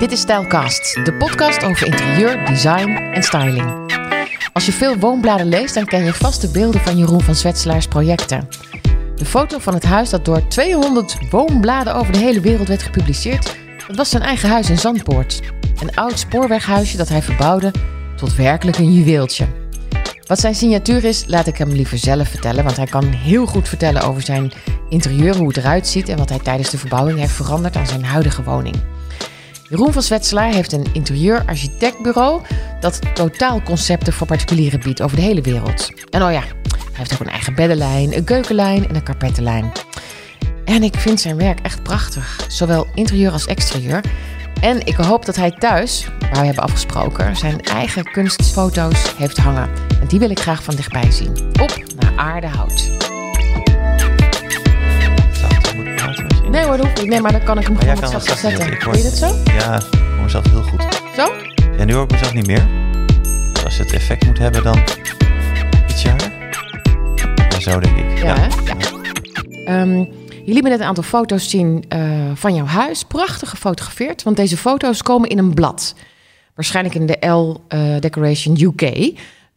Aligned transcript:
Dit 0.00 0.12
is 0.12 0.20
Stylecast, 0.20 1.04
de 1.04 1.14
podcast 1.14 1.64
over 1.64 1.86
interieur, 1.86 2.46
design 2.46 2.90
en 2.90 3.22
styling. 3.22 3.92
Als 4.52 4.66
je 4.66 4.72
veel 4.72 4.96
woonbladen 4.96 5.48
leest, 5.48 5.74
dan 5.74 5.84
ken 5.84 6.04
je 6.04 6.14
vast 6.14 6.40
de 6.40 6.48
beelden 6.48 6.80
van 6.80 6.98
Jeroen 6.98 7.20
van 7.20 7.34
Zwetselaars 7.34 7.86
projecten. 7.86 8.48
De 9.16 9.24
foto 9.24 9.58
van 9.58 9.74
het 9.74 9.84
huis 9.84 10.10
dat 10.10 10.24
door 10.24 10.48
200 10.48 11.16
woonbladen 11.30 11.94
over 11.94 12.12
de 12.12 12.18
hele 12.18 12.40
wereld 12.40 12.68
werd 12.68 12.82
gepubliceerd, 12.82 13.56
dat 13.86 13.96
was 13.96 14.10
zijn 14.10 14.22
eigen 14.22 14.48
huis 14.48 14.70
in 14.70 14.78
Zandpoort. 14.78 15.40
Een 15.80 15.94
oud 15.94 16.18
spoorweghuisje 16.18 16.96
dat 16.96 17.08
hij 17.08 17.22
verbouwde 17.22 17.72
tot 18.16 18.36
werkelijk 18.36 18.78
een 18.78 18.92
juweeltje. 18.92 19.46
Wat 20.26 20.40
zijn 20.40 20.54
signatuur 20.54 21.04
is, 21.04 21.24
laat 21.26 21.46
ik 21.46 21.58
hem 21.58 21.70
liever 21.70 21.98
zelf 21.98 22.28
vertellen, 22.28 22.64
want 22.64 22.76
hij 22.76 22.86
kan 22.86 23.04
heel 23.04 23.46
goed 23.46 23.68
vertellen 23.68 24.02
over 24.02 24.22
zijn 24.22 24.52
interieur, 24.88 25.36
hoe 25.36 25.48
het 25.48 25.56
eruit 25.56 25.86
ziet 25.86 26.08
en 26.08 26.18
wat 26.18 26.28
hij 26.28 26.38
tijdens 26.38 26.70
de 26.70 26.78
verbouwing 26.78 27.18
heeft 27.18 27.32
veranderd 27.32 27.76
aan 27.76 27.86
zijn 27.86 28.04
huidige 28.04 28.42
woning. 28.42 28.76
Jeroen 29.70 29.92
van 29.92 30.02
Zwetselaar 30.02 30.52
heeft 30.52 30.72
een 30.72 30.86
interieurarchitectbureau 30.92 32.42
dat 32.80 33.00
totaalconcepten 33.14 34.12
voor 34.12 34.26
particulieren 34.26 34.80
biedt 34.80 35.02
over 35.02 35.16
de 35.16 35.22
hele 35.22 35.40
wereld. 35.40 35.90
En 36.08 36.22
oh 36.22 36.32
ja, 36.32 36.40
hij 36.40 36.92
heeft 36.92 37.12
ook 37.12 37.20
een 37.20 37.28
eigen 37.28 37.54
beddenlijn, 37.54 38.16
een 38.16 38.24
keukenlijn 38.24 38.88
en 38.88 38.94
een 38.94 39.02
karpettenlijn. 39.02 39.72
En 40.64 40.82
ik 40.82 40.94
vind 40.96 41.20
zijn 41.20 41.36
werk 41.36 41.60
echt 41.60 41.82
prachtig, 41.82 42.46
zowel 42.48 42.86
interieur 42.94 43.32
als 43.32 43.46
exterieur. 43.46 44.04
En 44.60 44.86
ik 44.86 44.94
hoop 44.94 45.26
dat 45.26 45.36
hij 45.36 45.50
thuis, 45.50 46.08
waar 46.20 46.40
we 46.40 46.46
hebben 46.46 46.64
afgesproken, 46.64 47.36
zijn 47.36 47.60
eigen 47.60 48.10
kunstfoto's 48.10 49.14
heeft 49.16 49.36
hangen. 49.36 49.70
En 50.00 50.06
die 50.06 50.18
wil 50.18 50.30
ik 50.30 50.40
graag 50.40 50.62
van 50.62 50.74
dichtbij 50.74 51.10
zien. 51.10 51.36
Op 51.60 51.82
naar 51.98 52.12
aardehout. 52.16 52.90
Nee 56.50 56.64
hoor, 56.64 56.76
dat 56.76 56.86
hoeft 56.86 57.00
niet. 57.00 57.08
Nee, 57.10 57.20
maar 57.20 57.32
dan 57.32 57.42
kan 57.44 57.58
ik 57.58 57.64
hem 57.66 57.72
Maar 57.74 57.82
gewoon 57.82 58.00
wat 58.00 58.10
zachter 58.24 58.36
zetten. 58.50 58.72
Ik 58.72 58.82
Wil 58.82 58.94
je 58.96 59.00
hoor- 59.02 59.10
dat 59.10 59.18
zo? 59.18 59.52
Ja, 59.52 59.76
ik 59.76 59.84
hoor 60.14 60.22
mezelf 60.22 60.50
heel 60.50 60.62
goed. 60.62 60.82
Zo? 61.16 61.32
Ja, 61.78 61.84
nu 61.84 61.94
hoor 61.94 62.04
ik 62.04 62.10
mezelf 62.10 62.34
niet 62.34 62.46
meer. 62.46 62.68
Dus 63.52 63.64
als 63.64 63.78
het 63.78 63.92
effect 63.92 64.26
moet 64.26 64.38
hebben, 64.38 64.62
dan 64.62 64.78
iets 65.88 66.04
harder. 66.04 66.32
Ja, 67.50 67.60
zo 67.60 67.80
denk 67.80 67.96
ik. 67.96 68.18
Ja? 68.22 68.34
Ja. 68.34 68.48
Ehm, 69.64 69.90
jullie 70.28 70.52
hebben 70.54 70.70
net 70.70 70.80
een 70.80 70.86
aantal 70.86 71.02
foto's 71.04 71.50
zien 71.50 71.84
eh, 71.88 72.00
van 72.34 72.54
jouw 72.54 72.66
huis. 72.66 73.02
Prachtig 73.04 73.50
gefotografeerd, 73.50 74.22
want 74.22 74.36
deze 74.36 74.56
foto's 74.56 75.02
komen 75.02 75.28
in 75.28 75.38
een 75.38 75.54
blad. 75.54 75.94
Waarschijnlijk 76.54 76.94
in 76.94 77.06
de 77.06 77.26
L 77.28 77.60
eh, 77.68 77.80
Decoration 77.98 78.56
UK. 78.60 78.80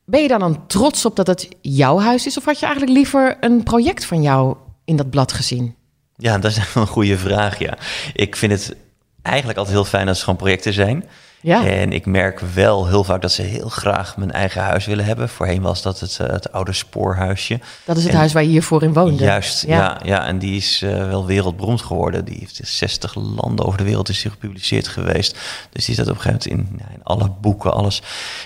Ben 0.05 0.21
je 0.21 0.27
daar 0.27 0.39
dan 0.39 0.67
trots 0.67 1.05
op 1.05 1.15
dat 1.15 1.27
het 1.27 1.47
jouw 1.61 1.99
huis 1.99 2.25
is? 2.25 2.37
Of 2.37 2.45
had 2.45 2.59
je 2.59 2.65
eigenlijk 2.65 2.95
liever 2.97 3.37
een 3.39 3.63
project 3.63 4.05
van 4.05 4.21
jou 4.21 4.55
in 4.85 4.95
dat 4.95 5.09
blad 5.09 5.31
gezien? 5.31 5.75
Ja, 6.17 6.37
dat 6.37 6.51
is 6.51 6.57
een 6.75 6.87
goede 6.87 7.17
vraag, 7.17 7.59
ja. 7.59 7.73
Ik 8.13 8.35
vind 8.35 8.51
het 8.51 8.75
eigenlijk 9.21 9.57
altijd 9.57 9.75
heel 9.75 9.85
fijn 9.85 10.07
als 10.07 10.17
er 10.17 10.23
gewoon 10.23 10.39
projecten 10.39 10.73
zijn. 10.73 11.05
Ja. 11.41 11.65
En 11.67 11.91
ik 11.93 12.05
merk 12.05 12.39
wel 12.39 12.87
heel 12.87 13.03
vaak 13.03 13.21
dat 13.21 13.31
ze 13.31 13.41
heel 13.41 13.69
graag 13.69 14.17
mijn 14.17 14.31
eigen 14.31 14.61
huis 14.61 14.85
willen 14.85 15.05
hebben. 15.05 15.29
Voorheen 15.29 15.61
was 15.61 15.81
dat 15.81 15.99
het, 15.99 16.19
eh, 16.19 16.27
het 16.27 16.51
oude 16.51 16.73
spoorhuisje. 16.73 17.59
Dat 17.85 17.97
is 17.97 18.03
het 18.03 18.11
En- 18.11 18.17
huis 18.17 18.33
waar 18.33 18.43
je 18.43 18.49
hiervoor 18.49 18.83
in 18.83 18.93
woonde. 18.93 19.23
Juist, 19.23 19.65
ja. 19.67 19.99
Ja, 20.03 20.25
en 20.25 20.39
die 20.39 20.55
is 20.55 20.81
eh, 20.81 20.89
wel 21.07 21.25
wereldberoemd 21.25 21.81
geworden. 21.81 22.25
Die 22.25 22.37
heeft 22.39 22.59
in 22.59 22.65
60 22.67 23.15
landen 23.15 23.65
over 23.65 23.77
de 23.77 23.83
wereld 23.83 24.09
is 24.09 24.21
die 24.21 24.31
gepubliceerd 24.31 24.87
geweest. 24.87 25.37
Dus 25.69 25.85
die 25.85 25.93
staat 25.93 26.07
op 26.09 26.15
een 26.15 26.21
gegeven 26.21 26.57
moment 26.57 26.79
in, 26.81 26.85
in 26.95 27.03
alle 27.03 27.29
boeken, 27.41 27.73
alles. 27.73 28.01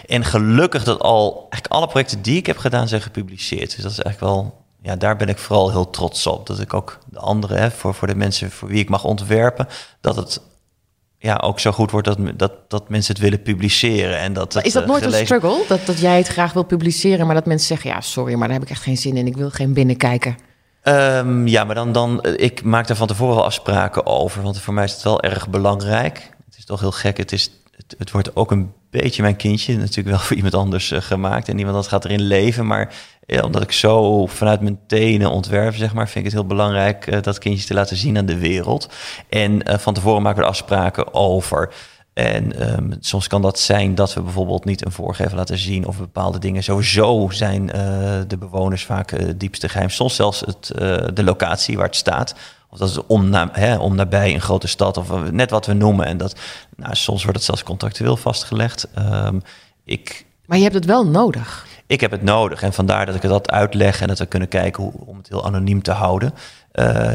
En 0.08 0.26
gelukkig 0.26 0.84
dat 0.84 1.00
al, 1.00 1.34
eigenlijk 1.40 1.74
alle 1.74 1.88
projecten 1.88 2.22
die 2.22 2.38
ik 2.38 2.46
heb 2.46 2.58
gedaan 2.58 2.88
zijn 2.88 3.02
gepubliceerd. 3.02 3.76
Dus 3.76 3.84
dat 3.84 3.92
is 3.92 4.00
eigenlijk 4.00 4.34
wel, 4.34 4.66
ja, 4.82 4.96
daar 4.96 5.16
ben 5.16 5.28
ik 5.28 5.38
vooral 5.38 5.72
heel 5.72 5.90
trots 5.90 6.28
op. 6.28 6.48
Dat 6.48 6.60
ik 6.60 6.74
ook 6.74 6.98
de 7.06 7.20
anderen, 7.20 7.58
hè, 7.58 7.72
voor, 7.72 7.94
voor 7.94 8.08
de 8.08 8.16
mensen 8.16 8.52
voor 8.52 8.68
wie 8.68 8.80
ik 8.80 8.90
mag 8.90 9.04
ontwerpen, 9.04 9.68
dat 10.02 10.16
het 10.16 10.42
ja, 11.18 11.36
ook 11.36 11.60
zo 11.60 11.72
goed 11.72 11.92
wordt 11.92 12.08
dat, 12.08 12.40
dat, 12.40 12.70
dat 12.70 12.90
mensen 12.90 13.14
het 13.14 13.24
willen 13.24 13.42
publiceren. 13.42 14.20
En 14.20 14.34
dat 14.34 14.54
het, 14.54 14.66
is 14.66 14.74
dat 14.74 14.84
eh, 14.84 14.90
nooit 14.90 15.04
een 15.04 15.26
struggle? 15.26 15.64
Dat, 15.68 15.86
dat 15.86 16.00
jij 16.00 16.18
het 16.18 16.28
graag 16.28 16.54
wil 16.54 16.64
publiceren, 16.64 17.26
maar 17.26 17.36
dat 17.36 17.46
mensen 17.46 17.68
zeggen... 17.68 17.90
ja, 17.90 18.02
sorry, 18.02 18.34
maar 18.34 18.48
daar 18.48 18.58
heb 18.58 18.66
ik 18.66 18.72
echt 18.72 18.84
geen 18.84 18.98
zin 18.98 19.18
in. 19.18 19.28
Ik 19.28 19.38
wil 19.38 19.50
geen 19.50 19.74
binnenkijken. 19.74 20.38
Ehm, 20.82 21.48
ja, 21.48 21.64
maar 21.64 21.76
dan, 21.76 21.92
dan, 21.92 22.22
eh, 22.22 22.46
ik 22.46 22.64
maak 22.64 22.88
daar 22.88 22.98
van 22.98 23.08
tevoren 23.08 23.36
wel 23.36 23.46
afspraken 23.46 24.06
over, 24.06 24.42
want 24.42 24.62
voor 24.62 24.74
mij 24.74 24.84
is 24.84 24.92
het 24.94 25.04
wel 25.04 25.22
erg 25.22 25.50
belangrijk. 25.50 26.30
Het 26.46 26.58
is 26.58 26.66
toch 26.66 26.80
heel 26.80 26.92
gek, 26.92 27.18
het, 27.18 27.32
is, 27.32 27.52
het, 27.72 27.96
het 27.98 28.12
wordt 28.12 28.36
ook 28.36 28.52
een 28.52 28.74
beetje 28.90 29.22
mijn 29.22 29.36
kindje, 29.36 29.78
natuurlijk 29.78 30.08
wel 30.08 30.20
voor 30.26 30.36
iemand 30.36 30.54
anders 30.54 30.92
eh, 30.92 31.02
gemaakt 31.02 31.48
en 31.50 31.58
iemand 31.58 31.76
dat 31.76 31.88
gaat 31.88 32.06
erin 32.06 32.22
leven, 32.22 32.66
maar 32.66 32.94
ja, 33.30 33.42
omdat 33.42 33.62
ik 33.62 33.72
zo 33.72 34.26
vanuit 34.26 34.62
mijn 34.62 34.80
tenen 34.88 35.32
ontwerp, 35.32 35.76
zeg 35.76 35.94
maar, 35.94 36.06
vind 36.06 36.26
ik 36.26 36.32
het 36.32 36.34
heel 36.34 36.48
belangrijk 36.48 37.08
eh, 37.08 37.22
dat 37.22 37.38
kindjes 37.38 37.66
te 37.66 37.74
laten 37.74 37.98
zien 37.98 38.18
aan 38.18 38.26
de 38.26 38.38
wereld. 38.38 38.90
En 39.30 39.64
eh, 39.64 39.78
van 39.78 39.94
tevoren 39.94 40.22
maken 40.22 40.42
we 40.42 40.48
afspraken 40.48 41.14
over. 41.14 41.74
En 42.14 42.60
ehm, 42.60 42.94
soms 43.00 43.28
kan 43.28 43.42
dat 43.42 43.60
zijn 43.60 43.96
dat 43.96 44.14
we 44.14 44.22
bijvoorbeeld 44.22 44.66
niet 44.66 44.86
een 44.86 44.92
voorgever 44.92 45.38
laten 45.38 45.58
zien 45.58 45.88
of 45.88 45.98
bepaalde 45.98 46.40
dingen. 46.40 46.64
Sowieso 46.64 47.30
zijn 47.30 47.72
eh, 47.72 47.82
de 48.28 48.38
bewoners 48.38 48.86
vaak 48.86 49.10
het 49.10 49.40
diepste 49.40 49.70
geheim. 49.70 49.90
Soms 49.90 50.16
zelfs 50.16 50.40
het, 50.40 50.72
de 51.16 51.24
locatie 51.24 51.78
waar 51.78 51.86
het 51.86 51.96
staat. 51.96 52.36
Of 52.70 52.78
dat 52.78 52.90
is 52.90 53.06
om, 53.08 53.34
hè, 53.34 53.78
om 53.78 53.96
nabij 53.96 54.34
een 54.34 54.42
grote 54.42 54.68
stad 54.68 54.98
of 54.98 55.32
net 55.32 55.50
wat 55.50 55.66
we 55.66 55.74
noemen. 55.74 56.06
En 56.06 56.18
dat, 56.18 56.40
nou, 56.76 56.96
soms 56.96 57.22
wordt 57.22 57.38
het 57.38 57.46
zelfs 57.46 57.64
contractueel 57.64 58.18
vastgelegd. 58.18 58.88
Ehm, 58.94 59.40
ik, 59.84 60.26
Maar 60.46 60.58
je 60.58 60.64
hebt 60.64 60.76
het 60.76 60.86
wel 60.86 61.08
nodig. 61.08 61.67
Ik 61.88 62.02
heb 62.02 62.12
het 62.12 62.24
nodig 62.24 62.64
en 62.64 62.74
vandaar 62.74 63.06
dat 63.06 63.16
ik 63.16 63.22
het 63.22 63.32
dat 63.32 63.52
uitleg 63.52 64.02
en 64.02 64.08
dat 64.08 64.20
we 64.20 64.26
kunnen 64.26 64.48
kijken 64.48 64.84
hoe, 64.84 64.94
om 65.06 65.18
het 65.18 65.30
heel 65.30 65.46
anoniem 65.46 65.82
te 65.82 65.92
houden. 65.92 66.34
Eh, 66.72 67.12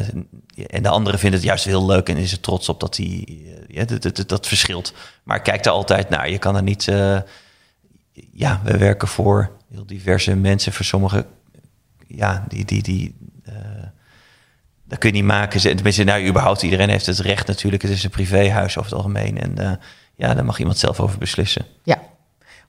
en 0.67 0.83
de 0.83 0.89
anderen 0.89 1.19
vinden 1.19 1.39
het 1.39 1.49
juist 1.49 1.65
heel 1.65 1.87
leuk 1.87 2.09
en 2.09 2.17
is 2.17 2.33
er 2.33 2.41
trots 2.41 2.69
op 2.69 2.81
dat 2.81 2.95
die, 2.95 3.27
eh, 3.27 3.77
ja, 3.77 3.85
dat, 3.85 4.03
dat, 4.03 4.29
dat 4.29 4.47
verschilt. 4.47 4.95
Maar 5.23 5.43
kijk 5.43 5.63
daar 5.63 5.73
altijd 5.73 6.09
naar. 6.09 6.31
Je 6.31 6.39
kan 6.39 6.57
er 6.57 6.63
niet. 6.63 6.89
eh, 6.89 7.19
ja, 8.33 8.61
we 8.65 8.79
werken 8.79 9.09
voor 9.09 9.51
heel 9.71 9.87
diverse 9.87 10.35
mensen. 10.35 10.73
Voor 10.73 10.85
sommigen, 10.85 11.27
ja, 12.07 12.45
die. 12.49 12.65
die, 12.65 12.83
die 12.83 13.15
eh, 13.45 13.55
dat 14.85 14.99
kun 15.01 15.11
je 15.11 15.17
niet 15.17 15.25
maken. 15.25 15.61
Tenminste, 15.61 16.05
nou, 16.05 16.27
überhaupt 16.27 16.63
iedereen 16.63 16.89
heeft 16.89 17.07
het 17.07 17.19
recht 17.19 17.47
natuurlijk. 17.47 17.83
Het 17.83 17.91
is 17.91 18.05
een 18.05 18.11
privéhuis 18.11 18.79
over 18.79 18.91
het 18.91 19.01
algemeen. 19.01 19.41
En 19.41 19.81
ja, 20.17 20.35
daar 20.35 20.45
mag 20.45 20.59
iemand 20.59 20.79
zelf 20.79 21.01
over 21.01 21.19
beslissen. 21.19 21.67
Ja. 21.83 22.03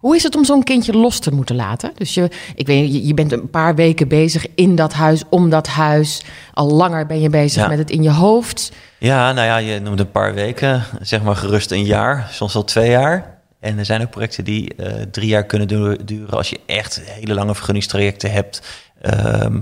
Hoe 0.03 0.15
is 0.15 0.23
het 0.23 0.35
om 0.35 0.45
zo'n 0.45 0.63
kindje 0.63 0.93
los 0.93 1.19
te 1.19 1.31
moeten 1.33 1.55
laten? 1.55 1.91
Dus 1.95 2.13
je, 2.13 2.29
ik 2.55 2.67
weet, 2.67 3.07
je, 3.07 3.13
bent 3.13 3.31
een 3.31 3.49
paar 3.49 3.75
weken 3.75 4.07
bezig 4.07 4.45
in 4.55 4.75
dat 4.75 4.93
huis, 4.93 5.23
om 5.29 5.49
dat 5.49 5.67
huis. 5.67 6.23
Al 6.53 6.71
langer 6.71 7.05
ben 7.05 7.21
je 7.21 7.29
bezig 7.29 7.61
Ja. 7.61 7.67
met 7.67 7.77
het 7.77 7.89
in 7.89 8.03
je 8.03 8.11
hoofd. 8.11 8.71
Ja, 8.97 9.31
nou 9.31 9.47
ja, 9.47 9.57
je 9.57 9.79
noemt 9.79 9.99
een 9.99 10.11
paar 10.11 10.33
weken, 10.33 10.83
zeg 11.01 11.23
maar 11.23 11.35
gerust 11.35 11.71
een 11.71 11.85
jaar, 11.85 12.27
soms 12.31 12.53
wel 12.53 12.63
twee 12.63 12.89
jaar. 12.89 13.37
En 13.59 13.77
er 13.77 13.85
zijn 13.85 14.01
ook 14.01 14.09
projecten 14.09 14.43
die 14.43 14.75
eh, 14.75 15.01
drie 15.11 15.27
jaar 15.27 15.45
kunnen 15.45 15.67
du- 15.67 15.97
duren 16.05 16.37
als 16.37 16.49
je 16.49 16.59
echt 16.65 17.01
hele 17.05 17.33
lange 17.33 17.55
vergunningstrajecten 17.55 18.31
hebt. 18.31 18.61
Ehm, 19.01 19.55
eh, 19.55 19.61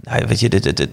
nou, 0.00 0.26
weet 0.26 0.40
je, 0.40 0.48
dit- 0.48 0.88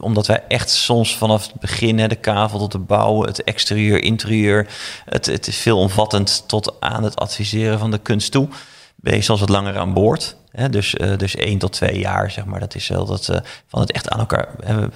omdat 0.00 0.26
wij 0.26 0.44
echt 0.48 0.70
soms 0.70 1.16
vanaf 1.16 1.46
het 1.46 1.60
begin, 1.60 1.98
hè, 1.98 2.08
de 2.08 2.14
kavel 2.14 2.58
tot 2.58 2.72
de 2.72 2.78
bouw, 2.78 3.22
het 3.22 3.44
exterieur, 3.44 4.02
interieur, 4.02 4.66
het, 5.04 5.26
het 5.26 5.46
is 5.46 5.56
veelomvattend 5.56 6.44
tot 6.46 6.80
aan 6.80 7.02
het 7.02 7.16
adviseren 7.16 7.78
van 7.78 7.90
de 7.90 7.98
kunst 7.98 8.32
toe, 8.32 8.48
ben 8.96 9.14
je 9.14 9.22
soms 9.22 9.40
wat 9.40 9.48
langer 9.48 9.78
aan 9.78 9.92
boord. 9.92 10.36
Hè? 10.50 10.68
Dus, 10.70 10.94
eh, 10.94 11.16
dus 11.16 11.36
één 11.36 11.58
tot 11.58 11.72
twee 11.72 11.98
jaar, 11.98 12.30
zeg 12.30 12.44
maar. 12.44 12.60
Dat 12.60 12.74
is 12.74 12.88
wel 12.88 13.04
dat 13.06 13.28
eh, 13.28 13.36
van 13.66 13.80
het 13.80 13.92
echt 13.92 14.08
aan 14.08 14.18
elkaar 14.18 14.48
we 14.66 14.88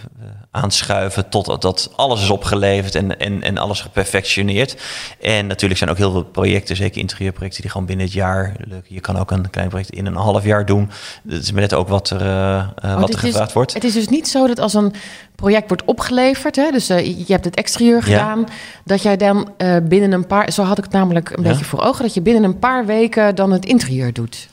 aanschuiven 0.50 1.28
totdat 1.28 1.62
dat 1.62 1.91
alles 1.97 2.22
is 2.22 2.31
opgeleverd 2.31 2.94
en, 2.94 3.19
en, 3.19 3.43
en 3.43 3.59
alles 3.59 3.81
geperfectioneerd. 3.81 4.77
En 5.21 5.47
natuurlijk 5.47 5.78
zijn 5.78 5.91
ook 5.91 5.97
heel 5.97 6.11
veel 6.11 6.25
projecten, 6.25 6.77
zeker 6.77 7.00
interieurprojecten, 7.00 7.62
die 7.62 7.71
gewoon 7.71 7.87
binnen 7.87 8.05
het 8.06 8.15
jaar 8.15 8.55
lukken. 8.59 8.94
Je 8.94 9.00
kan 9.00 9.16
ook 9.19 9.31
een 9.31 9.50
klein 9.50 9.69
project 9.69 9.91
in 9.91 10.06
een 10.06 10.15
half 10.16 10.44
jaar 10.44 10.66
doen. 10.66 10.91
Het 11.28 11.43
is 11.43 11.53
maar 11.53 11.61
net 11.61 11.75
ook 11.75 11.88
wat 11.88 12.11
er, 12.11 12.21
eh, 12.21 12.59
eh, 12.59 12.65
Oh, 12.84 13.00
wat 13.00 13.09
er 13.09 13.15
is- 13.15 13.21
gevraagd 13.21 13.53
wordt. 13.53 13.72
Het 13.75 13.84
is 13.84 13.93
dus 13.93 14.09
niet 14.09 14.28
zo 14.28 14.47
dat 14.47 14.59
als 14.59 14.75
een 14.75 14.93
project 15.34 15.69
wordt 15.69 15.84
opgeleverd, 15.84 16.56
hè, 16.56 16.70
dus 16.70 16.88
eh, 16.88 17.06
je 17.19 17.32
hebt 17.32 17.44
het 17.44 17.56
exterieur 17.56 18.03
gedaan, 18.03 18.44
dat 18.85 19.03
jij 19.03 19.17
dan 19.17 19.53
eh, 19.56 19.76
binnen 19.82 20.12
een 20.12 20.26
paar, 20.26 20.53
zo 20.53 20.62
had 20.62 20.79
ik 20.79 20.85
het 20.85 20.93
namelijk 20.93 21.31
een 21.31 21.43
Ja. 21.43 21.49
beetje 21.49 21.64
voor 21.64 21.81
ogen, 21.82 22.03
dat 22.05 22.14
je 22.14 22.20
binnen 22.23 22.44
een 22.44 22.58
paar 22.58 22.87
weken 22.87 23.35
dan 23.35 23.53
het 23.53 23.64
interieur 23.64 24.12
doet. 24.12 24.49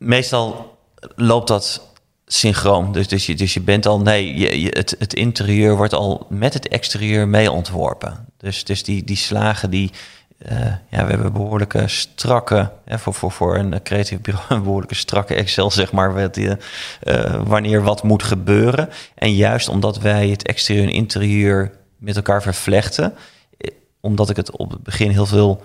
Meestal 0.00 0.78
loopt 1.16 1.48
dat 1.48 1.88
synchroon. 2.26 2.92
Dus, 2.92 3.08
dus, 3.08 3.26
je, 3.26 3.34
dus 3.34 3.54
je 3.54 3.60
bent 3.60 3.86
al, 3.86 4.00
nee, 4.00 4.38
je, 4.38 4.60
je- 4.60 4.74
het, 4.78 4.96
het 4.98 5.14
interieur 5.14 5.76
wordt 5.76 5.92
al 5.92 6.26
met 6.28 6.54
het 6.54 6.68
exterieur 6.68 7.28
mee 7.28 7.50
ontworpen. 7.50 8.26
Dus, 8.36 8.64
dus 8.64 8.82
die, 8.82 9.04
die 9.04 9.16
slagen 9.16 9.70
die, 9.70 9.90
eh, 10.38 10.58
ja, 10.90 11.04
we 11.04 11.10
hebben 11.10 11.32
behoorlijke 11.32 11.88
strakke, 11.88 12.70
hè, 12.84 12.98
voor, 12.98 13.14
voor, 13.14 13.30
voor 13.32 13.56
een 13.56 13.82
creatief 13.82 14.20
bureau, 14.20 14.46
een 14.54 14.62
behoorlijke 14.62 14.94
strakke 14.94 15.34
Excel, 15.34 15.70
zeg 15.70 15.92
maar, 15.92 16.14
wat, 16.14 16.36
eh, 16.36 17.42
wanneer 17.44 17.82
wat 17.82 18.02
moet 18.02 18.22
gebeuren. 18.22 18.88
En 19.14 19.34
juist 19.34 19.68
omdat 19.68 19.98
wij 19.98 20.28
het 20.28 20.42
exterieur 20.46 20.84
en 20.84 20.92
interieur 20.92 21.72
met 21.96 22.16
elkaar 22.16 22.42
vervlechten, 22.42 23.14
eh, 23.58 23.70
omdat 24.00 24.30
ik 24.30 24.36
het 24.36 24.56
op 24.56 24.70
het 24.70 24.82
begin 24.82 25.10
heel 25.10 25.26
veel 25.26 25.62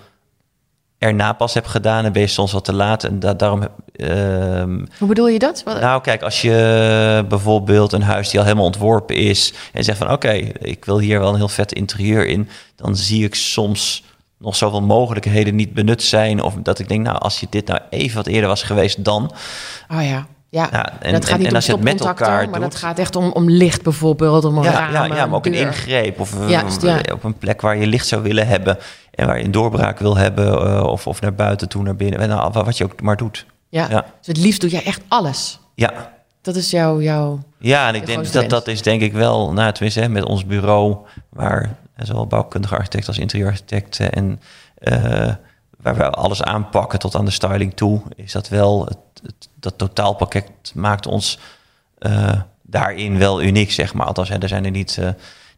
erna 1.05 1.33
pas 1.33 1.53
hebt 1.53 1.67
gedaan, 1.67 2.03
dan 2.03 2.11
ben 2.11 2.21
je 2.21 2.27
soms 2.27 2.51
wat 2.51 2.65
te 2.65 2.73
laat. 2.73 3.03
En 3.03 3.19
da 3.19 3.33
daarom. 3.33 3.61
ehm, 3.95 4.85
Hoe 4.99 5.07
bedoel 5.07 5.27
je 5.27 5.39
dat? 5.39 5.61
Wat- 5.63 5.79
nou, 5.81 6.01
kijk, 6.01 6.21
als 6.21 6.41
je 6.41 7.25
bijvoorbeeld 7.29 7.91
een 7.93 8.01
huis 8.03 8.29
die 8.29 8.39
al 8.39 8.45
helemaal 8.45 8.65
ontworpen 8.65 9.15
is 9.15 9.53
en 9.73 9.83
zegt 9.83 9.97
van 9.97 10.11
oké, 10.11 10.31
ik 10.59 10.85
wil 10.85 10.99
hier 10.99 11.19
wel 11.19 11.29
een 11.29 11.35
heel 11.35 11.47
vet 11.47 11.71
interieur 11.73 12.27
in, 12.27 12.49
dan 12.75 12.95
zie 12.95 13.23
ik 13.25 13.35
soms 13.35 14.03
nog 14.37 14.55
zoveel 14.55 14.81
mogelijkheden 14.81 15.55
niet 15.55 15.73
benut 15.73 16.03
zijn. 16.03 16.41
Of 16.41 16.53
dat 16.63 16.79
ik 16.79 16.87
denk, 16.87 17.05
nou, 17.05 17.17
als 17.17 17.39
je 17.39 17.47
dit 17.49 17.67
nou 17.67 17.79
even 17.89 18.15
wat 18.15 18.27
eerder 18.27 18.49
was 18.49 18.63
geweest, 18.63 19.03
dan. 19.03 19.31
Oh 19.93 20.03
ja. 20.03 20.27
Ja, 20.55 20.67
Ja, 20.71 21.01
en- 21.01 21.11
dat 21.13 21.25
gaat 21.25 21.31
en- 21.33 21.37
niet 21.37 21.45
en 21.45 21.49
om 21.49 21.55
als 21.55 21.65
je 21.65 21.71
het 21.71 21.83
met 21.83 22.01
elkaar 22.01 22.49
maar 22.49 22.59
dat 22.59 22.75
gaat 22.75 22.99
echt 22.99 23.15
om, 23.15 23.31
om 23.31 23.49
licht 23.49 23.81
bijvoorbeeld, 23.81 24.45
om 24.45 24.57
een 24.57 24.63
Ja, 24.63 24.71
ramen, 24.71 24.93
ja, 25.09 25.15
ja, 25.15 25.25
maar 25.25 25.35
ook 25.35 25.45
een 25.45 25.53
ingreep 25.53 26.19
of 26.19 26.49
Juist, 26.49 26.81
ja. 26.81 26.99
op 27.13 27.23
een 27.23 27.37
plek 27.37 27.61
waar 27.61 27.77
je 27.77 27.87
licht 27.87 28.07
zou 28.07 28.21
willen 28.23 28.47
hebben 28.47 28.77
en 29.11 29.27
waar 29.27 29.37
je 29.37 29.43
een 29.43 29.51
doorbraak 29.51 29.99
wil 29.99 30.17
hebben 30.17 30.61
eh, 30.67 30.83
of, 30.83 31.07
of 31.07 31.21
naar 31.21 31.33
buiten 31.33 31.69
toe, 31.69 31.83
naar 31.83 31.95
binnen. 31.95 32.29
Nou, 32.29 32.51
wat 32.51 32.77
je 32.77 32.83
ook 32.83 33.01
maar 33.01 33.17
doet. 33.17 33.45
Ja. 33.69 33.87
Ja. 33.89 34.05
Dus 34.17 34.27
het 34.27 34.37
liefst 34.37 34.61
doe 34.61 34.69
jij 34.69 34.83
echt 34.83 35.01
alles. 35.07 35.59
Ja, 35.73 36.11
Dat 36.41 36.55
is 36.55 36.69
jouw... 36.71 37.01
jouw... 37.01 37.39
Ja, 37.59 37.87
en 37.87 37.95
ik 37.95 38.01
De 38.01 38.07
denk 38.07 38.31
dat 38.31 38.49
dat 38.49 38.67
is 38.67 38.81
denk 38.81 39.01
ik 39.01 39.13
wel, 39.13 39.53
nou 39.53 39.71
tenminste 39.71 39.99
hè, 40.01 40.09
met 40.09 40.25
ons 40.25 40.45
bureau, 40.45 40.95
waar 41.29 41.75
eh, 41.95 42.05
zowel 42.05 42.27
bouwkundige 42.27 42.75
architect 42.75 43.07
als 43.07 43.17
interieurarchitecten 43.17 44.11
en 44.11 44.39
eh, 44.75 45.29
waar 45.85 45.95
we 45.95 46.09
alles 46.09 46.43
aanpakken 46.43 46.99
tot 46.99 47.15
aan 47.15 47.25
de 47.25 47.31
styling 47.31 47.73
toe, 47.75 48.01
is 48.15 48.31
dat 48.31 48.47
wel, 48.49 48.85
het, 48.85 48.97
het- 49.23 49.49
dat 49.59 49.77
totaalpakket 49.77 50.45
maakt 50.73 51.07
ons 51.07 51.39
eh, 51.97 52.31
daarin 52.61 53.17
wel 53.17 53.41
uniek, 53.41 53.71
zeg 53.71 53.93
maar. 53.93 54.05
Althans, 54.07 54.29
hè, 54.29 54.37
er 54.37 54.47
zijn 54.47 54.65
er 54.65 54.71
niet, 54.71 54.97
eh, 54.97 55.09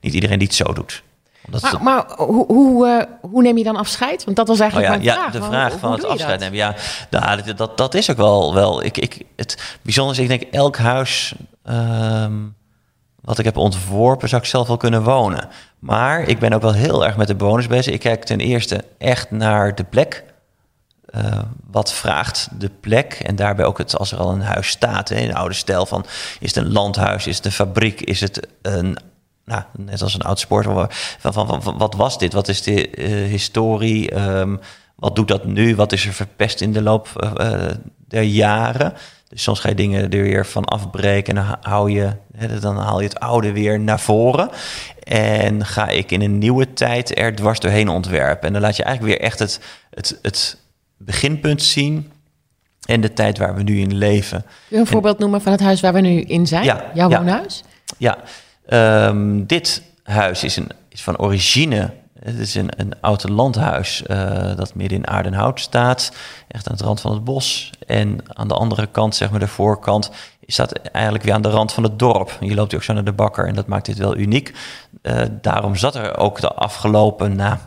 niet 0.01 0.13
iedereen 0.13 0.37
die 0.39 0.47
het 0.47 0.55
zo 0.57 0.73
doet. 0.73 1.03
Omdat 1.45 1.61
Maar, 1.61 1.71
het- 1.71 1.81
maar 1.81 2.05
hoe, 2.17 2.45
hoe, 2.45 2.87
eh, 2.87 3.29
hoe 3.29 3.41
neem 3.41 3.57
je 3.57 3.63
dan 3.63 3.75
afscheid? 3.75 4.23
Want 4.23 4.37
dat 4.37 4.47
was 4.47 4.55
Oh 4.57 4.61
eigenlijk 4.61 4.91
ja, 4.93 4.97
mijn 4.99 5.15
ja, 5.15 5.21
vraag. 5.21 5.31
de 5.31 5.39
Hoe- 5.39 5.47
vraag 5.47 5.71
hoe 5.71 5.79
van 5.79 5.91
het 5.91 6.05
afscheid 6.05 6.39
nemen. 6.39 6.55
Ja, 6.57 6.75
nou, 7.09 7.41
dat, 7.41 7.57
dat, 7.57 7.77
dat 7.77 7.93
is 7.93 8.09
ook 8.11 8.17
wel. 8.17 8.53
wel 8.53 8.83
ik, 8.83 8.97
ik, 8.97 9.21
het 9.35 9.77
bijzondere 9.81 10.21
is, 10.23 10.29
ik 10.29 10.39
denk, 10.39 10.53
elk 10.53 10.77
huis 10.77 11.33
ehm, 11.63 12.33
wat 13.27 13.39
ik 13.39 13.45
heb 13.45 13.57
ontworpen, 13.57 14.29
zou 14.29 14.41
ik 14.41 14.47
zelf 14.47 14.67
wel 14.67 14.77
kunnen 14.77 15.03
wonen. 15.03 15.49
Maar 15.79 16.21
ik 16.21 16.39
ben 16.39 16.53
ook 16.53 16.61
wel 16.61 16.73
heel 16.73 17.05
erg 17.05 17.17
met 17.17 17.27
de 17.27 17.35
bewoners 17.35 17.67
bezig. 17.67 17.93
Ik 17.93 17.99
kijk 17.99 18.23
ten 18.23 18.39
eerste 18.39 18.83
echt 18.97 19.31
naar 19.31 19.75
de 19.75 19.83
plek. 19.83 20.23
Eh, 21.05 21.39
wat 21.69 21.93
vraagt 21.93 22.49
de 22.59 22.69
plek? 22.79 23.13
En 23.13 23.35
daarbij 23.35 23.65
ook 23.65 23.77
het, 23.77 23.97
als 23.97 24.11
er 24.11 24.17
al 24.17 24.31
een 24.31 24.41
huis 24.41 24.67
staat, 24.67 25.09
hè, 25.09 25.15
in 25.15 25.35
oude 25.35 25.53
stijl 25.53 25.85
van, 25.85 26.05
is 26.39 26.55
het 26.55 26.65
een 26.65 26.71
landhuis, 26.71 27.27
is 27.27 27.35
het 27.35 27.45
een 27.45 27.51
fabriek, 27.51 28.01
is 28.01 28.19
het 28.19 28.47
een, 28.61 28.97
nou, 29.45 29.63
net 29.77 30.01
als 30.01 30.13
een 30.13 30.21
oud 30.21 30.39
sport, 30.39 30.65
van, 30.65 30.89
van, 31.33 31.47
van, 31.47 31.63
van 31.63 31.77
wat 31.77 31.95
was 31.95 32.17
dit? 32.17 32.33
Wat 32.33 32.47
is 32.47 32.61
de 32.61 32.89
eh, 32.89 33.07
historie? 33.07 34.11
Ehm, 34.11 34.55
wat 34.97 35.15
doet 35.15 35.27
dat 35.27 35.45
nu? 35.45 35.75
Wat 35.75 35.91
is 35.91 36.05
er 36.05 36.13
verpest 36.13 36.61
in 36.61 36.73
de 36.73 36.81
loop 36.81 37.07
eh, 37.15 37.53
eh, 37.53 37.75
der 38.07 38.23
jaren? 38.23 38.93
Dus 39.29 39.43
soms 39.43 39.59
ga 39.59 39.69
je 39.69 39.75
dingen 39.75 40.01
er 40.01 40.21
weer 40.21 40.45
van 40.45 40.65
afbreken 40.65 41.37
en 41.37 41.45
dan 41.45 41.57
hou 41.61 41.91
je, 41.91 42.11
hè, 42.37 42.59
dan 42.59 42.77
haal 42.77 42.99
je 42.99 43.07
het 43.07 43.19
oude 43.19 43.51
weer 43.51 43.79
naar 43.79 43.99
voren. 43.99 44.49
En 45.03 45.65
ga 45.65 45.87
ik 45.87 46.11
in 46.11 46.21
een 46.21 46.37
nieuwe 46.37 46.73
tijd 46.73 47.17
er 47.17 47.35
dwars 47.35 47.59
doorheen 47.59 47.89
ontwerpen. 47.89 48.47
En 48.47 48.53
dan 48.53 48.61
laat 48.61 48.75
je 48.75 48.83
eigenlijk 48.83 49.17
weer 49.17 49.27
echt 49.27 49.39
het, 49.39 49.59
het, 49.89 50.19
het 50.21 50.57
beginpunt 50.97 51.63
zien 51.63 52.11
en 52.85 53.01
de 53.01 53.13
tijd 53.13 53.37
waar 53.37 53.55
we 53.55 53.63
nu 53.63 53.79
in 53.79 53.95
leven. 53.95 54.45
Een 54.69 54.87
voorbeeld 54.87 55.19
noemen 55.19 55.41
van 55.41 55.51
het 55.51 55.61
huis 55.61 55.81
waar 55.81 55.93
we 55.93 55.99
nu 55.99 56.21
in 56.21 56.47
zijn? 56.47 56.63
Ja, 56.63 56.91
Jouw 56.93 57.09
ja. 57.09 57.17
woonhuis? 57.17 57.63
Ja, 57.97 58.17
ehm, 58.65 59.45
dit 59.45 59.81
huis 60.03 60.43
is, 60.43 60.55
een, 60.55 60.69
is 60.89 61.01
van 61.01 61.17
origine. 61.17 61.93
Het 62.27 62.39
is 62.39 62.55
een, 62.55 62.69
een 62.77 62.93
oud 63.01 63.29
landhuis 63.29 64.03
eh, 64.03 64.55
dat 64.55 64.75
midden 64.75 64.97
in 64.97 65.07
Aardenhout 65.07 65.59
staat. 65.59 66.11
Echt 66.47 66.67
aan 66.67 66.75
het 66.75 66.85
rand 66.85 67.01
van 67.01 67.11
het 67.11 67.23
bos. 67.23 67.69
En 67.85 68.19
aan 68.27 68.47
de 68.47 68.53
andere 68.53 68.87
kant, 68.87 69.15
zeg 69.15 69.29
maar 69.29 69.39
de 69.39 69.47
voorkant, 69.47 70.11
staat 70.45 70.71
eigenlijk 70.71 71.23
weer 71.23 71.33
aan 71.33 71.41
de 71.41 71.49
rand 71.49 71.73
van 71.73 71.83
het 71.83 71.99
dorp. 71.99 72.37
Je 72.39 72.53
loopt 72.53 72.75
ook 72.75 72.83
zo 72.83 72.93
naar 72.93 73.03
de 73.03 73.11
bakker 73.11 73.47
en 73.47 73.55
dat 73.55 73.67
maakt 73.67 73.85
dit 73.85 73.97
wel 73.97 74.17
uniek. 74.17 74.53
Eh, 75.01 75.21
daarom 75.41 75.75
zat 75.75 75.95
er 75.95 76.17
ook 76.17 76.41
de 76.41 76.53
afgelopen, 76.53 77.35
nou, 77.35 77.57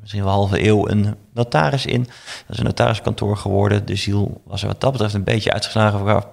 misschien 0.00 0.24
wel 0.24 0.32
halve 0.32 0.66
eeuw, 0.66 0.88
een 0.88 1.14
notaris 1.34 1.86
in. 1.86 2.02
Dat 2.02 2.48
is 2.48 2.58
een 2.58 2.64
notariskantoor 2.64 3.36
geworden. 3.36 3.86
De 3.86 3.96
ziel 3.96 4.40
was 4.44 4.62
er 4.62 4.68
wat 4.68 4.80
dat 4.80 4.92
betreft 4.92 5.14
een 5.14 5.24
beetje 5.24 5.52
uitgeslagen 5.52 6.24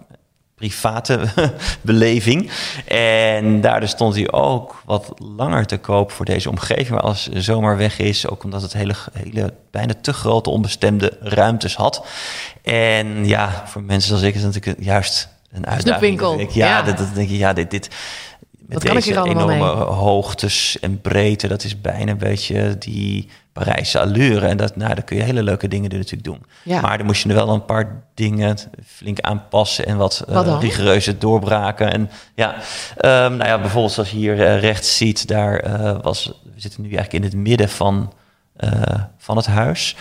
private 0.55 1.27
beleving. 1.81 2.49
En 2.87 3.61
daardoor 3.61 3.89
stond 3.89 4.15
hij 4.15 4.31
ook 4.31 4.81
wat 4.85 5.11
langer 5.37 5.65
te 5.65 5.77
koop 5.77 6.11
voor 6.11 6.25
deze 6.25 6.49
omgeving. 6.49 6.89
Maar 6.89 6.99
als 7.01 7.27
zomaar 7.31 7.77
weg 7.77 7.99
is, 7.99 8.27
ook 8.27 8.43
omdat 8.43 8.61
het 8.61 8.73
hele, 8.73 8.93
hele 9.13 9.53
bijna 9.71 9.93
te 10.01 10.13
grote 10.13 10.49
onbestemde 10.49 11.17
ruimtes 11.19 11.75
had. 11.75 12.05
En 12.63 13.27
ja, 13.27 13.63
voor 13.65 13.83
mensen 13.83 14.07
zoals 14.09 14.23
ik 14.23 14.35
is 14.35 14.43
het 14.43 14.53
natuurlijk 14.53 14.83
juist 14.85 15.27
een 15.51 15.67
uitdaging. 15.67 15.81
Snoepwinkel, 16.19 16.39
ik- 16.39 16.49
Ja, 16.49 16.67
ja. 16.67 16.81
Dat, 16.81 16.97
dat 16.97 17.15
denk 17.15 17.29
je, 17.29 17.37
ja, 17.37 17.53
dit, 17.53 17.71
dit 17.71 17.89
Wat 18.67 18.83
kan 18.83 18.97
ik 18.97 19.03
deze 19.03 19.09
hier 19.09 19.19
allemaal 19.19 19.51
enorme 19.51 19.75
mee? 19.75 19.93
hoogtes 19.93 20.77
en 20.81 21.01
breedte, 21.01 21.47
dat 21.47 21.63
is 21.63 21.81
bijna 21.81 22.11
een 22.11 22.17
beetje 22.17 22.77
die 22.77 23.29
Parijse 23.53 23.99
allure. 23.99 24.47
En 24.47 24.57
dat, 24.57 24.75
nou, 24.75 24.93
daar 24.93 25.03
kun 25.03 25.17
je 25.17 25.23
hele 25.23 25.43
leuke 25.43 25.67
dingen 25.67 25.91
natuurlijk 25.91 26.23
doen. 26.23 26.45
Ja. 26.63 26.81
Maar 26.81 26.97
dan 26.97 27.05
moest 27.05 27.23
je 27.23 27.29
er 27.29 27.35
wel 27.35 27.49
een 27.49 27.65
paar 27.65 28.03
dingen 28.13 28.57
flink 28.85 29.19
aanpassen 29.19 29.85
en 29.85 29.97
wat, 29.97 30.23
eh, 30.27 30.35
Wat 30.35 30.45
dan? 30.45 30.59
rigoureuze 30.59 31.17
doorbraken. 31.17 31.91
En 31.91 32.09
ja, 32.35 32.55
ehm, 32.97 33.35
nou 33.35 33.49
ja, 33.49 33.59
bijvoorbeeld 33.59 33.93
zoals 33.93 34.11
je 34.11 34.17
hier 34.17 34.45
eh, 34.45 34.59
rechts 34.59 34.97
ziet, 34.97 35.27
daar 35.27 35.59
eh, 35.59 35.97
was, 36.01 36.25
we 36.43 36.61
zitten 36.61 36.81
nu 36.81 36.87
eigenlijk 36.87 37.23
in 37.23 37.29
het 37.29 37.47
midden 37.47 37.69
van, 37.69 38.13
eh, 38.55 39.01
van 39.17 39.37
het 39.37 39.45
huis. 39.45 39.95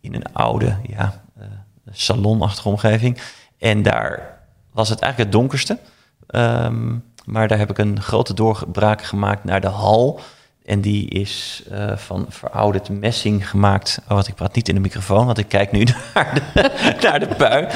In 0.00 0.14
een 0.14 0.32
oude, 0.32 0.76
ja, 0.86 1.22
eh, 1.38 1.44
salonachtige 1.90 2.68
omgeving. 2.68 3.18
En 3.58 3.82
daar 3.82 4.38
was 4.72 4.88
het 4.88 5.00
eigenlijk 5.00 5.32
het 5.32 5.40
donkerste. 5.40 5.78
Ehm, 6.26 6.94
maar 7.24 7.48
daar 7.48 7.58
heb 7.58 7.70
ik 7.70 7.78
een 7.78 8.02
grote 8.02 8.34
doorbraak 8.34 9.02
gemaakt 9.02 9.44
naar 9.44 9.60
de 9.60 9.68
hal. 9.68 10.20
En 10.64 10.80
die 10.80 11.08
is 11.08 11.62
eh, 11.70 11.96
van 11.96 12.26
verouderd 12.28 12.88
messing 12.88 13.50
gemaakt. 13.50 14.00
Oh, 14.08 14.08
wat 14.08 14.28
ik 14.28 14.34
praat 14.34 14.54
niet 14.54 14.68
in 14.68 14.74
de 14.74 14.80
microfoon, 14.80 15.26
want 15.26 15.38
ik 15.38 15.48
kijk 15.48 15.72
nu 15.72 15.84
naar 16.14 16.34
de, 16.34 16.96
naar 17.00 17.20
de 17.20 17.26
pui. 17.36 17.66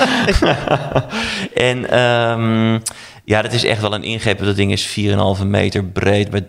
en 1.70 1.90
ehm, 1.90 2.78
ja, 3.24 3.42
dat 3.42 3.52
is 3.52 3.64
echt 3.64 3.80
wel 3.80 3.94
een 3.94 4.02
ingreep. 4.02 4.38
Dat 4.38 4.56
ding 4.56 4.72
is 4.72 4.98
4,5 5.40 5.46
meter 5.46 5.84
breed 5.84 6.30
bij 6.30 6.46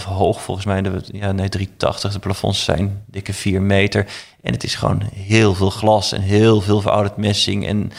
3,5 0.00 0.06
hoog. 0.08 0.42
Volgens 0.42 0.66
mij, 0.66 0.82
ja, 1.12 1.32
nee, 1.32 1.48
3,80. 1.58 1.66
De 2.12 2.18
plafonds 2.20 2.64
zijn 2.64 3.02
dikke 3.06 3.32
4 3.32 3.62
meter. 3.62 4.06
En 4.42 4.52
het 4.52 4.64
is 4.64 4.74
gewoon 4.74 5.02
heel 5.14 5.54
veel 5.54 5.70
glas 5.70 6.12
en 6.12 6.20
heel 6.20 6.60
veel 6.60 6.80
verouderd 6.80 7.16
messing. 7.16 7.66
En 7.66 7.92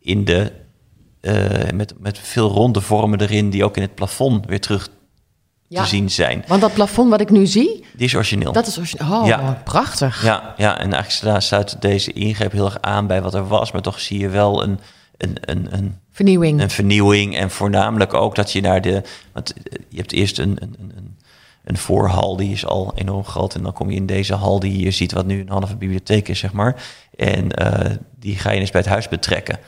in 0.00 0.24
de, 0.24 0.52
eh, 1.26 1.70
met, 1.72 1.94
met 1.98 2.18
veel 2.18 2.48
ronde 2.48 2.80
vormen 2.80 3.20
erin, 3.20 3.50
die 3.50 3.64
ook 3.64 3.76
in 3.76 3.82
het 3.82 3.94
plafond 3.94 4.46
weer 4.46 4.60
terug 4.60 4.88
Ja. 5.68 5.82
te 5.82 5.88
zien 5.88 6.10
zijn. 6.10 6.44
Want 6.46 6.60
dat 6.60 6.72
plafond 6.74 7.10
wat 7.10 7.20
ik 7.20 7.30
nu 7.30 7.46
zie, 7.46 7.84
Die 7.96 8.06
is 8.06 8.14
origineel. 8.14 8.52
dat 8.52 8.66
is 8.66 8.78
origineel. 8.78 9.20
Oh, 9.20 9.26
Ja. 9.26 9.60
prachtig. 9.64 10.22
Ja, 10.24 10.54
ja, 10.56 10.78
en 10.78 10.92
eigenlijk 10.92 11.42
sluit 11.42 11.76
deze 11.80 12.12
ingreep 12.12 12.52
heel 12.52 12.64
erg 12.64 12.80
aan 12.80 13.06
bij 13.06 13.22
wat 13.22 13.34
er 13.34 13.48
was. 13.48 13.72
Maar 13.72 13.82
toch 13.82 14.00
zie 14.00 14.18
je 14.18 14.28
wel 14.28 14.62
een, 14.62 14.78
een, 15.16 15.36
een, 15.40 15.66
een, 15.70 15.98
Vernieuwing. 16.10 16.60
een 16.60 16.70
vernieuwing. 16.70 17.36
En 17.36 17.50
voornamelijk 17.50 18.14
ook 18.14 18.34
dat 18.34 18.52
je 18.52 18.60
naar 18.60 18.80
de. 18.80 19.02
Want 19.32 19.52
eh, 19.52 19.62
je 19.88 19.96
hebt 19.96 20.12
eerst 20.12 20.38
een, 20.38 20.56
een, 20.60 20.76
een- 20.80 21.14
een, 21.64 21.76
voorhal, 21.76 22.36
die 22.36 22.52
is 22.52 22.66
al 22.66 22.92
enorm 22.94 23.24
groot. 23.24 23.54
En 23.54 23.62
dan 23.62 23.72
kom 23.72 23.90
je 23.90 23.96
in 23.96 24.06
deze 24.06 24.34
hal 24.34 24.60
die 24.60 24.78
je 24.84 24.90
ziet, 24.90 25.12
wat 25.12 25.26
nu 25.26 25.40
een 25.40 25.48
halve 25.48 25.76
bibliotheek 25.76 26.28
is, 26.28 26.38
zeg 26.38 26.52
maar. 26.52 26.82
En 27.16 27.50
eh, 27.52 27.94
die 28.18 28.36
ga 28.38 28.50
je 28.50 28.60
eens 28.60 28.70
bij 28.70 28.80
het 28.80 28.90
huis 28.90 29.08
betrekken. 29.08 29.58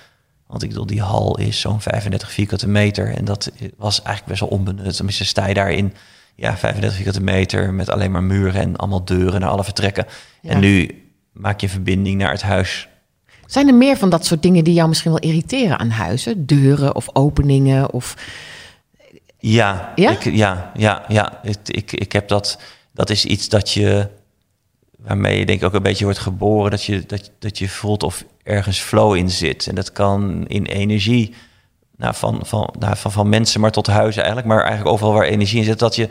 Want 0.48 0.62
ik 0.62 0.68
bedoel, 0.68 0.86
die 0.86 1.02
hal 1.02 1.38
is 1.38 1.60
zo'n 1.60 1.80
35 1.80 2.32
vierkante 2.32 2.68
meter. 2.68 3.14
En 3.14 3.24
dat 3.24 3.50
was 3.76 4.02
eigenlijk 4.02 4.26
best 4.26 4.40
wel 4.40 4.58
onbenut. 4.58 4.96
Tenminste, 4.96 5.24
sta 5.24 5.46
je 5.46 5.54
daarin, 5.54 5.94
ja, 6.34 6.56
35 6.56 6.94
vierkante 6.94 7.22
meter... 7.22 7.74
met 7.74 7.88
alleen 7.88 8.10
maar 8.10 8.22
muren 8.22 8.60
en 8.60 8.76
allemaal 8.76 9.04
deuren 9.04 9.40
naar 9.40 9.50
alle 9.50 9.64
vertrekken. 9.64 10.06
Ja. 10.42 10.50
En 10.50 10.60
nu 10.60 11.02
maak 11.32 11.60
je 11.60 11.66
een 11.66 11.72
verbinding 11.72 12.18
naar 12.18 12.30
het 12.30 12.42
huis. 12.42 12.88
Zijn 13.46 13.68
er 13.68 13.74
meer 13.74 13.96
van 13.96 14.10
dat 14.10 14.26
soort 14.26 14.42
dingen 14.42 14.64
die 14.64 14.74
jou 14.74 14.88
misschien 14.88 15.10
wel 15.10 15.20
irriteren 15.20 15.78
aan 15.78 15.90
huizen? 15.90 16.46
Deuren 16.46 16.94
of 16.94 17.08
openingen 17.12 17.92
of... 17.92 18.16
Ja, 19.38 19.92
Ja? 19.94 20.10
Ik, 20.10 20.24
ja, 20.34 20.72
ja, 20.74 21.04
ja. 21.08 21.40
Ik, 21.42 21.58
ik, 21.64 21.92
ik 21.92 22.12
heb 22.12 22.28
dat... 22.28 22.58
Dat 22.92 23.10
is 23.10 23.24
iets 23.24 23.48
dat 23.48 23.72
je... 23.72 24.08
Waarmee 24.96 25.38
je 25.38 25.46
denk 25.46 25.60
ik 25.60 25.66
ook 25.66 25.74
een 25.74 25.82
beetje 25.82 26.04
wordt 26.04 26.18
geboren. 26.18 26.70
Dat 26.70 26.84
je, 26.84 27.06
dat, 27.06 27.30
dat 27.38 27.58
je 27.58 27.68
voelt 27.68 28.02
of 28.02 28.24
ergens 28.48 28.78
flow 28.80 29.16
in 29.16 29.30
zit. 29.30 29.66
En 29.66 29.74
dat 29.74 29.92
kan 29.92 30.46
in 30.46 30.66
energie... 30.66 31.34
Nou, 31.96 32.14
van, 32.14 32.40
van, 32.42 32.74
nou, 32.78 32.96
van, 32.96 33.28
mensen, 33.28 33.60
maar 33.60 33.70
tot 33.70 33.86
huizen 33.86 34.22
eigenlijk. 34.22 34.52
Maar 34.52 34.60
eigenlijk 34.62 34.90
overal 34.90 35.12
waar 35.12 35.24
energie 35.24 35.58
in 35.58 35.64
zit. 35.64 35.78
Dat 35.78 35.96
je, 35.96 36.08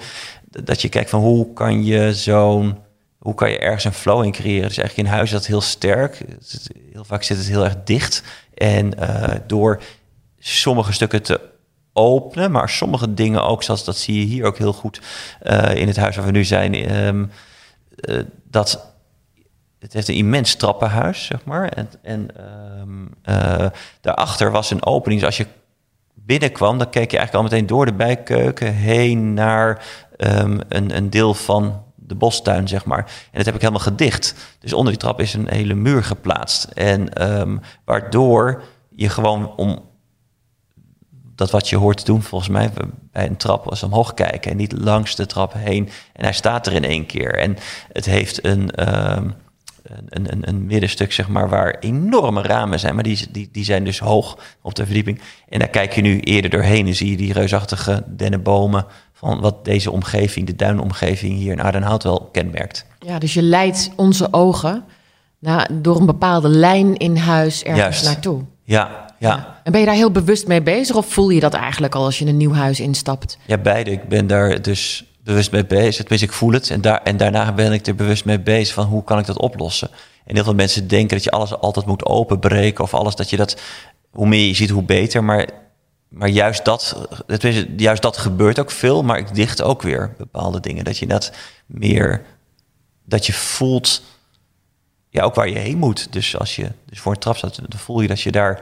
dat 0.63 0.81
je 0.81 0.89
kijkt 0.89 1.09
van 1.09 1.19
hoe 1.19 1.53
kan 1.53 1.85
je 1.85 2.13
zo'n... 2.13 2.77
Hoe 3.17 3.33
kan 3.33 3.49
je 3.49 3.59
ergens 3.59 3.83
een 3.83 3.93
flow 3.93 4.23
in 4.23 4.31
creëren? 4.31 4.67
Dus 4.67 4.77
eigenlijk 4.77 5.09
in 5.09 5.15
huis 5.15 5.29
is 5.29 5.37
dat 5.37 5.45
heel 5.45 5.61
sterk. 5.61 6.25
Heel 6.91 7.05
vaak 7.05 7.23
zit 7.23 7.37
het 7.37 7.47
heel 7.47 7.63
erg 7.63 7.75
dicht. 7.83 8.23
En 8.53 8.99
eh, 8.99 9.35
door 9.47 9.81
sommige 10.39 10.93
stukken 10.93 11.23
te 11.23 11.41
openen, 11.93 12.51
maar 12.51 12.69
sommige 12.69 13.13
dingen 13.13 13.43
ook, 13.43 13.63
zoals 13.63 13.83
dat 13.83 13.97
zie 13.97 14.19
je 14.19 14.25
hier 14.25 14.45
ook 14.45 14.57
heel 14.57 14.73
goed 14.73 15.01
eh, 15.39 15.75
in 15.75 15.87
het 15.87 15.97
huis 15.97 16.15
waar 16.15 16.25
we 16.25 16.31
nu 16.31 16.43
zijn, 16.43 16.73
ehm, 16.73 17.25
eh, 17.95 18.19
dat 18.49 18.95
het 19.87 19.95
heeft 19.95 20.07
een 20.07 20.25
immens 20.25 20.55
trappenhuis, 20.55 21.25
zeg 21.25 21.45
maar. 21.45 21.69
En, 21.69 21.89
en 22.01 22.27
ehm, 22.35 23.05
eh, 23.21 23.69
daarachter 24.01 24.51
was 24.51 24.71
een 24.71 24.85
opening. 24.85 25.19
Dus 25.19 25.29
als 25.29 25.37
je 25.37 25.47
binnenkwam, 26.13 26.77
dan 26.77 26.89
keek 26.89 27.11
je 27.11 27.17
eigenlijk 27.17 27.33
al 27.33 27.51
meteen 27.51 27.67
door 27.67 27.85
de 27.85 27.93
bijkeuken 27.93 28.73
heen 28.73 29.33
naar 29.33 29.85
ehm, 30.17 30.59
een, 30.67 30.95
een 30.95 31.09
deel 31.09 31.33
van 31.33 31.83
de 31.95 32.15
bostuin, 32.15 32.67
zeg 32.67 32.85
maar. 32.85 32.99
En 32.99 33.37
dat 33.37 33.45
heb 33.45 33.55
ik 33.55 33.61
helemaal 33.61 33.83
gedicht. 33.83 34.35
Dus 34.59 34.73
onder 34.73 34.91
die 34.91 35.01
trap 35.01 35.19
is 35.19 35.33
een 35.33 35.49
hele 35.49 35.73
muur 35.73 36.03
geplaatst. 36.03 36.63
En 36.63 37.13
ehm, 37.13 37.57
waardoor 37.85 38.63
je 38.95 39.09
gewoon 39.09 39.55
om 39.55 39.85
dat 41.35 41.51
wat 41.51 41.69
je 41.69 41.75
hoort 41.75 41.97
te 41.97 42.05
doen, 42.05 42.21
volgens 42.21 42.49
mij 42.49 42.71
bij 43.11 43.27
een 43.27 43.37
trap 43.37 43.65
was 43.65 43.83
omhoog 43.83 44.13
kijken 44.13 44.51
en 44.51 44.57
niet 44.57 44.71
langs 44.71 45.15
de 45.15 45.25
trap 45.25 45.53
heen. 45.53 45.89
En 46.13 46.23
hij 46.23 46.33
staat 46.33 46.67
er 46.67 46.73
in 46.73 46.85
één 46.85 47.05
keer. 47.05 47.35
En 47.35 47.57
het 47.91 48.05
heeft 48.05 48.45
een, 48.45 48.69
een, 50.09 50.31
een, 50.31 50.47
een, 50.47 50.65
middenstuk, 50.65 51.13
zeg 51.13 51.27
maar, 51.27 51.49
waar 51.49 51.75
enorme 51.79 52.41
ramen 52.41 52.79
zijn. 52.79 52.95
Maar 52.95 53.03
die, 53.03 53.27
die, 53.31 53.49
die 53.51 53.63
zijn 53.63 53.83
dus 53.83 53.99
hoog 53.99 54.37
op 54.61 54.75
de 54.75 54.85
verdieping. 54.85 55.21
En 55.49 55.59
daar 55.59 55.67
kijk 55.67 55.93
je 55.93 56.01
nu 56.01 56.19
eerder 56.19 56.49
doorheen 56.49 56.87
en 56.87 56.95
zie 56.95 57.09
je 57.09 57.17
die 57.17 57.33
reusachtige 57.33 58.03
dennenbomen 58.07 58.85
van 59.13 59.39
wat 59.39 59.65
deze 59.65 59.91
omgeving, 59.91 60.47
de 60.47 60.55
duinomgeving 60.55 61.37
hier 61.37 61.51
in 61.51 61.61
Aardenhout 61.61 62.03
wel 62.03 62.29
kenmerkt. 62.31 62.85
Ja, 62.99 63.19
dus 63.19 63.33
je 63.33 63.41
leidt 63.41 63.91
onze 63.95 64.27
ogen 64.31 64.83
naar, 65.39 65.69
door 65.71 65.99
een 65.99 66.05
bepaalde 66.05 66.49
lijn 66.49 66.97
in 66.97 67.17
huis 67.17 67.63
ergens 67.63 67.81
Juist. 67.81 68.05
naartoe. 68.05 68.41
Ja, 68.63 69.05
ja. 69.19 69.59
En 69.63 69.71
ben 69.71 69.79
je 69.79 69.87
daar 69.87 69.95
heel 69.95 70.11
bewust 70.11 70.47
mee 70.47 70.61
bezig 70.61 70.95
of 70.95 71.05
voel 71.05 71.29
je 71.29 71.39
dat 71.39 71.53
eigenlijk 71.53 71.95
al 71.95 72.03
als 72.03 72.19
je 72.19 72.25
een 72.25 72.37
nieuw 72.37 72.53
huis 72.53 72.79
instapt? 72.79 73.37
Ja, 73.45 73.57
beide. 73.57 73.91
Ik 73.91 74.07
ben 74.07 74.27
daar 74.27 74.61
dus 74.61 75.05
bewust 75.27 75.51
mee 75.51 75.65
bezig. 75.65 75.95
Tenminste, 75.95 76.27
ik 76.27 76.33
voel 76.33 76.51
het. 76.51 76.69
En, 76.69 76.81
daar, 76.81 77.01
en 77.03 77.17
daarna 77.17 77.53
ben 77.53 77.71
ik 77.71 77.87
er 77.87 77.95
bewust 77.95 78.25
mee 78.25 78.39
bezig 78.39 78.73
van 78.73 78.85
hoe 78.85 79.03
kan 79.03 79.19
ik 79.19 79.25
dat 79.25 79.39
oplossen. 79.39 79.89
En 80.25 80.35
heel 80.35 80.43
veel 80.43 80.55
mensen 80.55 80.87
denken 80.87 81.15
dat 81.15 81.23
je 81.23 81.31
alles 81.31 81.53
altijd 81.53 81.85
moet 81.85 82.05
openbreken 82.05 82.83
of 82.83 82.93
alles 82.93 83.15
dat 83.15 83.29
je 83.29 83.37
dat, 83.37 83.61
hoe 84.11 84.27
meer 84.27 84.47
je 84.47 84.53
ziet, 84.53 84.69
hoe 84.69 84.83
beter. 84.83 85.23
Maar, 85.23 85.49
maar 86.07 86.29
juist, 86.29 86.65
dat, 86.65 87.07
juist 87.77 88.01
dat 88.01 88.17
gebeurt 88.17 88.59
ook 88.59 88.71
veel, 88.71 89.03
maar 89.03 89.17
ik 89.17 89.35
dicht 89.35 89.61
ook 89.61 89.81
weer 89.81 90.13
bepaalde 90.17 90.59
dingen. 90.59 90.83
Dat 90.83 90.97
je 90.97 91.07
dat 91.07 91.31
meer, 91.65 92.25
dat 93.03 93.25
je 93.25 93.33
voelt, 93.33 94.01
ja, 95.09 95.23
ook 95.23 95.35
waar 95.35 95.49
je 95.49 95.57
heen 95.57 95.77
moet. 95.77 96.13
Dus 96.13 96.37
als 96.37 96.55
je 96.55 96.71
dus 96.85 96.99
voor 96.99 97.11
een 97.11 97.19
trap 97.19 97.37
staat, 97.37 97.55
dan 97.55 97.79
voel 97.79 98.01
je 98.01 98.07
dat 98.07 98.21
je 98.21 98.31
daar 98.31 98.61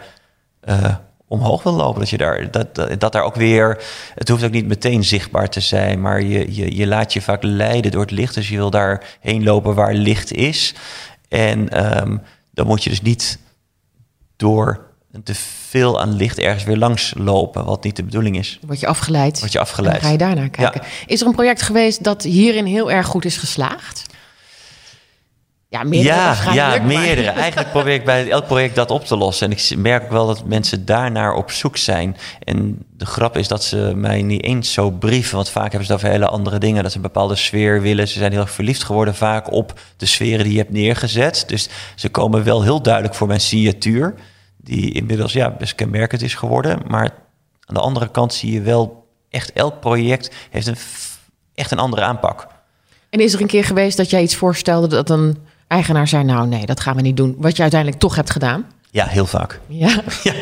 uh, 0.69 0.95
omhoog 1.36 1.63
wil 1.63 1.74
lopen. 1.74 2.00
Dat 2.00 2.10
je 2.10 2.18
daar, 2.18 2.51
dat, 2.51 2.75
dat, 2.75 3.00
dat, 3.00 3.12
daar 3.12 3.24
ook 3.24 3.36
weer. 3.36 3.84
Het 4.15 4.30
hoeft 4.30 4.44
ook 4.44 4.51
niet 4.51 4.68
meteen 4.68 5.04
zichtbaar 5.04 5.50
te 5.50 5.60
zijn, 5.60 6.01
maar 6.01 6.22
je, 6.22 6.56
je, 6.56 6.75
je 6.75 6.88
laat 6.88 7.13
je 7.13 7.22
vaak 7.22 7.44
leiden 7.44 7.92
door 7.92 8.01
het 8.01 8.12
licht. 8.12 8.34
Dus 8.36 8.50
je 8.50 8.56
wil 8.56 8.70
daarheen 8.70 9.44
lopen 9.44 9.75
waar 9.75 9.94
licht 9.94 10.32
is. 10.32 10.74
En 11.30 11.86
um, 12.01 12.22
dan 12.51 12.68
moet 12.68 12.84
je 12.84 12.89
dus 12.89 13.01
niet 13.01 13.39
door 14.36 14.94
te 15.24 15.36
veel 15.70 16.01
aan 16.01 16.15
licht 16.15 16.39
ergens 16.39 16.63
weer 16.63 16.77
langs 16.77 17.13
lopen, 17.18 17.65
wat 17.65 17.84
niet 17.84 17.96
de 17.96 18.04
bedoeling 18.04 18.38
is. 18.38 18.60
Word 18.65 18.80
je 18.80 18.88
afgeleid. 18.88 19.39
Word 19.39 19.51
je 19.51 19.60
afgeleid. 19.60 19.94
Dan 19.94 20.04
ga 20.04 20.10
je 20.10 20.18
daarnaar 20.18 20.50
kijken. 20.50 20.82
Is 21.06 21.22
er 21.22 21.27
een 21.27 21.34
project 21.34 21.62
geweest 21.62 22.04
dat 22.04 22.24
hierin 22.24 22.65
heel 22.65 22.92
erg 22.92 23.08
goed 23.08 23.25
is 23.25 23.38
geslaagd? 23.38 24.06
Ja, 25.75 25.84
meerdere. 25.84 26.15
Ja, 26.53 26.53
ja 26.53 26.84
meerdere. 26.84 27.29
Eigenlijk 27.29 27.72
probeer 27.72 27.94
ik 27.94 28.05
bij 28.05 28.29
elk 28.29 28.46
project 28.46 28.75
dat 28.75 28.91
op 28.91 29.05
te 29.05 29.17
lossen. 29.17 29.51
En 29.51 29.58
ik 29.58 29.77
merk 29.77 30.03
ook 30.03 30.12
wel 30.12 30.27
dat 30.27 30.46
mensen 30.46 30.86
daarnaar 30.86 31.34
op 31.34 31.51
zoek 31.51 31.77
zijn. 31.77 32.17
En 32.44 32.86
de 32.98 33.05
grap 33.05 33.38
is 33.38 33.48
dat 33.48 33.63
ze 33.63 33.91
mij 33.96 34.22
niet 34.22 34.44
eens 34.44 34.74
zo 34.74 34.89
brieven. 34.89 35.36
Want 35.36 35.50
vaak 35.50 35.70
hebben 35.70 35.86
ze 35.88 35.94
over 35.94 36.10
hele 36.10 36.27
andere 36.27 36.58
dingen. 36.58 36.84
Dat 36.84 36.91
ze 36.91 36.98
een 36.98 37.03
bepaalde 37.03 37.36
sfeer 37.36 37.82
willen. 37.82 38.08
Ze 38.08 38.17
zijn 38.17 38.32
heel 38.32 38.41
erg 38.41 38.51
verliefd 38.51 38.84
geworden 38.84 39.15
vaak 39.15 39.51
op 39.51 39.79
de 39.98 40.05
sferen 40.05 40.44
die 40.44 40.53
je 40.53 40.60
hebt 40.60 40.72
neergezet. 40.72 41.44
Dus 41.48 41.70
ze 41.96 42.10
komen 42.10 42.44
wel 42.44 42.63
heel 42.63 42.82
duidelijk 42.82 43.15
voor 43.15 43.27
mijn 43.27 43.41
signatuur. 43.41 44.13
Die 44.58 44.91
inmiddels 44.94 45.34
ja, 45.34 45.51
best 45.51 45.75
kenmerkend 45.75 46.22
is 46.22 46.36
geworden. 46.36 46.79
Maar 46.88 47.10
aan 47.65 47.75
de 47.75 47.82
andere 47.82 48.12
kant 48.12 48.34
zie 48.34 48.51
je 48.51 48.62
wel 48.62 49.08
echt 49.29 49.53
elk 49.53 49.79
project 49.79 50.36
heeft 50.50 50.67
een, 50.67 50.77
echt 51.55 51.72
een 51.72 51.79
andere 51.79 52.01
aanpak. 52.01 52.48
En 53.10 53.20
is 53.20 53.34
er 53.34 53.41
een 53.41 53.48
keer 53.48 53.63
geweest 53.63 53.98
dat 53.98 54.10
jij 54.10 54.22
iets 54.22 54.36
voorstelde 54.36 54.88
dat 54.88 55.10
een 55.10 55.38
eigenaar 55.75 56.08
zei, 56.08 56.24
nou 56.24 56.48
nee, 56.48 56.65
dat 56.65 56.79
gaan 56.79 56.96
we 56.96 57.01
niet 57.01 57.17
doen. 57.17 57.36
Wat 57.38 57.55
je 57.55 57.62
uiteindelijk 57.62 58.01
toch 58.01 58.15
hebt 58.15 58.29
gedaan? 58.29 58.65
Ja, 58.91 59.05
heel 59.05 59.25
vaak. 59.25 59.60
Ja? 59.67 59.89
ja. 60.24 60.34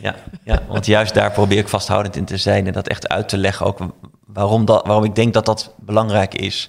Ja, 0.00 0.14
ja, 0.44 0.62
want 0.68 0.86
juist 0.86 1.14
daar 1.14 1.32
probeer 1.32 1.58
ik 1.58 1.68
vasthoudend 1.68 2.16
in 2.16 2.24
te 2.24 2.36
zijn 2.36 2.66
en 2.66 2.72
dat 2.72 2.88
echt 2.88 3.08
uit 3.08 3.28
te 3.28 3.36
leggen 3.36 3.66
ook 3.66 3.78
waarom, 4.26 4.64
dat, 4.64 4.86
waarom 4.86 5.04
ik 5.04 5.14
denk 5.14 5.34
dat 5.34 5.46
dat 5.46 5.74
belangrijk 5.76 6.34
is. 6.34 6.68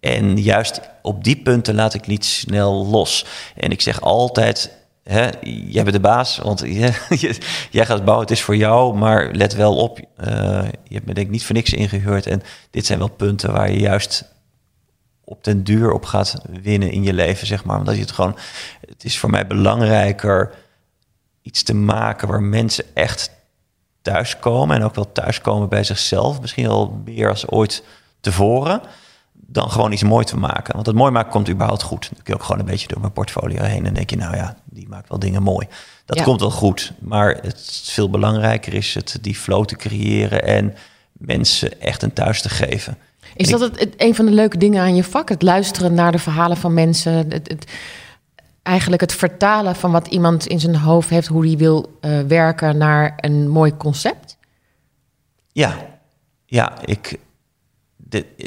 En 0.00 0.40
juist 0.40 0.80
op 1.02 1.24
die 1.24 1.36
punten 1.36 1.74
laat 1.74 1.94
ik 1.94 2.06
niet 2.06 2.24
snel 2.24 2.86
los. 2.86 3.24
En 3.56 3.70
ik 3.70 3.80
zeg 3.80 4.00
altijd, 4.00 4.72
hè, 5.02 5.28
jij 5.42 5.82
bent 5.82 5.92
de 5.92 6.00
baas, 6.00 6.38
want 6.38 6.60
jij 7.70 7.86
gaat 7.86 8.04
bouwen, 8.04 8.26
het 8.26 8.36
is 8.36 8.42
voor 8.42 8.56
jou, 8.56 8.96
maar 8.96 9.30
let 9.32 9.54
wel 9.54 9.76
op, 9.76 9.98
uh, 9.98 10.04
je 10.84 10.94
hebt 10.94 11.06
me 11.06 11.14
denk 11.14 11.26
ik 11.26 11.32
niet 11.32 11.44
voor 11.44 11.54
niks 11.54 11.72
ingehuurd. 11.72 12.26
En 12.26 12.42
dit 12.70 12.86
zijn 12.86 12.98
wel 12.98 13.10
punten 13.10 13.52
waar 13.52 13.70
je 13.70 13.78
juist 13.78 14.24
op 15.28 15.44
den 15.44 15.64
duur 15.64 15.92
op 15.92 16.04
gaat 16.04 16.34
winnen 16.62 16.90
in 16.90 17.02
je 17.02 17.12
leven, 17.12 17.46
zeg 17.46 17.64
maar. 17.64 17.78
Omdat 17.78 17.94
je 17.94 18.00
het 18.00 18.10
gewoon, 18.10 18.36
het 18.80 19.04
is 19.04 19.18
voor 19.18 19.30
mij 19.30 19.46
belangrijker 19.46 20.54
iets 21.42 21.62
te 21.62 21.74
maken 21.74 22.28
waar 22.28 22.42
mensen 22.42 22.84
echt 22.94 23.30
thuiskomen 24.02 24.76
en 24.76 24.82
ook 24.82 24.94
wel 24.94 25.12
thuiskomen 25.12 25.68
bij 25.68 25.84
zichzelf, 25.84 26.40
misschien 26.40 26.66
wel 26.66 27.00
meer 27.04 27.28
als 27.28 27.48
ooit 27.48 27.84
tevoren, 28.20 28.80
dan 29.32 29.70
gewoon 29.70 29.92
iets 29.92 30.02
mooi 30.02 30.24
te 30.24 30.36
maken. 30.36 30.74
Want 30.74 30.86
het 30.86 30.96
mooi 30.96 31.12
maken 31.12 31.30
komt 31.30 31.48
überhaupt 31.48 31.82
goed. 31.82 32.08
Dan 32.10 32.22
kun 32.22 32.34
je 32.34 32.40
ook 32.40 32.44
gewoon 32.44 32.60
een 32.60 32.70
beetje 32.70 32.88
door 32.88 33.00
mijn 33.00 33.12
portfolio 33.12 33.62
heen 33.62 33.86
en 33.86 33.94
denk 33.94 34.10
je, 34.10 34.16
nou 34.16 34.36
ja, 34.36 34.56
die 34.64 34.88
maakt 34.88 35.08
wel 35.08 35.18
dingen 35.18 35.42
mooi. 35.42 35.66
Dat 36.04 36.22
komt 36.22 36.40
wel 36.40 36.50
goed, 36.50 36.92
maar 36.98 37.38
het 37.42 37.82
veel 37.84 38.10
belangrijker 38.10 38.74
is 38.74 38.94
het 38.94 39.18
die 39.20 39.34
flow 39.34 39.64
te 39.64 39.76
creëren 39.76 40.42
en 40.42 40.74
mensen 41.12 41.80
echt 41.80 42.02
een 42.02 42.12
thuis 42.12 42.42
te 42.42 42.48
geven. 42.48 42.98
Is 43.36 43.48
dat 43.48 43.60
het, 43.60 43.94
een 43.96 44.14
van 44.14 44.26
de 44.26 44.32
leuke 44.32 44.58
dingen 44.58 44.82
aan 44.82 44.94
je 44.94 45.04
vak? 45.04 45.28
Het 45.28 45.42
luisteren 45.42 45.94
naar 45.94 46.12
de 46.12 46.18
verhalen 46.18 46.56
van 46.56 46.74
mensen. 46.74 47.12
Het, 47.12 47.48
het, 47.48 47.66
eigenlijk 48.62 49.00
het 49.00 49.14
vertalen 49.14 49.76
van 49.76 49.90
wat 49.90 50.06
iemand 50.06 50.46
in 50.46 50.60
zijn 50.60 50.76
hoofd 50.76 51.08
heeft, 51.08 51.26
hoe 51.26 51.46
hij 51.46 51.56
wil 51.56 51.98
uh, 52.00 52.20
werken 52.20 52.76
naar 52.76 53.14
een 53.16 53.48
mooi 53.48 53.76
concept? 53.76 54.36
Ja, 55.52 55.76
ja, 56.46 56.72
ik. 56.84 57.18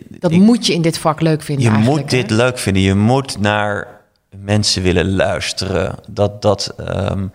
dat 0.09 0.31
moet 0.31 0.65
je 0.65 0.73
in 0.73 0.81
dit 0.81 0.97
vak 0.97 1.21
leuk 1.21 1.41
vinden. 1.41 1.71
Je 1.71 1.77
moet 1.77 2.09
dit 2.09 2.29
leuk 2.29 2.57
vinden. 2.57 2.81
Je 2.81 2.95
moet 2.95 3.39
naar 3.39 3.87
mensen 4.35 4.81
willen 4.81 5.15
luisteren. 5.15 5.95
Dat, 6.07 6.41
dat, 6.41 6.73
um, 6.79 7.31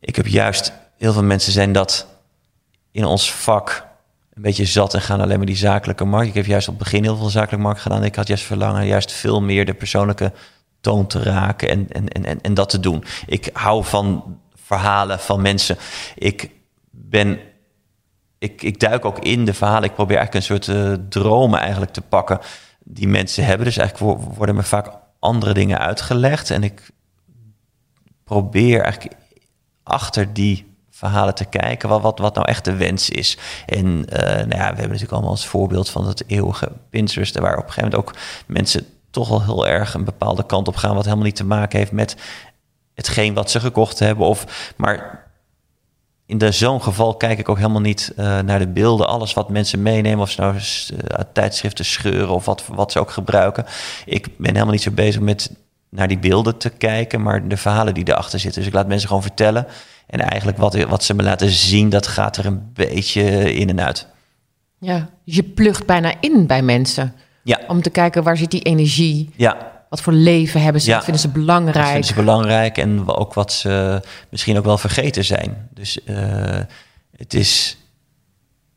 ik 0.00 0.16
heb 0.16 0.26
juist 0.26 0.72
heel 0.96 1.12
veel 1.12 1.22
mensen 1.22 1.52
zijn 1.52 1.72
dat 1.72 2.06
in 2.90 3.04
ons 3.04 3.32
vak 3.32 3.86
een 4.34 4.42
beetje 4.42 4.64
zat 4.64 4.94
en 4.94 5.00
gaan 5.00 5.20
alleen 5.20 5.36
maar 5.36 5.46
die 5.46 5.56
zakelijke 5.56 6.04
markt. 6.04 6.28
Ik 6.28 6.34
heb 6.34 6.46
juist 6.46 6.68
op 6.68 6.74
het 6.74 6.82
begin 6.82 7.02
heel 7.02 7.16
veel 7.16 7.28
zakelijke 7.28 7.64
markt 7.64 7.80
gedaan. 7.80 8.04
Ik 8.04 8.14
had 8.14 8.26
juist 8.26 8.44
verlangen 8.44 8.86
juist 8.86 9.12
veel 9.12 9.42
meer 9.42 9.64
de 9.64 9.74
persoonlijke 9.74 10.32
toon 10.80 11.06
te 11.06 11.22
raken 11.22 11.68
en, 11.68 11.88
en, 11.88 12.24
en, 12.24 12.40
en 12.40 12.54
dat 12.54 12.68
te 12.68 12.80
doen. 12.80 13.04
Ik 13.26 13.50
hou 13.52 13.84
van 13.84 14.38
verhalen 14.54 15.18
van 15.18 15.42
mensen. 15.42 15.76
Ik 16.14 16.50
ben. 16.90 17.38
Ik, 18.38 18.62
ik 18.62 18.80
duik 18.80 19.04
ook 19.04 19.18
in 19.18 19.44
de 19.44 19.54
verhalen. 19.54 19.88
Ik 19.88 19.94
probeer 19.94 20.16
eigenlijk 20.16 20.48
een 20.48 20.56
soort 20.56 20.78
uh, 20.78 20.92
dromen 21.08 21.60
eigenlijk 21.60 21.92
te 21.92 22.00
pakken 22.00 22.38
die 22.84 23.08
mensen 23.08 23.44
hebben. 23.44 23.66
Dus 23.66 23.76
eigenlijk 23.76 24.20
worden 24.36 24.54
me 24.54 24.62
vaak 24.62 24.92
andere 25.18 25.54
dingen 25.54 25.78
uitgelegd. 25.78 26.50
En 26.50 26.62
ik 26.62 26.90
probeer 28.24 28.80
eigenlijk 28.80 29.14
achter 29.82 30.32
die 30.32 30.71
verhalen 31.08 31.34
te 31.34 31.44
kijken, 31.44 31.88
wat, 31.88 32.02
wat, 32.02 32.18
wat 32.18 32.34
nou 32.34 32.48
echt 32.48 32.64
de 32.64 32.76
wens 32.76 33.10
is. 33.10 33.38
En 33.66 33.86
uh, 33.86 34.18
nou 34.20 34.36
ja, 34.36 34.46
we 34.46 34.56
hebben 34.58 34.82
natuurlijk 34.82 35.12
allemaal 35.12 35.30
als 35.30 35.46
voorbeeld 35.46 35.90
van 35.90 36.06
het 36.06 36.24
eeuwige 36.26 36.72
Pinterest, 36.90 37.38
waar 37.38 37.58
op 37.58 37.66
een 37.66 37.72
gegeven 37.72 37.90
moment 37.90 38.08
ook 38.08 38.16
mensen 38.46 38.86
toch 39.10 39.28
wel 39.28 39.42
heel 39.42 39.66
erg 39.66 39.94
een 39.94 40.04
bepaalde 40.04 40.46
kant 40.46 40.68
op 40.68 40.76
gaan, 40.76 40.94
wat 40.94 41.04
helemaal 41.04 41.24
niet 41.24 41.36
te 41.36 41.44
maken 41.44 41.78
heeft 41.78 41.92
met 41.92 42.16
hetgeen 42.94 43.34
wat 43.34 43.50
ze 43.50 43.60
gekocht 43.60 43.98
hebben. 43.98 44.26
Of, 44.26 44.72
maar 44.76 45.30
in 46.26 46.52
zo'n 46.52 46.82
geval 46.82 47.16
kijk 47.16 47.38
ik 47.38 47.48
ook 47.48 47.56
helemaal 47.56 47.80
niet 47.80 48.12
uh, 48.16 48.38
naar 48.38 48.58
de 48.58 48.68
beelden. 48.68 49.08
Alles 49.08 49.32
wat 49.32 49.48
mensen 49.48 49.82
meenemen, 49.82 50.20
of 50.20 50.30
ze 50.30 50.40
nou 50.40 50.54
uh, 50.54 51.18
tijdschriften 51.32 51.84
scheuren 51.84 52.34
of 52.34 52.44
wat, 52.44 52.64
wat 52.66 52.92
ze 52.92 53.00
ook 53.00 53.10
gebruiken. 53.10 53.66
Ik 54.04 54.38
ben 54.38 54.52
helemaal 54.52 54.72
niet 54.72 54.82
zo 54.82 54.90
bezig 54.90 55.20
met 55.20 55.50
naar 55.94 56.08
die 56.08 56.18
beelden 56.18 56.56
te 56.56 56.68
kijken, 56.70 57.22
maar 57.22 57.48
de 57.48 57.56
verhalen 57.56 57.94
die 57.94 58.08
erachter 58.08 58.38
zitten. 58.38 58.60
Dus 58.60 58.70
ik 58.70 58.76
laat 58.76 58.86
mensen 58.86 59.08
gewoon 59.08 59.22
vertellen. 59.22 59.66
En 60.06 60.20
eigenlijk 60.20 60.58
wat, 60.58 60.82
wat 60.82 61.04
ze 61.04 61.14
me 61.14 61.22
laten 61.22 61.50
zien, 61.50 61.88
dat 61.88 62.06
gaat 62.06 62.36
er 62.36 62.46
een 62.46 62.70
beetje 62.72 63.54
in 63.54 63.68
en 63.68 63.80
uit. 63.80 64.06
Ja, 64.78 65.08
je 65.24 65.42
plucht 65.42 65.86
bijna 65.86 66.14
in 66.20 66.46
bij 66.46 66.62
mensen. 66.62 67.14
Ja. 67.42 67.60
Om 67.68 67.82
te 67.82 67.90
kijken 67.90 68.22
waar 68.22 68.36
zit 68.36 68.50
die 68.50 68.62
energie. 68.62 69.30
Ja. 69.36 69.72
Wat 69.88 70.00
voor 70.00 70.12
leven 70.12 70.62
hebben 70.62 70.80
ze? 70.82 70.88
Ja. 70.88 70.94
Wat 70.94 71.04
vinden 71.04 71.22
ze 71.22 71.28
belangrijk? 71.28 71.76
Wat 71.76 71.86
vinden 71.86 72.04
ze 72.04 72.14
belangrijk 72.14 72.78
en 72.78 73.08
ook 73.08 73.34
wat 73.34 73.52
ze 73.52 74.00
misschien 74.28 74.58
ook 74.58 74.64
wel 74.64 74.78
vergeten 74.78 75.24
zijn. 75.24 75.68
Dus 75.74 75.98
uh, 76.04 76.16
het 77.16 77.34
is 77.34 77.76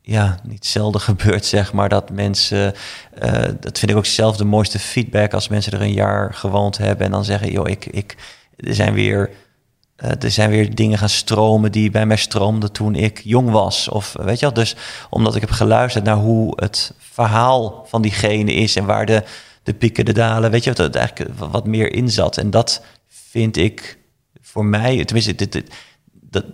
ja, 0.08 0.38
niet 0.42 0.66
zelden 0.66 1.00
gebeurt, 1.10 1.44
zeg 1.44 1.72
maar, 1.72 1.88
dat 1.88 2.10
mensen, 2.10 2.74
uh, 3.22 3.32
dat 3.60 3.78
vind 3.78 3.90
ik 3.90 3.96
ook 3.96 4.06
zelf 4.06 4.36
de 4.36 4.44
mooiste 4.44 4.78
feedback 4.78 5.32
als 5.34 5.48
mensen 5.48 5.72
er 5.72 5.80
een 5.80 5.92
jaar 5.92 6.34
gewoond 6.34 6.78
hebben 6.78 7.06
en 7.06 7.12
dan 7.12 7.24
zeggen, 7.24 7.50
joh, 7.50 7.68
ik, 7.68 7.86
ik, 7.86 8.16
er 8.56 8.74
zijn 8.74 8.94
weer, 8.94 9.30
uh, 10.04 10.10
er 10.22 10.30
zijn 10.30 10.50
weer 10.50 10.74
dingen 10.74 10.98
gaan 10.98 11.08
stromen 11.08 11.72
die 11.72 11.90
bij 11.90 12.06
mij 12.06 12.16
stroomden 12.16 12.72
toen 12.72 12.94
ik 12.94 13.20
jong 13.24 13.50
was. 13.50 13.88
Of 13.88 14.12
weet 14.12 14.38
je 14.38 14.44
wel, 14.46 14.54
dus 14.54 14.76
omdat 15.10 15.34
ik 15.34 15.40
heb 15.40 15.50
geluisterd 15.50 16.04
naar 16.04 16.16
hoe 16.16 16.52
het 16.62 16.94
verhaal 16.98 17.84
van 17.88 18.02
diegene 18.02 18.54
is 18.54 18.76
en 18.76 18.84
waar 18.84 19.06
de, 19.06 19.22
de 19.62 19.74
pieken, 19.74 20.04
de 20.04 20.12
dalen, 20.12 20.50
weet 20.50 20.64
je, 20.64 20.72
wat 20.72 20.78
er 20.78 21.00
eigenlijk 21.00 21.38
wat 21.38 21.66
meer 21.66 21.92
in 21.92 22.10
zat. 22.10 22.36
En 22.36 22.50
dat 22.50 22.82
vind 23.08 23.56
ik 23.56 23.98
voor 24.40 24.64
mij, 24.64 25.04
tenminste, 25.04 25.34
dit, 25.34 25.52
dit, 25.52 25.74
dat, 26.12 26.44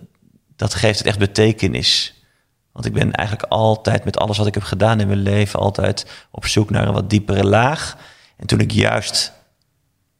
dat 0.56 0.74
geeft 0.74 0.98
het 0.98 1.06
echt 1.06 1.18
betekenis. 1.18 2.21
Want 2.72 2.86
ik 2.86 2.92
ben 2.92 3.12
eigenlijk 3.12 3.50
altijd 3.50 4.04
met 4.04 4.18
alles 4.18 4.38
wat 4.38 4.46
ik 4.46 4.54
heb 4.54 4.62
gedaan 4.62 5.00
in 5.00 5.06
mijn 5.06 5.18
leven 5.18 5.60
altijd 5.60 6.26
op 6.30 6.46
zoek 6.46 6.70
naar 6.70 6.86
een 6.86 6.92
wat 6.92 7.10
diepere 7.10 7.44
laag. 7.44 7.96
En 8.36 8.46
toen 8.46 8.60
ik 8.60 8.70
juist 8.70 9.32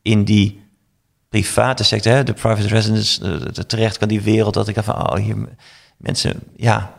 in 0.02 0.24
die 0.24 0.62
private 1.28 1.84
sector, 1.84 2.24
de 2.24 2.32
private 2.32 2.68
residence, 2.68 3.66
terecht 3.66 3.98
kan 3.98 4.08
die 4.08 4.22
wereld, 4.22 4.54
dat 4.54 4.68
ik 4.68 4.74
dacht 4.74 4.86
van, 4.86 5.10
oh, 5.10 5.16
hier 5.16 5.48
mensen, 5.96 6.40
ja, 6.56 6.92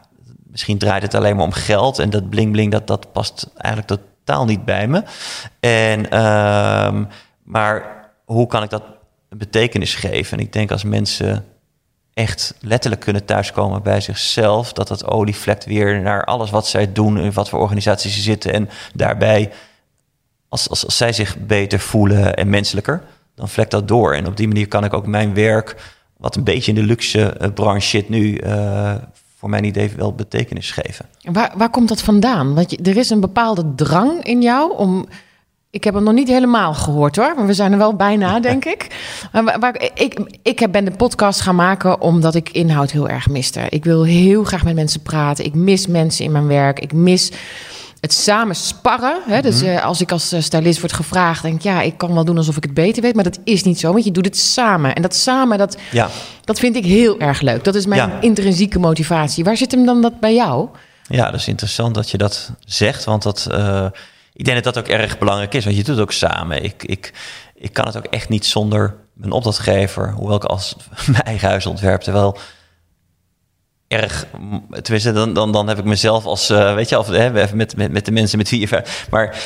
misschien 0.43 0.77
draait 0.77 1.01
het 1.01 1.13
alleen 1.13 1.35
maar 1.35 1.45
om 1.45 1.51
geld 1.51 1.99
en 1.99 2.09
dat 2.09 2.29
bling 2.29 2.51
bling, 2.51 2.71
dat, 2.71 2.87
dat 2.87 3.11
past 3.11 3.49
eigenlijk 3.57 4.01
totaal 4.01 4.45
niet 4.45 4.65
bij 4.65 4.87
me. 4.87 5.03
En, 5.59 6.09
ehm, 6.09 7.05
maar 7.43 8.05
hoe 8.25 8.47
kan 8.47 8.63
ik 8.63 8.69
dat 8.69 8.83
betekenis 9.29 9.95
geven? 9.95 10.37
En 10.37 10.43
ik 10.43 10.53
denk 10.53 10.71
als 10.71 10.83
mensen 10.83 11.45
echt 12.13 12.53
letterlijk 12.59 13.01
kunnen 13.01 13.25
thuiskomen 13.25 13.83
bij 13.83 14.01
zichzelf. 14.01 14.73
Dat 14.73 14.87
dat 14.87 15.05
olievlekt 15.05 15.65
weer 15.65 16.01
naar 16.01 16.25
alles 16.25 16.49
wat 16.49 16.67
zij 16.67 16.91
doen, 16.91 17.17
in 17.17 17.33
wat 17.33 17.49
voor 17.49 17.59
organisaties 17.59 18.15
ze 18.15 18.21
zitten. 18.21 18.53
En 18.53 18.69
daarbij, 18.93 19.51
als, 20.49 20.69
als, 20.69 20.85
als 20.85 20.97
zij 20.97 21.13
zich 21.13 21.37
beter 21.37 21.79
voelen 21.79 22.35
en 22.35 22.49
menselijker, 22.49 23.03
dan 23.35 23.49
vlekt 23.49 23.71
dat 23.71 23.87
door. 23.87 24.13
En 24.13 24.27
op 24.27 24.37
die 24.37 24.47
manier 24.47 24.67
kan 24.67 24.83
ik 24.83 24.93
ook 24.93 25.07
mijn 25.07 25.33
werk, 25.33 25.75
wat 26.17 26.35
een 26.35 26.43
beetje 26.43 26.71
in 26.71 26.77
de 26.77 26.87
luxe 26.87 27.25
eh, 27.25 27.49
branche 27.53 27.87
zit 27.87 28.09
nu, 28.09 28.41
uh, 28.41 28.93
voor 29.37 29.49
mijn 29.49 29.63
idee 29.63 29.91
wel 29.95 30.13
betekenis 30.13 30.71
geven. 30.71 31.05
Waar, 31.21 31.53
waar 31.57 31.69
komt 31.69 31.89
dat 31.89 32.01
vandaan? 32.01 32.53
Want 32.53 32.71
je, 32.71 32.77
er 32.77 32.97
is 32.97 33.09
een 33.09 33.19
bepaalde 33.19 33.75
drang 33.75 34.23
in 34.23 34.41
jou 34.41 34.77
om 34.77 35.07
ik 35.73 35.83
heb 35.83 35.93
hem 35.93 36.03
nog 36.03 36.13
niet 36.13 36.27
helemaal 36.27 36.73
gehoord 36.73 37.15
hoor, 37.15 37.33
maar 37.35 37.45
we 37.45 37.53
zijn 37.53 37.71
er 37.71 37.77
wel 37.77 37.95
bijna, 37.95 38.39
denk 38.49 38.65
ik. 38.65 38.87
Maar 39.31 39.59
waar, 39.59 39.81
ik, 39.93 40.19
ik 40.41 40.71
ben 40.71 40.85
de 40.85 40.91
podcast 40.91 41.41
gaan 41.41 41.55
maken 41.55 42.01
omdat 42.01 42.35
ik 42.35 42.49
inhoud 42.49 42.91
heel 42.91 43.09
erg 43.09 43.29
miste. 43.29 43.61
Ik 43.69 43.83
wil 43.83 44.03
heel 44.03 44.43
graag 44.43 44.63
met 44.63 44.75
mensen 44.75 45.01
praten. 45.01 45.45
Ik 45.45 45.53
mis 45.53 45.87
mensen 45.87 46.25
in 46.25 46.31
mijn 46.31 46.47
werk. 46.47 46.79
Ik 46.79 46.93
mis 46.93 47.31
het 47.99 48.13
samen 48.13 48.55
sparren. 48.55 49.21
Hè? 49.25 49.41
Dus 49.41 49.61
mhm. 49.61 49.69
eh, 49.69 49.85
als 49.85 50.01
ik 50.01 50.11
als 50.11 50.31
eh, 50.31 50.41
stylist 50.41 50.79
word 50.79 50.93
gevraagd, 50.93 51.41
denk 51.41 51.55
ik, 51.55 51.61
ja, 51.61 51.81
ik 51.81 51.97
kan 51.97 52.13
wel 52.13 52.25
doen 52.25 52.37
alsof 52.37 52.57
ik 52.57 52.63
het 52.63 52.73
beter 52.73 53.01
weet, 53.01 53.15
maar 53.15 53.23
dat 53.23 53.39
is 53.43 53.63
niet 53.63 53.79
zo, 53.79 53.91
want 53.91 54.03
je 54.03 54.11
doet 54.11 54.25
het 54.25 54.37
samen. 54.37 54.95
En 54.95 55.01
dat 55.01 55.15
samen, 55.15 55.57
dat, 55.57 55.77
ja. 55.91 56.09
dat 56.43 56.59
vind 56.59 56.75
ik 56.75 56.85
heel 56.85 57.19
erg 57.19 57.41
leuk. 57.41 57.63
Dat 57.63 57.75
is 57.75 57.85
mijn 57.85 58.11
intrinsieke 58.21 58.79
motivatie. 58.79 59.43
Waar 59.43 59.57
zit 59.57 59.71
hem 59.71 59.85
dan 59.85 60.01
dat 60.01 60.19
bij 60.19 60.33
jou? 60.33 60.69
Ja, 61.07 61.31
dat 61.31 61.39
is 61.39 61.47
interessant 61.47 61.95
dat 61.95 62.09
je 62.09 62.17
dat 62.17 62.51
zegt, 62.65 63.03
want 63.03 63.23
dat. 63.23 63.47
Uh 63.51 63.87
ik 64.33 64.45
denk 64.45 64.63
dat 64.63 64.73
dat 64.73 64.83
ook 64.83 64.89
erg 64.91 65.17
belangrijk 65.17 65.53
is, 65.53 65.63
want 65.63 65.75
je 65.75 65.83
doet 65.83 65.95
het 65.95 66.03
ook 66.03 66.11
samen. 66.11 66.63
Ik, 66.63 66.83
ik, 66.83 67.13
ik 67.55 67.73
kan 67.73 67.85
het 67.85 67.97
ook 67.97 68.05
echt 68.05 68.29
niet 68.29 68.45
zonder 68.45 68.95
mijn 69.13 69.31
opdrachtgever, 69.31 70.11
hoewel 70.11 70.35
ik 70.35 70.43
als 70.43 70.75
mijn 71.11 71.23
eigen 71.23 71.47
huis 71.47 71.65
ontwerp, 71.65 72.03
wel 72.03 72.37
erg, 73.87 74.25
tenminste, 74.81 75.11
dan, 75.11 75.33
dan, 75.33 75.51
dan 75.51 75.67
heb 75.67 75.77
ik 75.77 75.83
mezelf 75.83 76.25
als, 76.25 76.49
uh, 76.49 76.75
weet 76.75 76.89
je, 76.89 76.99
of, 76.99 77.07
hè, 77.07 77.53
met, 77.55 77.75
met, 77.75 77.91
met 77.91 78.05
de 78.05 78.11
mensen 78.11 78.37
met 78.37 78.49
wie 78.49 78.59
je, 78.59 78.83
maar 79.09 79.37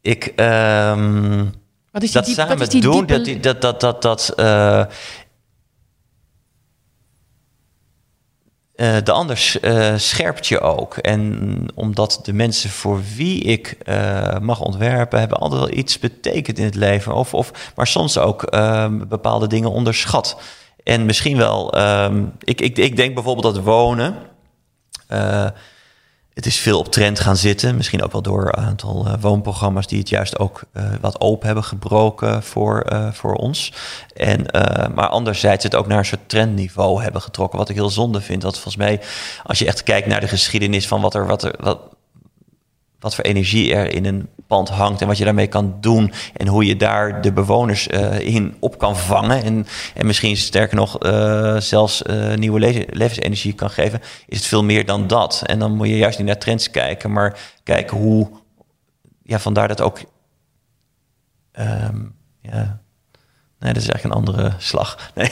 ik, 0.00 0.32
um, 0.36 1.54
wat 1.90 2.02
is 2.02 2.12
die 2.12 2.22
dat 2.22 2.28
samen 2.28 2.80
doen, 2.80 3.06
dat, 3.06 3.42
dat, 3.42 3.60
dat, 3.60 3.80
dat, 3.80 4.02
dat 4.02 4.32
uh, 4.36 4.84
Uh, 8.80 8.96
de 9.04 9.12
ander 9.12 9.52
uh, 9.62 9.92
scherpt 9.96 10.46
je 10.46 10.60
ook. 10.60 10.96
En 10.96 11.66
omdat 11.74 12.20
de 12.22 12.32
mensen 12.32 12.70
voor 12.70 13.00
wie 13.16 13.42
ik 13.42 13.78
uh, 13.88 14.38
mag 14.38 14.60
ontwerpen, 14.60 15.18
hebben 15.18 15.38
altijd 15.38 15.60
wel 15.60 15.78
iets 15.78 15.98
betekend 15.98 16.58
in 16.58 16.64
het 16.64 16.74
leven. 16.74 17.14
Of, 17.14 17.34
of, 17.34 17.72
maar 17.74 17.86
soms 17.86 18.18
ook 18.18 18.42
ehm, 18.42 19.08
bepaalde 19.08 19.46
dingen 19.46 19.70
onderschat. 19.70 20.40
En 20.82 21.06
misschien 21.06 21.36
wel, 21.36 21.78
um, 21.78 22.32
ik, 22.44 22.60
ik, 22.60 22.78
ik 22.78 22.96
denk 22.96 23.14
bijvoorbeeld 23.14 23.54
dat 23.54 23.64
wonen 23.64 24.16
het 26.40 26.48
is 26.48 26.58
veel 26.58 26.78
op 26.78 26.92
trend 26.92 27.20
gaan 27.20 27.36
zitten. 27.36 27.76
Misschien 27.76 28.02
ook 28.02 28.12
wel 28.12 28.22
door 28.22 28.46
een 28.46 28.64
aantal 28.64 29.06
uh, 29.06 29.12
woonprogramma's 29.20 29.86
die 29.86 29.98
het 29.98 30.08
juist 30.08 30.38
ook 30.38 30.62
uh, 30.72 30.84
wat 31.00 31.20
open 31.20 31.46
hebben 31.46 31.64
gebroken 31.64 32.42
voor, 32.42 32.86
uh, 32.92 33.12
voor 33.12 33.34
ons. 33.34 33.72
En, 34.14 34.46
maar 34.94 35.08
anderzijds 35.08 35.64
het 35.64 35.74
ook 35.74 35.86
naar 35.86 35.98
een 35.98 36.04
soort 36.04 36.28
trendniveau 36.28 37.02
hebben 37.02 37.22
getrokken. 37.22 37.58
Wat 37.58 37.68
ik 37.68 37.74
heel 37.74 37.90
zonde 37.90 38.20
vind. 38.20 38.42
Dat 38.42 38.52
volgens 38.52 38.76
mij, 38.76 39.00
als 39.42 39.58
je 39.58 39.66
echt 39.66 39.82
kijkt 39.82 40.06
naar 40.06 40.20
de 40.20 40.28
geschiedenis 40.28 40.88
van 40.88 41.00
wat 41.00 41.14
er, 41.14 41.26
wat 41.26 41.42
er, 41.42 41.54
wat, 41.58 41.78
wat 43.00 43.14
voor 43.14 43.24
energie 43.24 43.74
er 43.74 43.94
in 43.94 44.04
een 44.04 44.28
pand 44.46 44.68
hangt 44.68 45.00
en 45.00 45.06
wat 45.06 45.18
je 45.18 45.24
daarmee 45.24 45.46
kan 45.46 45.76
doen 45.80 46.12
en 46.36 46.46
hoe 46.46 46.64
je 46.64 46.76
daar 46.76 47.22
de 47.22 47.32
bewoners 47.32 47.88
uh, 47.88 48.18
in 48.18 48.56
op 48.58 48.78
kan 48.78 48.96
vangen 48.96 49.42
en, 49.42 49.66
en 49.94 50.06
misschien 50.06 50.36
sterker 50.36 50.76
nog 50.76 51.04
uh, 51.04 51.56
zelfs 51.56 52.02
uh, 52.02 52.34
nieuwe 52.34 52.60
le 52.60 52.86
levensenergie 52.90 53.52
kan 53.52 53.70
geven, 53.70 54.00
is 54.26 54.36
het 54.36 54.46
veel 54.46 54.64
meer 54.64 54.86
dan 54.86 55.06
dat. 55.06 55.42
En 55.46 55.58
dan 55.58 55.76
moet 55.76 55.88
je 55.88 55.96
juist 55.96 56.18
niet 56.18 56.26
naar 56.26 56.38
trends 56.38 56.70
kijken, 56.70 57.12
maar 57.12 57.38
kijken 57.62 57.96
hoe, 57.96 58.30
ja, 59.22 59.38
vandaar 59.38 59.68
dat 59.68 59.80
ook, 59.80 59.98
um, 61.58 62.14
ja, 62.40 62.80
nee, 63.58 63.72
dat 63.72 63.82
is 63.82 63.88
eigenlijk 63.88 64.04
een 64.04 64.20
andere 64.20 64.54
slag. 64.58 64.98
Nee, 65.14 65.30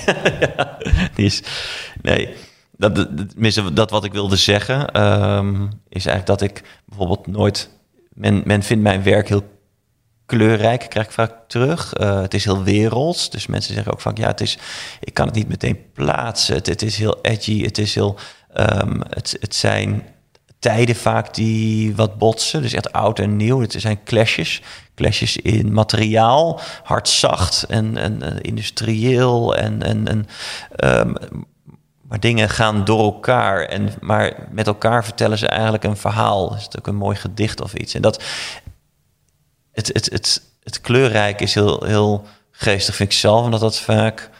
die 1.14 1.26
is, 1.26 1.42
nee 2.02 2.36
dat, 2.78 2.94
dat, 2.96 3.76
dat 3.76 3.90
wat 3.90 4.04
ik 4.04 4.12
wilde 4.12 4.36
zeggen, 4.36 5.02
um, 5.02 5.68
is 5.88 6.06
eigenlijk 6.06 6.26
dat 6.26 6.40
ik 6.40 6.62
bijvoorbeeld 6.86 7.26
nooit. 7.26 7.70
Men, 8.12 8.42
men 8.44 8.62
vindt 8.62 8.82
mijn 8.82 9.02
werk 9.02 9.28
heel 9.28 9.44
kleurrijk, 10.26 10.86
krijg 10.88 11.06
ik 11.06 11.12
vaak 11.12 11.32
terug. 11.46 12.00
Uh, 12.00 12.20
het 12.20 12.34
is 12.34 12.44
heel 12.44 12.62
werelds. 12.62 13.30
Dus 13.30 13.46
mensen 13.46 13.74
zeggen 13.74 13.92
ook 13.92 14.00
vaak, 14.00 14.18
ja, 14.18 14.26
het 14.26 14.40
is, 14.40 14.58
ik 15.00 15.14
kan 15.14 15.26
het 15.26 15.34
niet 15.34 15.48
meteen 15.48 15.78
plaatsen. 15.92 16.54
Het, 16.54 16.82
is 16.82 16.96
heel 16.96 17.18
edgy, 17.22 17.62
het 17.62 17.78
is 17.78 17.94
heel. 17.94 18.18
Um, 18.54 19.02
het, 19.08 19.36
het 19.40 19.54
zijn 19.54 20.02
tijden 20.58 20.96
vaak 20.96 21.34
die 21.34 21.96
wat 21.96 22.18
botsen. 22.18 22.62
Dus 22.62 22.72
echt 22.72 22.92
oud 22.92 23.18
en 23.18 23.36
nieuw. 23.36 23.60
Het 23.60 23.74
zijn 23.78 24.02
clashes. 24.04 24.62
Clashes 24.94 25.36
in 25.36 25.72
materiaal, 25.72 26.60
hard 26.82 27.08
zacht 27.08 27.62
en, 27.62 27.96
en, 27.96 28.22
en 28.22 28.40
industrieel 28.40 29.56
en, 29.56 29.82
en, 29.82 30.26
um, 30.84 31.14
maar 32.08 32.20
dingen 32.20 32.48
gaan 32.48 32.84
door 32.84 33.02
elkaar. 33.02 33.64
En, 33.64 33.92
maar 34.00 34.46
met 34.50 34.66
elkaar 34.66 35.04
vertellen 35.04 35.38
ze 35.38 35.48
eigenlijk 35.48 35.84
een 35.84 35.96
verhaal. 35.96 36.54
Is 36.54 36.62
het 36.62 36.78
ook 36.78 36.86
een 36.86 36.96
mooi 36.96 37.16
gedicht 37.16 37.60
of 37.60 37.74
iets. 37.74 37.94
En 37.94 38.02
dat. 38.02 38.22
Het, 39.72 39.86
het, 39.92 40.10
het, 40.10 40.42
het 40.62 40.80
kleurrijk 40.80 41.40
is 41.40 41.54
heel, 41.54 41.84
heel 41.84 42.24
geestig, 42.50 42.94
vind 42.94 43.12
ik 43.12 43.18
zelf. 43.18 43.44
Omdat 43.44 43.60
dat 43.60 43.78
vaak. 43.78 44.30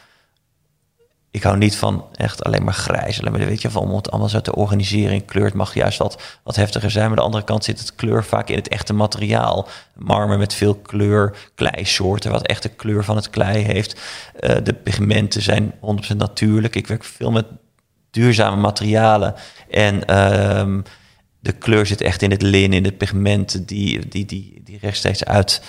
Ik 1.39 1.45
hou 1.45 1.57
niet 1.57 1.77
van 1.77 2.05
echt 2.15 2.45
alleen 2.45 2.65
maar 2.65 2.75
grijs. 2.75 3.21
Alleen 3.21 3.33
maar, 3.33 3.47
weet 3.47 3.63
je, 3.63 3.71
van 3.71 3.83
om 3.83 3.97
het 3.97 4.11
allemaal 4.11 4.29
zo 4.29 4.41
te 4.41 4.55
organiseren 4.55 5.25
kleur. 5.25 5.45
Het 5.45 5.55
mag 5.55 5.75
juist 5.75 5.99
wat, 5.99 6.23
wat 6.43 6.57
heftiger 6.57 6.91
zijn. 6.91 7.03
Maar 7.03 7.11
aan 7.11 7.17
de 7.17 7.23
andere 7.23 7.45
kant 7.45 7.65
zit 7.65 7.79
het 7.79 7.95
kleur 7.95 8.25
vaak 8.25 8.49
in 8.49 8.57
het 8.57 8.69
echte 8.69 8.93
materiaal. 8.93 9.69
Marmer 9.95 10.39
met 10.39 10.55
veel 10.55 10.75
kleur, 10.75 11.37
kleisoorten, 11.55 12.31
wat 12.31 12.47
echt 12.47 12.63
de 12.63 12.69
kleur 12.69 13.05
van 13.05 13.17
het 13.17 13.31
klei 13.31 13.63
heeft. 13.63 14.01
Uh, 14.41 14.57
de 14.63 14.73
pigmenten 14.73 15.43
zijn 15.43 15.75
100% 16.13 16.17
natuurlijk. 16.17 16.77
Ik 16.77 16.87
werk 16.87 17.05
veel 17.05 17.31
met 17.31 17.47
duurzame 18.11 18.61
materialen. 18.61 19.35
En 19.71 20.19
um, 20.59 20.83
de 21.41 21.53
kleur 21.53 21.87
zit 21.87 22.01
echt 22.01 22.23
in 22.23 22.31
het 22.31 22.43
lin, 22.43 22.73
in 22.73 22.83
de 22.83 22.93
pigmenten 22.93 23.67
die, 23.67 24.09
die, 24.09 24.27
die, 24.27 24.61
die 24.65 24.79
rechtstreeks 24.81 25.25
uit 25.25 25.63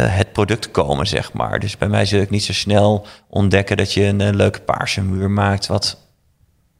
het 0.00 0.32
product 0.32 0.70
komen, 0.70 1.06
zeg 1.06 1.32
maar. 1.32 1.60
Dus 1.60 1.78
bij 1.78 1.88
mij 1.88 2.04
zul 2.04 2.20
ik 2.20 2.30
niet 2.30 2.44
zo 2.44 2.52
snel 2.52 3.06
ontdekken 3.28 3.76
dat 3.76 3.92
je 3.92 4.04
een, 4.04 4.20
een 4.20 4.36
leuke 4.36 4.60
paarse 4.60 5.02
muur 5.02 5.30
maakt, 5.30 5.66
wat 5.66 5.98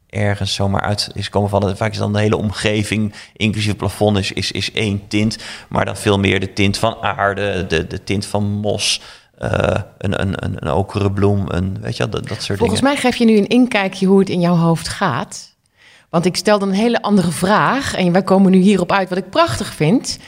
ergens 0.07 0.55
zomaar 0.55 0.81
uit 0.81 1.11
is 1.15 1.29
komen 1.29 1.51
vallen. 1.51 1.77
Vaak 1.77 1.93
is 1.93 1.99
dan 1.99 2.13
de 2.13 2.19
hele 2.19 2.37
omgeving, 2.37 3.15
inclusief 3.33 3.69
het 3.69 3.79
plafond, 3.79 4.19
is, 4.19 4.33
is, 4.33 4.53
is 4.53 4.73
één 4.73 5.09
tint. 5.09 5.39
Maar 5.69 5.85
dan 5.85 5.97
veel 5.97 6.19
meer 6.19 6.41
de 6.41 6.53
tint 6.53 6.79
van 6.79 6.97
aarde, 7.03 7.67
de, 7.67 7.87
de 7.87 8.05
tint 8.05 8.27
van 8.27 8.45
mos. 8.45 9.01
Uh, 9.39 9.51
een, 9.99 10.21
een, 10.21 10.45
een, 10.45 10.55
een 10.57 10.73
okere 10.73 11.13
bloem, 11.13 11.45
een, 11.49 11.81
weet 11.81 11.97
je, 11.97 12.09
dat, 12.09 12.29
dat 12.29 12.43
soort 12.43 12.59
Volgens 12.59 12.81
mij 12.81 12.97
geef 12.97 13.17
je 13.17 13.25
nu 13.25 13.37
een 13.37 13.49
inkijkje 13.49 14.07
hoe 14.07 14.19
het 14.19 14.29
in 14.29 14.41
jouw 14.41 14.57
hoofd 14.57 14.89
gaat. 14.89 15.55
Want 16.11 16.25
ik 16.25 16.37
stel 16.37 16.59
dan 16.59 16.69
een 16.69 16.75
hele 16.75 17.03
andere 17.03 17.31
vraag. 17.31 17.95
En 17.95 18.13
wij 18.13 18.23
komen 18.23 18.51
nu 18.51 18.59
hierop 18.59 18.93
uit 18.93 19.09
wat 19.09 19.19
ik 19.19 19.31
prachtig 19.31 19.75
vind. 19.75 20.19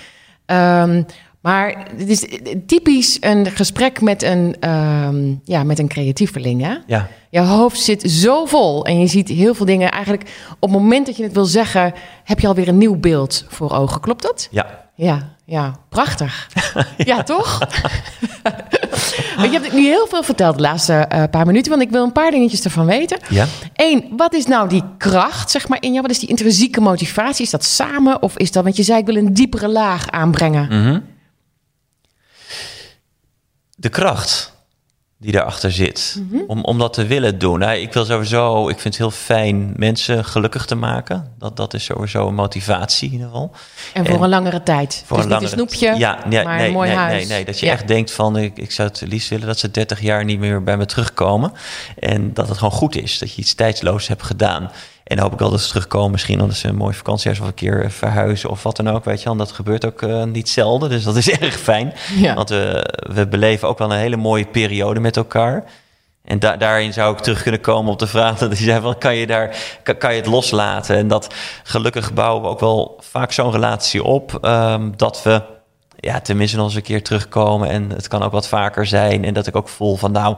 Um, 0.47 1.07
Maar 1.41 1.87
het 1.97 2.09
is 2.09 2.25
typisch 2.67 3.17
een 3.21 3.47
gesprek 3.47 4.01
met 4.01 4.23
een, 4.23 4.57
ehm, 4.61 5.35
ja, 5.45 5.63
met 5.63 5.79
een 5.79 5.89
creatieveling. 5.89 6.63
Hè? 6.63 6.75
Ja. 6.87 7.09
Je 7.31 7.41
hoofd 7.41 7.81
zit 7.81 8.11
zo 8.11 8.45
vol 8.45 8.85
en 8.85 9.01
je 9.01 9.07
ziet 9.07 9.29
heel 9.29 9.55
veel 9.55 9.67
dingen. 9.67 9.91
Eigenlijk 9.91 10.31
op 10.59 10.71
het 10.71 10.81
moment 10.81 11.07
dat 11.07 11.17
je 11.17 11.23
het 11.23 11.33
wil 11.33 11.45
zeggen, 11.45 11.93
heb 12.25 12.41
je 12.41 12.47
alweer 12.47 12.69
een 12.69 12.79
nieuw 12.79 12.97
beeld 12.97 13.45
voor 13.49 13.73
ogen. 13.73 14.01
Klopt 14.01 14.23
dat? 14.23 14.49
Ja. 14.51 14.87
Ja, 14.95 15.35
ja, 15.45 15.75
prachtig. 15.89 16.49
ja, 16.97 17.23
toch? 17.23 17.59
Maar 19.37 19.47
je 19.47 19.59
hebt 19.61 19.73
nu 19.73 19.83
heel 19.85 20.07
veel 20.07 20.23
verteld 20.23 20.57
de 20.57 20.63
laatste 20.63 20.93
eh, 20.93 21.23
paar 21.31 21.47
minuten, 21.47 21.71
want 21.71 21.83
ik 21.83 21.91
wil 21.91 22.03
een 22.05 22.13
paar 22.13 22.31
dingetjes 22.31 22.65
ervan 22.65 22.87
weten. 22.87 23.19
Ja. 23.29 23.47
Eén, 23.75 24.05
wat 24.17 24.35
is 24.35 24.47
nou 24.47 24.69
die 24.69 24.83
kracht, 24.97 25.51
zeg 25.51 25.69
maar, 25.69 25.79
in 25.81 25.91
jou? 25.91 26.03
Wat 26.03 26.11
is 26.11 26.19
die 26.19 26.29
intrinsieke 26.29 26.81
motivatie? 26.81 27.45
Is 27.45 27.51
dat 27.51 27.65
samen 27.65 28.23
of 28.23 28.37
is 28.39 28.53
dat, 28.53 28.65
want 28.65 28.77
je 28.77 28.83
zei 28.83 28.99
ik 28.99 29.07
wil 29.07 29.17
een 29.17 29.35
diepere 29.35 29.69
laag 29.69 30.11
aanbrengen. 30.11 30.67
Mhm. 30.69 31.01
De 33.81 33.89
kracht 33.89 34.57
die 35.21 35.33
daarachter 35.33 35.73
zit, 35.73 36.17
Mhm. 36.31 36.43
om, 36.47 36.65
om 36.65 36.79
dat 36.79 36.93
te 36.93 37.07
willen 37.07 37.39
doen. 37.39 37.59
Nou, 37.59 37.77
ik 37.79 37.93
wil 37.93 38.05
sowieso, 38.05 38.69
ik 38.69 38.75
vind 38.81 38.85
het 38.85 38.97
heel 38.97 39.11
fijn 39.11 39.73
mensen 39.77 40.25
gelukkig 40.25 40.67
te 40.67 40.75
maken. 40.75 41.33
Dat, 41.39 41.57
dat 41.57 41.75
is 41.75 41.85
sowieso 41.85 42.29
een 42.29 42.35
motivatie 42.35 43.07
in 43.07 43.13
ieder 43.13 43.27
geval. 43.29 43.51
En 43.95 44.07
voor 44.07 44.17
En 44.17 44.23
een 44.23 44.29
langere 44.29 44.63
tijd. 44.63 45.03
Voor 45.07 45.17
dus 45.17 45.27
een 45.27 45.31
niet 45.33 45.41
langere- 45.41 45.63
een 45.63 45.69
snoepje, 45.69 45.99
ja, 45.99 46.19
nee, 46.27 46.45
maar 46.45 46.57
nee, 46.57 46.67
een 46.67 46.73
mooi 46.73 46.89
nee, 46.89 46.99
huis. 46.99 47.19
Nee, 47.19 47.27
nee, 47.37 47.45
dat 47.45 47.61
je 47.61 47.67
Ja. 47.67 47.73
echt 47.73 47.89
denkt 47.89 48.11
van, 48.13 48.37
ik, 48.37 48.59
ik 48.59 48.71
zou 48.73 48.89
het 48.89 49.01
liefst 49.01 49.29
willen 49.29 49.47
dat 49.47 49.59
ze 49.59 49.71
30 49.71 50.01
jaar 50.01 50.25
niet 50.25 50.39
meer 50.39 50.63
bij 50.63 50.77
me 50.77 50.87
terugkomen. 50.87 51.53
En 51.99 52.35
dat 52.35 52.49
het 52.49 52.57
gewoon 52.59 52.73
goed 52.73 52.97
is, 52.97 53.19
dat 53.19 53.33
je 53.35 53.41
iets 53.41 53.55
tijdsloos 53.55 54.09
hebt 54.09 54.23
gedaan. 54.23 54.71
En 55.09 55.17
dan 55.17 55.25
hoop 55.25 55.33
ik 55.33 55.39
wel 55.39 55.51
dat 55.51 55.61
ze 55.61 55.69
terugkomen, 55.69 56.11
misschien 56.11 56.41
omdat 56.41 56.57
ze 56.57 56.69
een 56.69 56.75
mooie 56.77 56.95
vakantiehuis 56.95 57.41
of 57.41 57.47
een 57.47 57.55
keer 57.55 57.91
verhuizen 57.91 58.51
of 58.51 58.63
wat 58.63 58.77
dan 58.77 58.89
ook, 58.89 59.05
weet 59.05 59.19
je 59.19 59.25
wel. 59.25 59.33
En 59.33 59.39
dat 59.39 59.53
gebeurt 59.53 59.87
ook 59.87 60.03
eh, 60.03 60.23
niet 60.25 60.49
zelden, 60.49 60.91
dus 60.91 61.05
dat 61.05 61.17
is 61.17 61.31
erg 61.39 61.59
fijn. 61.59 61.93
Ja. 62.17 62.35
Want 62.35 62.49
we, 62.49 62.95
we 63.13 63.27
beleven 63.27 63.69
ook 63.69 63.79
wel 63.79 63.93
een 63.93 63.99
hele 63.99 64.17
mooie 64.17 64.47
periode 64.47 65.01
met 65.01 65.17
elkaar. 65.17 65.65
En 66.25 66.39
da- 66.39 66.57
daarin 66.57 66.93
zou 66.93 67.13
ik 67.13 67.19
terug 67.19 67.43
kunnen 67.43 67.61
komen 67.61 67.93
op 67.93 67.99
de 67.99 68.07
vraag 68.07 68.39
dat 68.39 68.49
hij 68.49 68.63
zei 68.63 68.81
van 68.81 68.99
kan 68.99 69.17
je 69.17 69.27
daar 69.27 69.57
kan, 69.83 69.97
kan 69.97 70.11
je 70.15 70.21
het 70.21 70.31
loslaten? 70.31 70.97
En 70.97 71.09
dat 71.09 71.35
gelukkig 71.63 72.13
bouwen 72.13 72.43
we 72.43 72.49
ook 72.49 72.61
wel 72.61 72.97
vaak 73.01 73.33
zo'n 73.33 73.53
relatie 73.53 74.05
op 74.05 74.39
ehm, 74.41 74.91
dat 74.97 75.23
we 75.23 75.43
ja, 76.01 76.21
tenminste 76.21 76.57
nog 76.57 76.67
eens 76.67 76.75
een 76.75 76.83
keer 76.83 77.03
terugkomen 77.03 77.69
en 77.69 77.91
het 77.91 78.09
kan 78.09 78.23
ook 78.23 78.33
wat 78.33 78.49
vaker 78.49 78.87
zijn 78.87 79.25
en 79.25 79.35
dat 79.35 79.47
ik 79.47 79.57
ook 79.57 79.69
voel 79.69 79.97
van 79.97 80.13
nou 80.13 80.37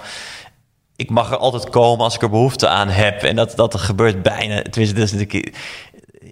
ik 1.00 1.10
mag 1.10 1.30
er 1.30 1.36
altijd 1.36 1.70
komen 1.70 2.04
als 2.04 2.14
ik 2.14 2.22
er 2.22 2.30
behoefte 2.30 2.68
aan 2.68 2.88
heb 2.88 3.22
en 3.22 3.36
dat 3.36 3.56
dat 3.56 3.74
gebeurt 3.80 4.22
bijna 4.22 4.62
tenminste 4.62 4.94
dat 4.98 5.04
is 5.04 5.12
natuurlijk 5.12 5.56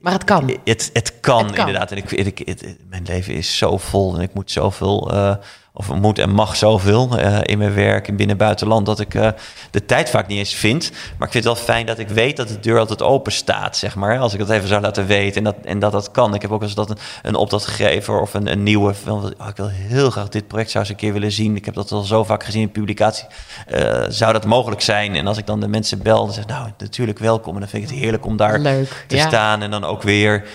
Maar 0.01 0.13
het 0.13 0.25
kan. 0.25 0.59
het, 0.65 0.91
het 0.93 1.21
kan 1.21 1.45
Het 1.47 1.55
kan. 1.55 1.67
inderdaad. 1.67 1.91
En 1.91 1.97
ik, 1.97 2.11
ik, 2.11 2.77
mijn 2.89 3.05
leven 3.07 3.35
is 3.35 3.57
zo 3.59 3.77
vol 3.77 4.15
en 4.15 4.21
ik 4.21 4.35
moet 4.35 4.51
zoveel, 4.51 5.11
eh 5.13 5.35
of 5.79 5.95
moet 5.95 6.19
en 6.19 6.31
mag 6.31 6.57
zoveel 6.57 7.19
eh, 7.19 7.39
in 7.43 7.59
mijn 7.59 7.75
werk 7.75 8.09
en 8.09 8.17
binnen 8.17 8.39
en 8.39 8.45
buitenland, 8.45 8.87
dat 8.87 9.01
ik 9.01 9.15
eh, 9.15 9.29
de 9.71 9.85
tijd 9.85 10.11
vaak 10.11 10.27
niet 10.27 10.39
eens 10.39 10.55
vind. 10.55 10.91
Maar 10.91 11.27
ik 11.27 11.33
vind 11.33 11.45
het 11.45 11.55
wel 11.55 11.65
fijn 11.65 11.87
dat 11.87 11.99
ik 11.99 12.09
weet 12.09 12.37
dat 12.37 12.49
de 12.49 12.61
deur 12.61 12.79
altijd 12.79 13.03
open 13.03 13.33
staat, 13.33 13.77
zeg 13.77 13.95
maar. 13.95 14.19
Als 14.19 14.33
ik 14.33 14.39
dat 14.39 14.51
even 14.51 14.69
zou 14.69 14.81
laten 14.81 15.07
weten 15.07 15.37
en 15.37 15.45
dat 15.45 15.57
en 15.65 15.79
dat, 15.79 15.93
dat 15.93 16.11
kan. 16.11 16.35
Ik 16.35 16.43
heb 16.43 16.51
ook 16.51 16.63
eens 16.63 16.75
dat 16.75 16.91
een, 16.91 16.99
een 17.23 17.35
opdrachtgever 17.35 18.21
of 18.21 18.35
een, 18.35 18.47
een 18.47 18.63
nieuwe, 18.63 18.95
van, 18.95 19.35
oh, 19.39 19.49
ik 19.49 19.57
wil 19.57 19.69
heel 19.69 20.11
graag 20.11 20.29
dit 20.29 20.47
project 20.47 20.71
zou 20.71 20.85
eens 20.85 20.93
een 20.93 20.99
keer 20.99 21.13
willen 21.13 21.33
zien. 21.33 21.57
Ik 21.57 21.65
heb 21.65 21.75
dat 21.75 21.93
al 21.93 22.03
zo 22.03 22.25
vaak 22.25 22.45
gezien 22.45 22.63
in 22.63 22.71
publicatie. 22.71 23.27
Eh, 23.67 24.05
zou 24.09 24.33
dat 24.33 24.45
mogelijk 24.45 24.81
zijn? 24.81 25.15
En 25.15 25.27
als 25.27 25.39
ik 25.39 25.47
dan 25.47 25.61
de 25.61 25.69
mensen 25.69 26.03
bel, 26.03 26.25
dan 26.25 26.35
zeg 26.35 26.45
ik, 26.45 26.51
nou, 26.51 26.71
natuurlijk 26.79 27.19
welkom. 27.19 27.55
En 27.55 27.61
dan 27.61 27.69
vind 27.69 27.83
ik 27.83 27.89
het 27.89 27.99
heerlijk 27.99 28.27
om 28.27 28.37
daar 28.37 28.59
Leuk, 28.59 29.05
te 29.07 29.17
ja. 29.17 29.29
staan 29.29 29.63
en 29.63 29.71
dan 29.71 29.85
ook 29.85 30.03
weer 30.03 30.49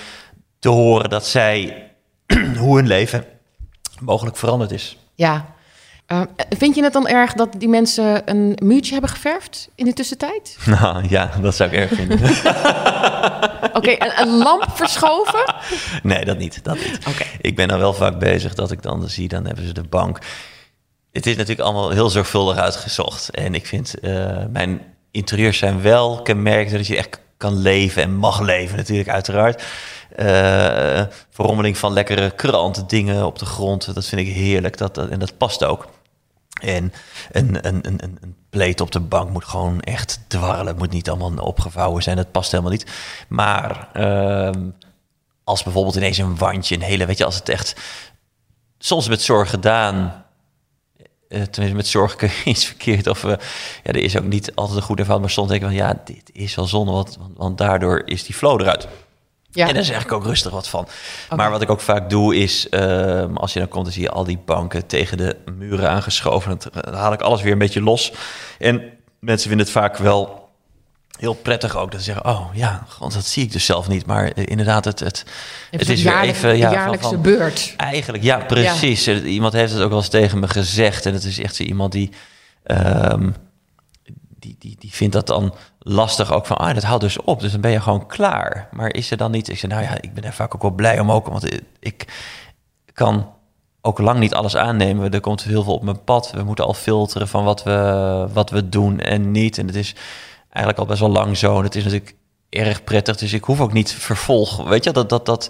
te 0.60 0.70
horen 0.70 1.10
dat 1.10 1.26
zij 1.26 1.88
hoe 2.58 2.76
hun 2.76 2.88
leven 2.88 3.26
mogelijk 4.00 4.38
veranderd 4.38 4.72
is. 4.72 4.98
Ja. 5.24 5.46
Eh, 6.06 6.22
vind 6.50 6.76
je 6.76 6.84
het 6.84 6.94
dan 6.94 7.08
erg 7.08 7.34
dat 7.34 7.50
die 7.58 7.70
mensen 7.70 8.22
een 8.26 8.58
muurtje 8.64 8.92
hebben 8.92 9.10
geverfd 9.10 9.70
in 9.76 9.86
de 9.86 9.94
tussentijd? 9.94 10.58
Nou 10.80 11.06
ja, 11.10 11.32
dat 11.42 11.56
zou 11.56 11.72
ik 11.72 11.76
erg 11.76 11.94
vinden. 11.94 12.20
Oké, 13.78 13.92
een, 13.92 14.20
een 14.20 14.38
lamp 14.38 14.66
verschoven? 14.74 15.56
nee, 16.04 16.26
dat 16.26 16.38
niet. 16.38 16.64
Dat 16.64 16.76
niet. 16.76 17.00
Oké. 17.08 17.24
Ik 17.42 17.56
ben 17.56 17.68
dan 17.68 17.80
wel 17.80 17.94
vaak 17.94 18.20
bezig 18.20 18.54
dat 18.54 18.72
ik 18.72 18.82
dan 18.82 19.10
zie, 19.10 19.28
dan 19.28 19.46
hebben 19.46 19.66
ze 19.66 19.74
de 19.74 19.84
bank. 19.84 20.20
Het 21.12 21.26
is 21.26 21.36
natuurlijk 21.36 21.68
allemaal 21.68 21.90
heel 21.90 22.10
zorgvuldig 22.10 22.58
uitgezocht. 22.58 23.30
En 23.30 23.56
ik 23.56 23.66
vind 23.66 24.00
eh, 24.00 24.46
mijn 24.52 24.82
interieurs 25.12 25.58
zijn 25.58 25.82
wel 25.82 26.22
kenmerken 26.22 26.78
dat 26.78 26.88
je 26.88 26.98
echt 26.98 27.20
kan 27.44 27.62
leven 27.62 28.04
en 28.04 28.16
mag 28.16 28.40
leven 28.40 28.78
natuurlijk 28.78 29.10
uiteraard. 29.10 29.64
Eh 30.16 31.04
verrommeling 31.30 31.78
van 31.78 31.94
lekkere 31.94 32.32
kranten, 32.32 32.88
dingen 32.88 33.26
op 33.26 33.40
de 33.40 33.46
grond, 33.46 33.94
dat 33.94 34.06
vind 34.06 34.22
ik 34.28 34.34
heerlijk. 34.34 34.78
Dat, 34.78 34.98
en 34.98 35.20
dat 35.20 35.38
past 35.38 35.64
ook. 35.64 35.88
En 36.62 36.94
een, 37.32 37.68
een, 37.68 37.88
een, 37.88 38.00
een, 38.04 38.36
pleet 38.50 38.82
op 38.82 38.92
de 38.92 39.00
bank 39.00 39.30
moet 39.30 39.46
gewoon 39.46 39.80
echt 39.80 40.20
dwarrelen. 40.28 40.78
Moet 40.78 40.92
niet 40.92 41.10
allemaal 41.10 41.46
opgevouwen 41.46 42.04
zijn. 42.04 42.16
Dat 42.16 42.32
past 42.32 42.52
helemaal 42.52 42.72
niet. 42.72 42.92
Maar 43.28 43.90
ehm, 43.94 44.70
als 45.44 45.64
bijvoorbeeld 45.64 45.96
ineens 45.96 46.18
een 46.18 46.38
wandje, 46.38 46.76
een 46.76 46.82
hele, 46.82 47.06
weet 47.06 47.18
je, 47.18 47.26
als 47.26 47.36
het 47.36 47.50
echt 47.50 47.76
soms 48.78 49.08
met 49.08 49.22
zorg 49.22 49.50
gedaan. 49.50 50.23
Eh, 51.34 51.42
tenminste, 51.42 51.76
met 51.76 51.88
zorg 51.88 52.16
kun 52.16 52.28
je 52.28 52.50
iets 52.52 52.66
verkeerd. 52.66 53.08
Of 53.08 53.24
eh, 53.24 53.30
ja, 53.84 53.92
er 53.92 53.96
is 53.96 54.18
ook 54.18 54.24
niet 54.24 54.56
altijd 54.56 54.78
een 54.78 54.84
goede 54.84 55.02
ervan. 55.02 55.22
Maar 55.22 55.30
soms 55.30 55.50
denk 55.50 55.62
ik 55.62 55.68
van 55.68 55.78
ja, 55.78 56.02
dit 56.06 56.30
is 56.34 56.56
wel 56.56 56.66
zonde. 56.66 56.92
Want, 56.92 57.18
want, 57.36 57.58
daardoor 57.58 58.02
is 58.06 58.24
die 58.24 58.36
flow 58.36 58.62
eruit. 58.62 58.88
Ja. 59.52 59.68
En 59.68 59.74
daar 59.74 59.84
zeg 59.84 60.04
ik 60.04 60.12
ook 60.12 60.26
rustig 60.26 60.52
wat 60.52 60.68
van. 60.68 60.88
Maar 61.36 61.52
wat 61.52 61.62
ik 61.62 61.70
ook 61.70 61.80
vaak 61.80 62.10
doe 62.10 62.36
is, 62.36 62.70
ehm, 62.70 63.36
als 63.36 63.54
je 63.54 63.60
dan 63.60 63.68
komt, 63.68 63.84
dan 63.84 63.94
zie 63.94 64.02
je 64.02 64.10
al 64.10 64.24
die 64.24 64.40
banken 64.46 64.88
tegen 64.88 65.18
de 65.18 65.38
muren 65.58 65.90
aangeschoven. 65.90 66.58
Dan 66.72 66.94
haal 66.94 67.14
ik 67.14 67.22
alles 67.22 67.42
weer 67.42 67.52
een 67.52 67.58
beetje 67.58 67.82
los. 67.82 68.14
En 68.60 68.82
mensen 69.20 69.48
vinden 69.48 69.66
het 69.66 69.76
vaak 69.76 69.98
wel 69.98 70.43
heel 71.24 71.34
prettig 71.34 71.76
ook. 71.78 71.92
Dat 71.92 72.00
ze 72.00 72.06
zeggen, 72.06 72.26
oh 72.26 72.50
ja, 72.54 72.86
god, 72.90 73.14
dat 73.14 73.26
zie 73.26 73.44
ik 73.44 73.52
dus 73.52 73.66
zelf 73.66 73.88
niet. 73.88 74.06
Maar 74.06 74.28
eh, 74.32 74.44
inderdaad, 74.48 74.86
het, 74.86 75.00
het, 75.00 75.26
het 75.72 75.90
is 75.90 76.04
weer 76.04 76.20
even... 76.22 76.58
Ja, 76.58 76.66
van- 76.70 76.74
jaarlijkse 76.74 77.10
van- 77.10 77.22
beurt. 77.22 77.74
Eigenlijk, 77.78 78.24
ja, 78.24 78.38
precies. 78.38 79.08
Eh, 79.08 79.34
Iemand 79.34 79.54
heeft 79.54 79.74
het 79.74 79.82
ook 79.82 79.90
wel 79.90 79.98
eens 79.98 80.08
tegen 80.10 80.40
me 80.40 80.48
gezegd. 80.48 81.06
En 81.06 81.14
het 81.14 81.24
is 81.24 81.40
echt 81.40 81.56
zo 81.56 81.64
iemand 81.64 81.92
die, 81.92 82.10
ehm, 82.64 83.30
die, 84.40 84.56
die, 84.60 84.76
die 84.80 84.92
vindt 84.94 85.14
dat 85.14 85.28
dan 85.28 85.54
lastig 85.80 86.32
ook 86.34 86.46
van, 86.46 86.58
ah, 86.58 86.74
dat 86.74 86.84
houdt 86.84 87.04
dus 87.04 87.22
op. 87.22 87.40
Dus 87.40 87.52
dan 87.52 87.62
ben 87.62 87.72
je 87.72 87.82
gewoon 87.82 88.08
klaar. 88.08 88.68
Maar 88.72 88.94
is 88.94 89.12
er 89.12 89.18
dan 89.18 89.32
niet... 89.32 89.50
Ik 89.50 89.58
zeg, 89.60 89.70
nou 89.70 89.84
ja, 89.84 90.02
ik 90.02 90.14
ben 90.14 90.24
er 90.24 90.34
vaak 90.34 90.56
ook 90.56 90.62
wel 90.62 90.72
blij 90.72 91.00
om 91.00 91.12
ook. 91.12 91.28
Want 91.28 91.48
ik 91.80 92.06
kan 92.94 93.30
ook 93.82 94.00
lang 94.00 94.20
niet 94.20 94.34
alles 94.34 94.56
aannemen. 94.56 95.12
Er 95.12 95.20
komt 95.20 95.44
heel 95.44 95.64
veel 95.64 95.74
op 95.74 95.84
mijn 95.84 96.04
pad. 96.04 96.32
We 96.32 96.44
moeten 96.44 96.66
al 96.66 96.74
filteren 96.74 97.28
van 97.28 97.44
wat 97.44 97.64
we, 97.64 98.28
wat 98.34 98.50
we 98.50 98.70
doen 98.70 99.00
en 99.00 99.32
niet. 99.32 99.58
En 99.58 99.68
het 99.68 99.76
is 99.76 99.96
eigenlijk 100.54 100.78
al 100.78 100.86
best 100.86 101.00
wel 101.00 101.10
lang 101.10 101.38
zo. 101.38 101.58
En 101.58 101.64
het 101.64 101.76
is 101.76 101.84
natuurlijk 101.84 102.16
erg 102.50 102.84
prettig. 102.84 103.16
Dus 103.18 103.34
ik 103.34 103.44
hoef 103.44 103.60
ook 103.62 103.74
niet 103.74 103.92
vervolg. 103.92 104.64
Weet 104.68 104.84
je, 104.84 104.92
dat, 104.92 105.10
dat, 105.10 105.26
dat, 105.26 105.50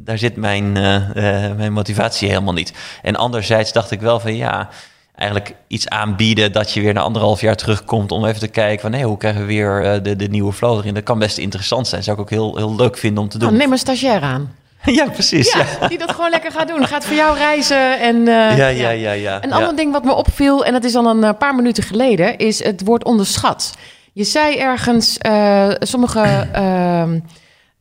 daar, 0.00 0.18
zit 0.18 0.36
mijn, 0.36 0.76
eh, 0.76 1.46
eh, 1.46 1.56
mijn 1.56 1.72
motivatie 1.72 2.28
helemaal 2.28 2.52
niet. 2.54 2.72
En 3.02 3.16
anderzijds 3.16 3.72
dacht 3.72 3.90
ik 3.90 4.00
wel 4.00 4.20
van 4.20 4.36
ja, 4.36 4.68
eigenlijk 5.14 5.54
iets 5.66 5.88
aanbieden 5.88 6.52
dat 6.52 6.72
je 6.72 6.80
weer 6.80 6.92
na 6.94 7.00
anderhalf 7.00 7.40
jaar 7.40 7.56
terugkomt 7.56 8.12
om 8.12 8.24
even 8.24 8.40
te 8.40 8.48
kijken 8.48 8.80
van 8.80 8.90
nee, 8.90 9.04
hoe 9.04 9.16
krijgen 9.16 9.40
we 9.40 9.46
weer 9.46 9.84
eh, 9.84 10.02
de, 10.02 10.16
de 10.16 10.28
nieuwe 10.28 10.52
flow 10.52 10.78
erin. 10.78 10.94
Dat 10.94 11.02
kan 11.02 11.18
best 11.18 11.38
interessant 11.38 11.86
zijn. 11.88 12.02
Zou 12.02 12.16
ik 12.16 12.22
ook 12.22 12.30
heel, 12.30 12.56
heel 12.56 12.76
leuk 12.76 12.96
vinden 12.98 13.22
om 13.22 13.28
te 13.28 13.38
doen. 13.38 13.48
Nou, 13.48 13.60
neem 13.60 13.72
een 13.72 13.78
stagiair 13.78 14.20
aan. 14.20 14.54
ja, 14.84 15.08
precies. 15.08 15.52
Ja. 15.52 15.64
Ja, 15.80 15.88
die 15.88 15.98
dat 15.98 16.10
gewoon 16.10 16.30
lekker 16.30 16.52
gaat 16.52 16.68
doen. 16.68 16.86
Gaat 16.86 17.04
voor 17.04 17.16
jou 17.16 17.36
reizen 17.36 18.00
en... 18.00 18.16
eh, 18.16 18.56
Ja, 18.56 18.66
ja, 18.66 18.90
ja, 18.90 19.12
ja. 19.12 19.42
Een 19.42 19.48
ja. 19.48 19.54
ander 19.54 19.76
ding 19.76 19.92
wat 19.92 20.04
me 20.04 20.12
opviel, 20.12 20.64
en 20.64 20.72
dat 20.72 20.84
is 20.84 20.94
al 20.94 21.06
een 21.06 21.36
paar 21.36 21.54
minuten 21.54 21.82
geleden, 21.82 22.36
is 22.38 22.64
het 22.64 22.82
woord 22.84 23.04
onderschat. 23.04 23.74
Je 24.14 24.24
zei 24.24 24.56
ergens, 24.56 25.18
eh, 25.18 25.70
sommige 25.78 26.20
ehm, 26.52 27.20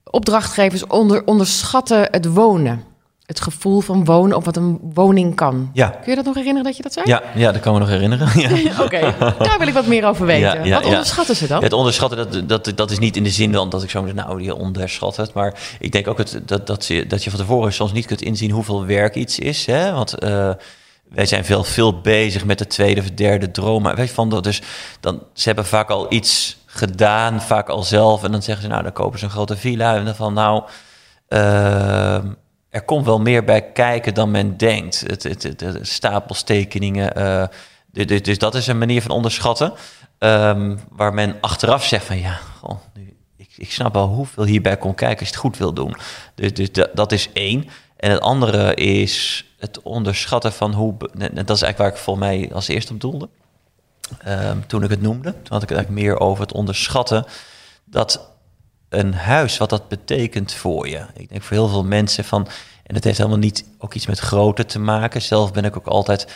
opdrachtgevers 0.03 0.87
onder, 0.87 1.25
onderschatten 1.25 2.07
het 2.11 2.25
wonen. 2.25 2.83
Het 3.25 3.41
gevoel 3.41 3.79
van 3.79 4.05
wonen 4.05 4.37
of 4.37 4.45
wat 4.45 4.57
een 4.57 4.79
woning 4.93 5.35
kan. 5.35 5.69
Ja. 5.73 5.87
Kun 5.87 6.09
je 6.09 6.15
dat 6.15 6.25
nog 6.25 6.35
herinneren 6.35 6.63
dat 6.63 6.77
je 6.77 6.83
dat 6.83 6.93
zei? 6.93 7.05
Ja, 7.07 7.21
ja, 7.35 7.51
dat 7.51 7.61
kan 7.61 7.73
me 7.73 7.79
nog 7.79 7.87
herinneren. 7.87 8.27
Ja. 8.41 8.81
Oké, 8.83 9.15
daar 9.19 9.55
wil 9.57 9.67
ik 9.67 9.73
wat 9.73 9.85
meer 9.85 10.05
over 10.05 10.25
weten. 10.25 10.65
Ja, 10.65 10.75
wat 10.75 10.85
onderschatten 10.85 11.35
ze 11.35 11.47
dan? 11.47 11.63
Het 11.63 11.73
onderschatten, 11.73 12.47
dat, 12.47 12.49
dat, 12.49 12.77
dat 12.77 12.91
is 12.91 12.99
niet 12.99 13.15
in 13.15 13.23
de 13.23 13.29
zin 13.29 13.51
dan 13.51 13.69
dat 13.69 13.83
ik 13.83 13.89
zo 13.89 14.05
zeg, 14.05 14.13
nou, 14.13 14.37
die 14.37 14.55
onderschat 14.55 15.15
het. 15.15 15.33
Maar 15.33 15.53
ik 15.79 15.91
denk 15.91 16.07
ook 16.07 16.17
het, 16.17 16.41
dat, 16.45 16.67
dat, 16.67 16.85
je, 16.85 17.07
dat 17.07 17.23
je 17.23 17.29
van 17.29 17.39
tevoren 17.39 17.73
soms 17.73 17.91
niet 17.91 18.05
kunt 18.05 18.21
inzien 18.21 18.51
hoeveel 18.51 18.85
werk 18.85 19.15
iets 19.15 19.39
is. 19.39 19.65
Hè? 19.65 19.91
Want 19.91 20.13
eh, 20.13 20.49
wij 21.13 21.25
zijn 21.25 21.45
veel, 21.45 21.63
veel 21.63 22.01
bezig 22.01 22.45
met 22.45 22.57
de 22.57 22.67
tweede 22.67 23.01
of 23.01 23.11
derde 23.11 23.51
droom. 23.51 23.97
Je, 23.97 24.07
van 24.07 24.29
dat, 24.29 24.43
dus 24.43 24.61
dan, 24.99 25.23
ze 25.33 25.43
hebben 25.43 25.65
vaak 25.65 25.89
al 25.89 26.13
iets 26.13 26.57
gedaan, 26.65 27.41
vaak 27.41 27.69
al 27.69 27.83
zelf. 27.83 28.23
En 28.23 28.31
dan 28.31 28.41
zeggen 28.41 28.63
ze, 28.63 28.69
nou, 28.69 28.83
dan 28.83 28.91
kopen 28.91 29.19
ze 29.19 29.25
een 29.25 29.31
grote 29.31 29.57
villa. 29.57 29.95
En 29.95 30.05
dan 30.05 30.15
van, 30.15 30.33
nou, 30.33 30.63
ehm, 31.27 32.27
er 32.69 32.81
komt 32.85 33.05
wel 33.05 33.19
meer 33.19 33.43
bij 33.43 33.71
kijken 33.71 34.13
dan 34.13 34.31
men 34.31 34.57
denkt. 34.57 35.03
Het, 35.07 35.23
het, 35.23 36.45
tekeningen. 36.45 37.15
eh, 37.15 37.47
dus, 37.91 38.21
dus- 38.21 38.37
dat 38.37 38.55
is 38.55 38.67
een 38.67 38.77
manier 38.77 39.01
van 39.01 39.11
onderschatten. 39.11 39.73
ehm, 40.17 40.77
waar 40.89 41.13
men 41.13 41.35
achteraf 41.41 41.85
zegt 41.85 42.05
van 42.05 42.19
ja, 42.19 42.39
nu, 42.93 43.15
ik, 43.37 43.49
ik 43.55 43.71
snap 43.71 43.93
wel 43.93 44.07
hoeveel 44.07 44.43
hierbij 44.43 44.77
komt 44.77 44.95
kijken 44.95 45.19
als 45.19 45.27
je 45.27 45.33
het 45.33 45.43
goed 45.43 45.57
wil 45.57 45.73
doen. 45.73 45.95
Dus, 46.35 46.53
dus 46.53 46.69
dat 46.93 47.11
is 47.11 47.29
één. 47.33 47.69
En 47.97 48.11
het 48.11 48.21
andere 48.21 48.73
is 48.73 49.45
het 49.63 49.81
onderschatten 49.81 50.53
van 50.53 50.73
hoe... 50.73 50.97
Dat 50.97 51.49
is 51.49 51.61
eigenlijk 51.61 51.77
waar 51.77 51.87
ik 51.87 51.97
volgens 51.97 52.25
mij 52.25 52.49
als 52.53 52.67
eerste 52.67 52.93
op 52.93 53.01
doelde. 53.01 53.29
Ehm, 54.19 54.57
toen 54.67 54.83
ik 54.83 54.89
het 54.89 55.01
noemde. 55.01 55.31
Toen 55.31 55.53
had 55.53 55.63
ik 55.63 55.69
het 55.69 55.77
eigenlijk 55.77 56.05
meer 56.05 56.19
over 56.19 56.43
het 56.43 56.53
onderschatten... 56.53 57.25
dat 57.85 58.31
een 58.89 59.13
huis, 59.13 59.57
wat 59.57 59.69
dat 59.69 59.87
betekent 59.87 60.53
voor 60.53 60.87
je. 60.87 61.05
Ik 61.13 61.29
denk 61.29 61.43
voor 61.43 61.57
heel 61.57 61.67
veel 61.67 61.83
mensen 61.83 62.23
van... 62.23 62.47
en 62.83 62.95
het 62.95 63.03
heeft 63.03 63.17
helemaal 63.17 63.39
niet 63.39 63.65
ook 63.77 63.93
iets 63.93 64.07
met 64.07 64.19
grootte 64.19 64.65
te 64.65 64.79
maken. 64.79 65.21
Zelf 65.21 65.53
ben 65.53 65.65
ik 65.65 65.77
ook 65.77 65.87
altijd... 65.87 66.27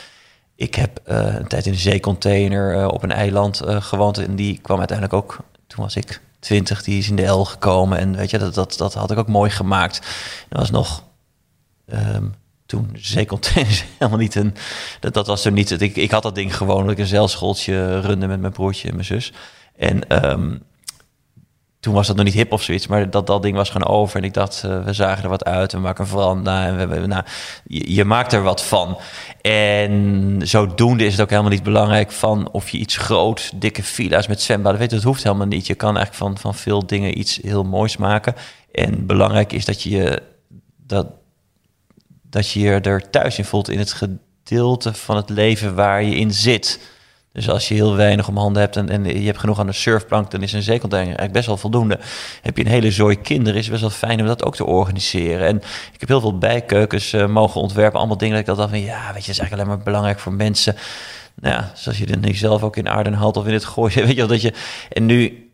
Ik 0.55 0.75
heb 0.75 0.99
eh, 1.03 1.35
een 1.35 1.47
tijd 1.47 1.65
in 1.65 1.71
een 1.71 1.77
zeecontainer 1.77 2.79
eh, 2.79 2.87
op 2.87 3.03
een 3.03 3.11
eiland 3.11 3.61
eh, 3.61 3.81
gewoond... 3.81 4.17
en 4.17 4.35
die 4.35 4.59
kwam 4.61 4.77
uiteindelijk 4.77 5.17
ook... 5.17 5.37
toen 5.67 5.83
was 5.83 5.95
ik 5.95 6.21
20, 6.39 6.83
die 6.83 6.97
is 6.97 7.09
in 7.09 7.15
de 7.15 7.25
L 7.25 7.45
gekomen... 7.45 7.97
en 7.97 8.15
weet 8.15 8.29
je, 8.29 8.37
dat, 8.37 8.53
dat, 8.53 8.77
dat 8.77 8.93
had 8.93 9.11
ik 9.11 9.17
ook 9.17 9.27
mooi 9.27 9.49
gemaakt. 9.49 10.01
Dat 10.49 10.59
was 10.59 10.71
nog... 10.71 11.03
ehm, 11.85 12.25
toen 12.67 12.89
zeecontainers 12.93 13.86
helemaal 13.97 14.19
niet 14.19 14.36
een... 14.36 14.53
Dat, 14.99 15.13
dat 15.13 15.27
was 15.27 15.45
er 15.45 15.51
niet... 15.51 15.82
Ik, 15.82 15.95
ik 15.95 16.12
had 16.12 16.23
dat 16.23 16.36
ding 16.36 16.58
gewoon... 16.58 16.82
dat 16.82 16.91
ik 16.91 16.97
een 16.97 17.06
zeilschooltje 17.06 17.99
runde 17.99 18.27
met 18.27 18.39
mijn 18.39 18.53
broertje 18.53 18.88
en 18.88 18.93
mijn 18.93 19.06
zus. 19.06 19.34
En... 19.75 20.08
ehm, 20.08 20.56
toen 21.80 21.93
was 21.93 22.08
dat 22.08 22.15
nog 22.15 22.25
niet 22.25 22.34
hip 22.34 22.51
of 22.51 22.63
zoiets, 22.63 22.88
maar 22.88 23.10
dat, 23.10 23.27
dat 23.27 23.41
ding 23.41 23.56
was 23.56 23.69
gewoon 23.69 23.88
over. 23.88 24.17
En 24.17 24.23
ik 24.23 24.34
dacht, 24.34 24.63
eh, 24.63 24.84
we 24.84 24.93
zagen 24.93 25.23
er 25.23 25.30
wat 25.30 25.45
uit, 25.45 25.71
we 25.71 25.80
maken 25.80 26.08
veranda 26.08 26.65
en 26.65 26.73
we, 26.73 26.80
hebben 26.80 27.10
nou, 27.10 27.23
je, 27.67 28.06
maakt 28.06 28.34
er 28.34 28.41
wat 28.41 28.63
van. 28.63 28.97
En 29.41 30.39
zodoende 30.43 31.06
is 31.06 31.12
het 31.12 31.21
ook 31.21 31.30
helemaal 31.30 31.51
niet 31.51 31.63
belangrijk 31.63 32.12
van 32.12 32.49
of 32.51 32.69
je 32.69 32.77
iets 32.77 32.97
groot, 32.97 33.51
dikke 33.56 33.84
villa's 33.84 34.27
met 34.27 34.41
zwembaden, 34.41 34.80
weet 34.80 34.89
dat 34.89 35.03
hoeft 35.03 35.23
helemaal 35.23 35.47
niet. 35.47 35.67
Je 35.67 35.75
kan 35.75 35.97
eigenlijk 35.97 36.17
van, 36.17 36.38
van 36.38 36.56
veel 36.56 36.86
dingen 36.86 37.19
iets 37.19 37.39
heel 37.41 37.63
moois 37.63 37.97
maken. 37.97 38.36
En 38.71 39.06
belangrijk 39.06 39.53
is 39.53 39.65
dat 39.65 39.82
je 39.84 40.21
dat, 40.77 41.08
dat 42.29 42.49
je 42.49 42.59
je 42.59 42.79
er 42.79 43.09
thuis 43.09 43.37
in 43.37 43.45
voelt 43.45 43.69
in 43.69 43.79
het 43.79 43.93
gedeelte 43.93 44.93
van 44.93 45.15
het 45.15 45.29
leven 45.29 45.75
waar 45.75 46.03
je 46.03 46.15
in 46.15 46.33
zit. 46.33 46.79
Dus 47.37 47.49
als 47.49 47.67
je 47.67 47.73
heel 47.73 47.95
weinig 47.95 48.27
om 48.27 48.37
handen 48.37 48.61
hebt 48.61 48.75
en, 48.75 48.89
en 48.89 49.05
je 49.05 49.25
hebt 49.25 49.39
genoeg 49.39 49.59
aan 49.59 49.65
de 49.67 49.73
surfplank, 49.73 50.31
dan 50.31 50.41
is 50.43 50.53
een 50.53 50.61
zeecontainer 50.61 51.07
eigenlijk 51.07 51.33
best 51.33 51.45
wel 51.45 51.57
voldoende. 51.57 51.99
Heb 52.41 52.57
je 52.57 52.65
een 52.65 52.71
hele 52.71 52.91
zooi 52.91 53.21
kinderen, 53.21 53.59
is 53.59 53.67
het 53.67 53.71
best 53.71 53.81
wel 53.81 54.09
fijn 54.09 54.19
om 54.19 54.27
dat 54.27 54.43
ook 54.43 54.55
te 54.55 54.65
organiseren. 54.65 55.47
En 55.47 55.55
ik 55.93 55.99
heb 55.99 56.09
heel 56.09 56.21
veel 56.21 56.37
bijkeukens 56.37 57.13
eh, 57.13 57.27
mogen 57.27 57.61
ontwerpen, 57.61 57.99
allemaal 57.99 58.17
dingen 58.17 58.35
dat 58.35 58.43
ik 58.43 58.49
altijd 58.49 58.69
van, 58.69 58.79
ja, 58.79 58.97
weet 58.97 59.05
je, 59.05 59.11
dat 59.13 59.27
is 59.27 59.39
eigenlijk 59.39 59.53
alleen 59.53 59.67
maar 59.67 59.85
belangrijk 59.85 60.19
voor 60.19 60.33
mensen. 60.33 60.75
Nou 61.35 61.55
ja, 61.55 61.71
zoals 61.75 61.97
je 61.97 62.05
er 62.05 62.17
nu 62.17 62.33
zelf 62.33 62.63
ook 62.63 62.75
in 62.75 62.89
Aardenhout 62.89 63.37
of 63.37 63.47
in 63.47 63.53
het 63.53 63.65
gooien, 63.65 64.03
weet 64.05 64.15
je 64.15 64.15
wel, 64.15 64.27
dat 64.27 64.41
je... 64.41 64.53
En 64.89 65.05
nu, 65.05 65.46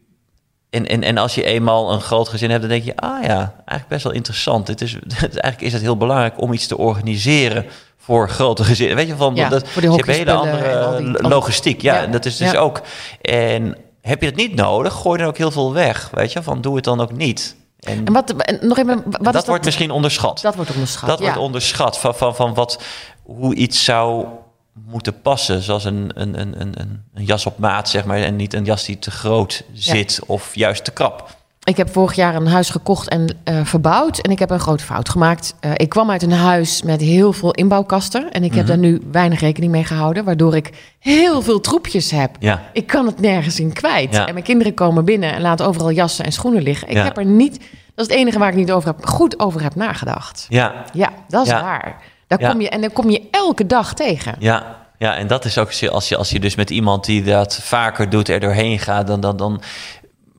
en, 0.74 0.88
en, 0.88 1.04
en 1.04 1.18
als 1.18 1.36
je 1.36 1.44
eenmaal 1.44 1.92
een 1.92 2.02
groot 2.02 2.30
gezin 2.30 2.50
hebt, 2.50 2.62
dan 2.62 2.70
denk 2.70 2.84
je, 2.84 2.96
ah 2.96 3.24
ja, 3.24 3.54
eigenlijk 3.56 3.88
best 3.88 4.04
wel 4.04 4.14
interessant. 4.14 4.68
Het 4.68 4.82
is, 4.82 4.94
eigenlijk 5.20 5.62
is 5.62 5.74
het 5.74 5.82
heel 5.82 5.98
belangrijk 5.98 6.42
om 6.42 6.54
iets 6.54 6.68
te 6.68 6.78
organiseren 6.78 7.66
voor 7.98 8.30
grote 8.30 8.64
gezinnen. 8.64 8.96
Weet 8.96 9.08
je, 9.08 9.16
van, 9.16 9.36
Ja, 9.36 9.50
dat, 9.50 9.68
voor 9.68 9.82
die 9.82 9.92
je 9.92 10.12
hele 10.12 10.32
andere 10.32 10.98
die- 10.98 11.28
logistiek. 11.28 11.82
Ja, 11.82 12.06
dat 12.08 12.26
is 12.26 12.38
dus 12.38 12.52
ja. 12.52 12.60
ook. 12.60 12.82
En 13.22 13.78
heb 14.02 14.20
je 14.22 14.26
het 14.28 14.36
niet 14.36 14.56
nodig, 14.56 14.94
gooi 14.94 15.18
dan 15.20 15.28
ook 15.28 15.38
heel 15.38 15.52
veel 15.52 15.74
weg. 15.74 16.10
Weet 16.14 16.32
je, 16.32 16.44
van 16.44 16.62
doe 16.62 16.76
het 16.76 16.84
dan 16.84 17.02
ook 17.02 17.12
niet. 17.12 17.56
En, 17.80 18.06
En 18.06 18.14
wat, 18.14 18.32
en 18.34 18.60
nog 18.68 18.78
even, 18.78 19.04
wat 19.06 19.24
dat 19.24 19.34
dat? 19.34 19.46
wordt 19.48 19.66
misschien 19.66 19.92
onderschat. 19.92 20.42
dat 20.42 20.56
wordt 20.56 20.72
onderschat. 20.72 21.10
Dat 21.10 21.20
wordt 21.20 21.38
onderschat 21.38 22.00
van, 22.00 22.16
van, 22.16 22.36
van 22.36 22.54
wat, 22.54 22.82
hoe 23.24 23.56
iets 23.56 23.84
zou 23.84 24.26
moeten 24.74 25.22
passen. 25.22 25.62
Zoals 25.62 25.84
een, 25.86 26.12
een, 26.16 26.40
een, 26.40 26.62
een, 26.62 26.74
een- 27.14 27.26
jas 27.26 27.46
op 27.46 27.58
maat, 27.58 27.90
zeg 27.90 28.06
maar. 28.06 28.18
En 28.18 28.36
niet 28.36 28.54
een 28.54 28.64
jas 28.66 28.86
die 28.86 29.00
te 29.00 29.12
groot 29.12 29.64
zit 29.74 30.20
of 30.26 30.56
juist 30.56 30.84
te 30.84 30.92
krap. 30.92 31.42
Ik 31.64 31.78
heb 31.78 31.90
vorig 31.90 32.16
jaar 32.16 32.36
een 32.36 32.48
huis 32.48 32.70
gekocht 32.70 33.08
en 33.10 33.38
eh, 33.44 33.66
verbouwd. 33.66 34.18
En 34.18 34.32
ik 34.32 34.40
heb 34.40 34.50
een 34.50 34.60
grote 34.60 34.84
fout 34.84 35.10
gemaakt. 35.10 35.56
Eh, 35.60 35.72
ik 35.76 35.90
kwam 35.90 36.12
uit 36.12 36.24
een 36.24 36.32
huis 36.32 36.82
met 36.82 37.02
heel 37.02 37.34
veel 37.34 37.52
inbouwkasten. 37.52 38.32
En 38.32 38.44
ik 38.44 38.54
heb 38.54 38.68
daar 38.68 38.78
nu 38.78 39.02
weinig 39.12 39.40
rekening 39.40 39.72
mee 39.72 39.84
gehouden. 39.84 40.24
Waardoor 40.24 40.56
ik 40.56 40.96
heel 41.00 41.42
veel 41.42 41.60
troepjes 41.60 42.12
heb. 42.12 42.36
Ja. 42.40 42.62
Ik 42.74 42.88
kan 42.88 43.06
het 43.06 43.20
nergens 43.20 43.60
in 43.60 43.74
kwijt. 43.74 44.14
Ja. 44.16 44.26
En 44.28 44.34
mijn 44.34 44.46
kinderen 44.46 44.74
komen 44.74 45.06
binnen 45.06 45.34
en 45.34 45.42
laten 45.42 45.66
overal 45.66 45.92
jassen 45.92 46.26
en 46.26 46.32
schoenen 46.32 46.62
liggen. 46.64 46.88
Ik 46.90 46.96
Ja. 46.96 47.04
heb 47.04 47.18
er 47.18 47.26
niet... 47.26 47.58
Dat 47.96 48.06
is 48.06 48.12
het 48.12 48.22
enige 48.22 48.40
waar 48.40 48.50
ik 48.50 48.56
niet 48.56 48.72
over 48.72 48.90
heb, 48.90 49.06
goed 49.06 49.40
over 49.40 49.62
heb 49.62 49.76
nagedacht. 49.76 50.46
Ja, 50.50 50.74
Ja, 50.94 51.10
dat 51.28 51.46
is 51.46 51.52
waar. 51.52 52.02
Daar 52.38 52.48
Ja. 52.48 52.52
kom 52.52 52.62
je, 52.62 52.70
en 52.70 52.82
daar 52.82 52.92
kom 52.92 53.10
je 53.10 53.22
elke 53.32 53.66
dag 53.66 53.94
tegen. 53.94 54.36
Ja, 54.40 54.86
ja, 54.98 55.16
en 55.16 55.28
dat 55.28 55.46
is 55.46 55.58
ook 55.58 55.68
als 55.92 56.10
je, 56.10 56.18
als 56.18 56.30
je 56.30 56.40
dus 56.40 56.56
met 56.56 56.70
iemand 56.70 57.06
die 57.06 57.24
dat 57.24 57.56
vaker 57.56 58.10
doet 58.10 58.28
er 58.30 58.40
doorheen 58.40 58.80
gaat, 58.80 59.08
dan, 59.08 59.20
dan, 59.20 59.38
dan 59.38 59.62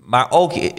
maar 0.05 0.27
ook 0.31 0.53
eh, 0.53 0.71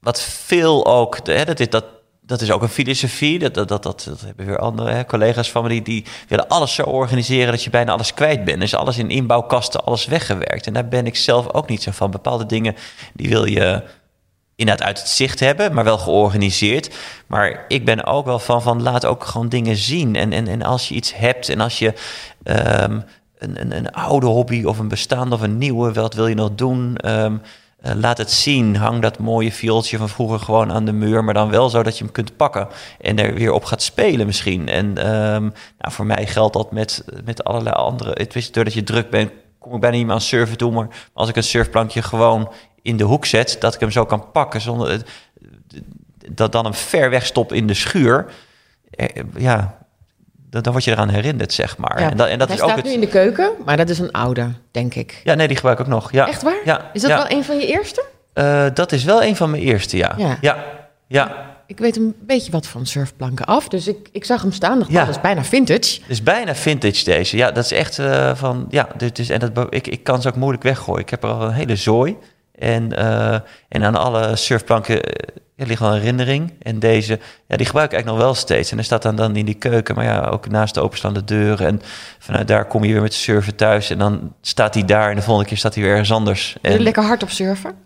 wat 0.00 0.22
veel 0.22 0.86
ook, 0.86 1.26
hè, 1.26 1.44
dat, 1.44 1.60
is, 1.60 1.68
dat, 1.68 1.84
dat 2.20 2.40
is 2.40 2.50
ook 2.50 2.62
een 2.62 2.68
filosofie, 2.68 3.38
dat, 3.38 3.54
dat, 3.54 3.68
dat, 3.68 3.82
dat, 3.82 4.04
dat 4.08 4.20
hebben 4.20 4.46
weer 4.46 4.58
andere 4.58 4.90
hè, 4.90 5.04
collega's 5.04 5.50
van 5.50 5.62
me, 5.62 5.68
die, 5.68 5.82
die 5.82 6.04
willen 6.28 6.48
alles 6.48 6.74
zo 6.74 6.82
organiseren 6.82 7.50
dat 7.50 7.64
je 7.64 7.70
bijna 7.70 7.92
alles 7.92 8.14
kwijt 8.14 8.44
bent. 8.44 8.60
Dus 8.60 8.74
alles 8.74 8.98
in 8.98 9.10
inbouwkasten, 9.10 9.84
alles 9.84 10.06
weggewerkt. 10.06 10.66
En 10.66 10.72
daar 10.72 10.88
ben 10.88 11.06
ik 11.06 11.16
zelf 11.16 11.52
ook 11.52 11.68
niet 11.68 11.82
zo 11.82 11.90
van. 11.90 12.10
Bepaalde 12.10 12.46
dingen, 12.46 12.76
die 13.14 13.28
wil 13.28 13.44
je 13.44 13.82
inderdaad 14.60 14.86
uit 14.86 14.98
het 14.98 15.08
zicht 15.08 15.40
hebben, 15.40 15.74
maar 15.74 15.84
wel 15.84 15.98
georganiseerd. 15.98 16.94
Maar 17.26 17.64
ik 17.68 17.84
ben 17.84 18.04
ook 18.04 18.24
wel 18.24 18.38
van, 18.38 18.62
van 18.62 18.82
laat 18.82 19.06
ook 19.06 19.24
gewoon 19.24 19.48
dingen 19.48 19.76
zien. 19.76 20.16
En, 20.16 20.32
en, 20.32 20.48
en 20.48 20.62
als 20.62 20.88
je 20.88 20.94
iets 20.94 21.14
hebt 21.16 21.48
en 21.48 21.60
als 21.60 21.78
je 21.78 21.94
ehm, 22.42 23.00
een, 23.38 23.60
een, 23.60 23.76
een 23.76 23.92
oude 23.92 24.26
hobby 24.26 24.64
of 24.64 24.78
een 24.78 24.88
bestaande 24.88 25.34
of 25.34 25.40
een 25.40 25.58
nieuwe, 25.58 25.92
wat 25.92 26.14
wil 26.14 26.26
je 26.26 26.34
nog 26.34 26.50
doen? 26.54 26.96
Ehm, 26.96 27.36
eh, 27.80 27.92
laat 27.94 28.18
het 28.18 28.30
zien. 28.30 28.76
Hang 28.76 29.02
dat 29.02 29.18
mooie 29.18 29.52
viooltje 29.52 29.98
van 29.98 30.08
vroeger 30.08 30.38
gewoon 30.38 30.72
aan 30.72 30.84
de 30.84 30.92
muur, 30.92 31.24
maar 31.24 31.34
dan 31.34 31.50
wel 31.50 31.68
zo 31.70 31.82
dat 31.82 31.98
je 31.98 32.04
hem 32.04 32.12
kunt 32.12 32.36
pakken 32.36 32.68
en 33.00 33.18
er 33.18 33.34
weer 33.34 33.52
op 33.52 33.64
gaat 33.64 33.82
spelen 33.82 34.26
misschien. 34.26 34.68
En 34.68 34.98
ehm, 34.98 35.42
nou, 35.78 35.92
voor 35.92 36.06
mij 36.06 36.26
geldt 36.26 36.52
dat 36.52 36.72
met, 36.72 37.04
met 37.24 37.44
allerlei 37.44 37.74
andere. 37.74 38.10
Het 38.14 38.36
is 38.36 38.52
doordat 38.52 38.74
je 38.74 38.82
druk 38.82 39.10
bent, 39.10 39.30
kom 39.58 39.74
ik 39.74 39.80
bijna 39.80 39.96
niet 39.96 40.06
meer 40.06 40.14
aan 40.14 40.20
surfen 40.20 40.56
toe, 40.56 40.72
maar 40.72 40.88
als 41.12 41.28
ik 41.28 41.36
een 41.36 41.42
surfplankje 41.42 42.02
gewoon 42.02 42.52
in 42.82 42.96
de 42.96 43.04
hoek 43.04 43.26
zet, 43.26 43.56
dat 43.60 43.74
ik 43.74 43.80
hem 43.80 43.90
zo 43.90 44.04
kan 44.04 44.30
pakken 44.32 44.60
zonder 44.60 45.02
dat 46.32 46.52
dan 46.52 46.64
hem 46.64 46.74
ver 46.74 47.10
weg 47.10 47.26
stop 47.26 47.52
in 47.52 47.66
de 47.66 47.74
schuur. 47.74 48.26
Eh, 48.90 49.06
Ja, 49.36 49.78
dan, 50.50 50.62
dan 50.62 50.72
word 50.72 50.84
je 50.84 50.90
eraan 50.90 51.08
herinnerd, 51.08 51.52
zeg 51.52 51.76
maar. 51.76 52.00
Ja. 52.00 52.10
En 52.10 52.16
dat, 52.16 52.28
en 52.28 52.38
dat 52.38 52.48
Hij 52.48 52.56
is 52.56 52.62
ook 52.62 52.68
staat 52.68 52.80
het. 52.82 52.88
nu 52.88 52.92
in 52.94 53.00
de 53.00 53.08
keuken, 53.08 53.50
maar 53.64 53.76
dat 53.76 53.88
is 53.88 53.98
een 53.98 54.12
oude, 54.12 54.48
denk 54.70 54.94
ik. 54.94 55.20
Ja, 55.24 55.34
nee, 55.34 55.46
die 55.46 55.56
gebruik 55.56 55.78
ik 55.78 55.84
ook 55.84 55.90
nog. 55.92 56.12
Ja. 56.12 56.28
Echt 56.28 56.42
waar? 56.42 56.60
Ja. 56.64 56.90
Is 56.92 57.00
dat 57.00 57.10
ja. 57.10 57.16
wel 57.16 57.36
een 57.38 57.44
van 57.44 57.58
je 57.58 57.66
eerste? 57.66 58.04
Eh, 58.32 58.66
dat 58.74 58.92
is 58.92 59.04
wel 59.04 59.22
een 59.22 59.36
van 59.36 59.50
mijn 59.50 59.62
eerste, 59.62 59.96
ja. 59.96 60.14
Ja. 60.16 60.36
Ja. 60.40 60.64
Ja. 61.06 61.48
Ik 61.66 61.78
weet 61.78 61.96
een 61.96 62.14
beetje 62.20 62.52
wat 62.52 62.66
van 62.66 62.86
surfplanken 62.86 63.44
af, 63.46 63.68
dus 63.68 63.88
ik, 63.88 64.08
ik 64.12 64.24
zag 64.24 64.42
hem 64.42 64.52
staan. 64.52 64.78
Dacht, 64.78 64.90
Ja. 64.90 65.00
oh, 65.00 65.06
dat 65.06 65.14
is 65.14 65.20
bijna 65.20 65.44
vintage. 65.44 66.00
Het 66.00 66.10
is 66.10 66.22
bijna 66.22 66.54
vintage 66.54 67.04
deze. 67.04 67.36
Ja, 67.36 67.50
dat 67.50 67.64
is 67.64 67.72
echt 67.72 67.98
eh, 67.98 68.34
van. 68.34 68.66
Ja, 68.70 68.88
dit 68.96 69.18
is, 69.18 69.30
en 69.30 69.38
dat, 69.52 69.66
ik, 69.74 69.86
ik 69.86 70.04
kan 70.04 70.22
ze 70.22 70.28
ook 70.28 70.36
moeilijk 70.36 70.62
weggooien. 70.62 71.00
Ik 71.02 71.10
heb 71.10 71.22
er 71.22 71.30
al 71.30 71.42
een 71.42 71.52
hele 71.52 71.76
zooi. 71.76 72.16
En, 72.60 72.96
eh, 72.96 73.38
en 73.68 73.84
aan 73.84 73.94
alle 73.96 74.36
surfplanken 74.36 75.02
eh, 75.02 75.36
ja, 75.56 75.66
ligt 75.66 75.80
wel 75.80 75.90
een 75.90 75.98
herinnering. 75.98 76.52
En 76.62 76.78
deze, 76.78 77.18
ja, 77.48 77.56
die 77.56 77.66
gebruik 77.66 77.86
ik 77.86 77.92
eigenlijk 77.92 78.06
nog 78.06 78.16
wel 78.16 78.34
steeds. 78.34 78.72
En 78.72 78.78
er 78.78 78.84
staat 78.84 79.02
dan, 79.02 79.16
dan 79.16 79.36
in 79.36 79.44
die 79.44 79.54
keuken, 79.54 79.94
maar 79.94 80.04
ja, 80.04 80.26
ook 80.26 80.48
naast 80.48 80.74
de 80.74 80.80
openstaande 80.80 81.24
deuren. 81.24 81.66
En 81.66 81.82
vanuit 82.18 82.48
daar 82.48 82.64
kom 82.64 82.84
je 82.84 82.92
weer 82.92 83.02
met 83.02 83.14
surfen 83.14 83.56
thuis. 83.56 83.90
En 83.90 83.98
dan 83.98 84.34
staat 84.40 84.74
hij 84.74 84.84
daar 84.84 85.10
en 85.10 85.16
de 85.16 85.22
volgende 85.22 85.48
keer 85.48 85.58
staat 85.58 85.74
hij 85.74 85.82
weer 85.82 85.92
ergens 85.92 86.12
anders. 86.12 86.56
Je 86.62 86.68
En, 86.68 86.80
lekker 86.80 87.02
hard 87.02 87.22
op 87.22 87.30
surfen? 87.30 87.70
Wat, 87.70 87.76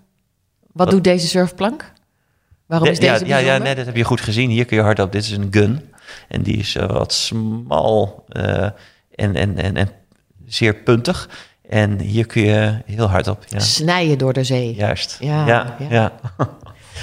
Wat- 0.73 0.91
doet 0.91 1.05
deze 1.05 1.27
surfplank? 1.27 1.93
Waarom 2.67 2.89
is 2.89 2.99
ja, 2.99 3.13
deze 3.13 3.27
ja, 3.27 3.37
ja, 3.37 3.43
bijzonder? 3.43 3.67
nee, 3.67 3.75
dat 3.75 3.87
heb 3.87 3.97
je 3.97 4.05
goed 4.05 4.21
gezien. 4.21 4.51
Hier 4.51 4.65
kun 4.65 4.77
je 4.77 4.83
hard 4.83 4.99
op. 4.99 5.13
Dit 5.13 5.23
is 5.23 5.31
een 5.31 5.49
gun. 5.51 5.93
En 6.29 6.43
die 6.43 6.57
is 6.57 6.77
eh, 6.77 6.87
wat 6.87 7.13
smal 7.13 8.25
eh, 8.29 8.63
en, 9.15 9.35
en, 9.35 9.59
en, 9.59 9.77
en 9.77 9.89
zeer 10.47 10.75
puntig. 10.75 11.29
En 11.69 12.01
hier 12.01 12.27
kun 12.27 12.43
je 12.43 12.75
heel 12.87 13.07
hard 13.07 13.29
op. 13.29 13.45
Ja. 13.49 13.59
Snijden 13.59 14.19
door 14.19 14.33
de 14.33 14.45
zee. 14.45 14.75
Juist. 14.75 15.17
Ja, 15.21 15.77
Ja. 15.89 16.13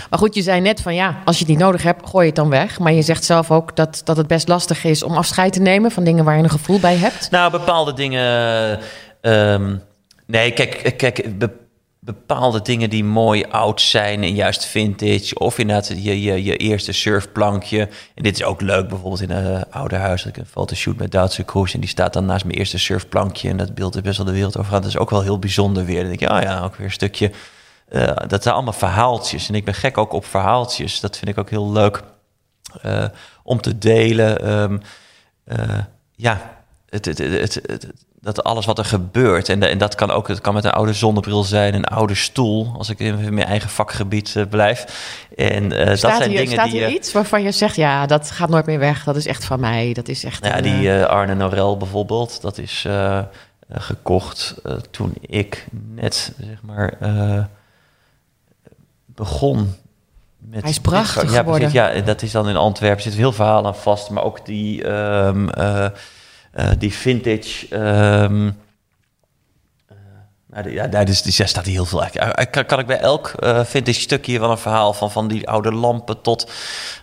Maar 0.09 0.19
goed, 0.19 0.35
je 0.35 0.41
zei 0.41 0.61
net 0.61 0.81
van 0.81 0.95
ja, 0.95 1.17
als 1.25 1.35
je 1.37 1.41
het 1.43 1.51
niet 1.51 1.61
nodig 1.61 1.83
hebt, 1.83 2.09
gooi 2.09 2.23
je 2.23 2.29
het 2.31 2.39
dan 2.39 2.49
weg. 2.49 2.79
Maar 2.79 2.91
je 2.91 3.01
zegt 3.01 3.23
zelf 3.23 3.51
ook 3.51 3.75
dat, 3.75 4.01
dat 4.03 4.17
het 4.17 4.27
best 4.27 4.47
lastig 4.47 4.83
is 4.83 5.03
om 5.03 5.11
afscheid 5.17 5.53
te 5.53 5.61
nemen 5.61 5.91
van 5.91 6.03
dingen 6.03 6.23
waar 6.25 6.37
je 6.37 6.43
een 6.43 6.49
gevoel 6.49 6.79
bij 6.79 6.95
hebt. 6.95 7.31
Nou, 7.31 7.51
bepaalde 7.51 7.93
dingen. 7.93 8.79
ehm, 9.21 9.75
nee, 10.25 10.51
kijk, 10.51 10.93
kijk 10.97 11.39
bepaalde 12.03 12.61
dingen 12.61 12.89
die 12.89 13.03
mooi 13.03 13.43
oud 13.43 13.81
zijn 13.81 14.23
en 14.23 14.33
juist 14.35 14.65
vintage. 14.65 15.35
Of 15.39 15.57
inderdaad 15.57 15.87
je, 15.87 16.21
je, 16.21 16.43
je 16.43 16.57
eerste 16.57 16.91
surfplankje. 16.91 17.89
En 18.15 18.23
dit 18.23 18.35
is 18.35 18.43
ook 18.43 18.61
leuk, 18.61 18.87
bijvoorbeeld 18.87 19.21
in 19.21 19.31
een 19.31 19.69
oude 19.69 19.95
huis. 19.95 20.25
Ik 20.25 20.37
een 20.37 20.45
fotoshoot 20.45 20.97
met 20.97 21.11
Duitse 21.11 21.43
Kroes. 21.43 21.73
En 21.73 21.79
die 21.79 21.89
staat 21.89 22.13
dan 22.13 22.25
naast 22.25 22.45
mijn 22.45 22.57
eerste 22.57 22.77
surfplankje. 22.77 23.49
En 23.49 23.57
dat 23.57 23.73
beeld 23.75 23.95
is 23.95 24.01
best 24.01 24.17
wel 24.17 24.25
de 24.25 24.31
wereld 24.31 24.57
over 24.57 24.71
gaan. 24.71 24.81
Dat 24.81 24.89
is 24.89 24.97
ook 24.97 25.09
wel 25.09 25.21
heel 25.21 25.39
bijzonder 25.39 25.85
weer. 25.85 25.99
Dan 25.99 26.07
denk 26.07 26.21
ik, 26.21 26.27
ja, 26.27 26.41
ja, 26.41 26.63
ook 26.63 26.75
weer 26.75 26.85
een 26.85 26.91
stukje. 26.91 27.31
eh, 27.87 28.15
dat 28.27 28.43
zijn 28.43 28.55
allemaal 28.55 28.73
verhaaltjes. 28.73 29.49
En 29.49 29.55
ik 29.55 29.65
ben 29.65 29.73
gek 29.73 29.97
ook 29.97 30.13
op 30.13 30.25
verhaaltjes. 30.25 30.99
Dat 30.99 31.17
vind 31.17 31.31
ik 31.31 31.37
ook 31.37 31.49
heel 31.49 31.71
leuk 31.71 32.03
eh, 32.81 33.05
om 33.43 33.61
te 33.61 33.77
delen. 33.77 34.41
Ehm, 34.41 34.77
eh, 35.43 35.79
ja, 36.15 36.59
het, 36.89 37.05
het, 37.05 37.17
het, 37.17 37.53
het- 37.65 37.87
dat 38.21 38.43
alles 38.43 38.65
wat 38.65 38.77
er 38.77 38.85
gebeurt, 38.85 39.49
en, 39.49 39.63
en 39.63 39.77
dat 39.77 39.95
kan 39.95 40.11
ook, 40.11 40.27
het 40.27 40.41
kan 40.41 40.53
met 40.53 40.63
een 40.63 40.71
oude 40.71 40.93
zonnebril 40.93 41.43
zijn, 41.43 41.73
een 41.73 41.85
oude 41.85 42.15
stoel, 42.15 42.73
als 42.77 42.89
ik 42.89 42.99
in 42.99 43.33
mijn 43.33 43.47
eigen 43.47 43.69
vakgebied 43.69 44.33
uh, 44.37 44.45
blijf. 44.49 44.85
En 45.35 45.63
uh, 45.63 45.85
dat 45.85 45.99
zijn 45.99 46.29
hier, 46.29 46.37
dingen 46.37 46.51
staat 46.51 46.65
die. 46.65 46.79
hier 46.79 46.87
uh, 46.87 46.93
iets 46.93 47.11
waarvan 47.11 47.43
je 47.43 47.51
zegt, 47.51 47.75
ja, 47.75 48.05
dat 48.05 48.31
gaat 48.31 48.49
nooit 48.49 48.65
meer 48.65 48.79
weg, 48.79 49.03
dat 49.03 49.15
is 49.15 49.27
echt 49.27 49.45
van 49.45 49.59
mij, 49.59 49.93
dat 49.93 50.07
is 50.07 50.23
echt. 50.23 50.45
ja, 50.45 50.57
een, 50.57 50.63
die 50.63 50.89
eh, 50.89 51.01
eh, 51.01 51.07
Arne 51.07 51.35
Norel 51.35 51.77
bijvoorbeeld, 51.77 52.41
dat 52.41 52.57
is 52.57 52.83
eh, 52.87 53.17
eh, 53.17 53.25
gekocht 53.69 54.55
eh, 54.63 54.73
toen 54.91 55.13
ik 55.19 55.65
net, 55.95 56.33
zeg 56.39 56.61
maar, 56.61 56.93
eh, 56.99 57.43
begon. 59.05 59.75
Met 60.37 60.61
Hij 60.61 60.69
is 60.69 60.79
prachtig 60.79 61.31
ja, 61.31 61.37
geworden. 61.37 61.53
Precies, 61.53 61.73
ja, 61.73 61.89
en 61.89 62.05
dat 62.05 62.21
is 62.21 62.31
dan 62.31 62.49
in 62.49 62.55
Antwerpen. 62.55 62.97
Er 62.97 63.03
zit 63.03 63.13
heel 63.13 63.31
veel 63.31 63.45
verhaal 63.45 63.65
aan 63.65 63.75
vast, 63.75 64.09
maar 64.09 64.23
ook 64.23 64.45
die, 64.45 64.83
ehm, 64.83 65.49
eh, 65.49 65.85
eh, 65.85 65.91
die 66.79 66.93
vintage. 66.93 67.67
eh, 67.69 68.29
nou, 70.47 70.63
die- 70.63 70.73
ja, 70.73 70.87
daar, 70.87 71.09
is, 71.09 71.21
die, 71.21 71.33
daar 71.37 71.47
staat 71.47 71.65
heel 71.65 71.85
veel 71.85 72.01
eigenlijk. 72.01 72.37
Eh, 72.39 72.51
Kan, 72.51 72.65
kan 72.65 72.79
ik 72.79 72.85
bij 72.87 72.99
elk 72.99 73.27
eh 73.39 73.63
vintage 73.65 73.99
stukje 73.99 74.39
wel 74.39 74.51
een 74.51 74.57
verhaal 74.57 74.93
van, 74.93 75.11
van 75.11 75.27
die 75.27 75.49
oude 75.49 75.71
lampen 75.73 76.21
tot 76.21 76.51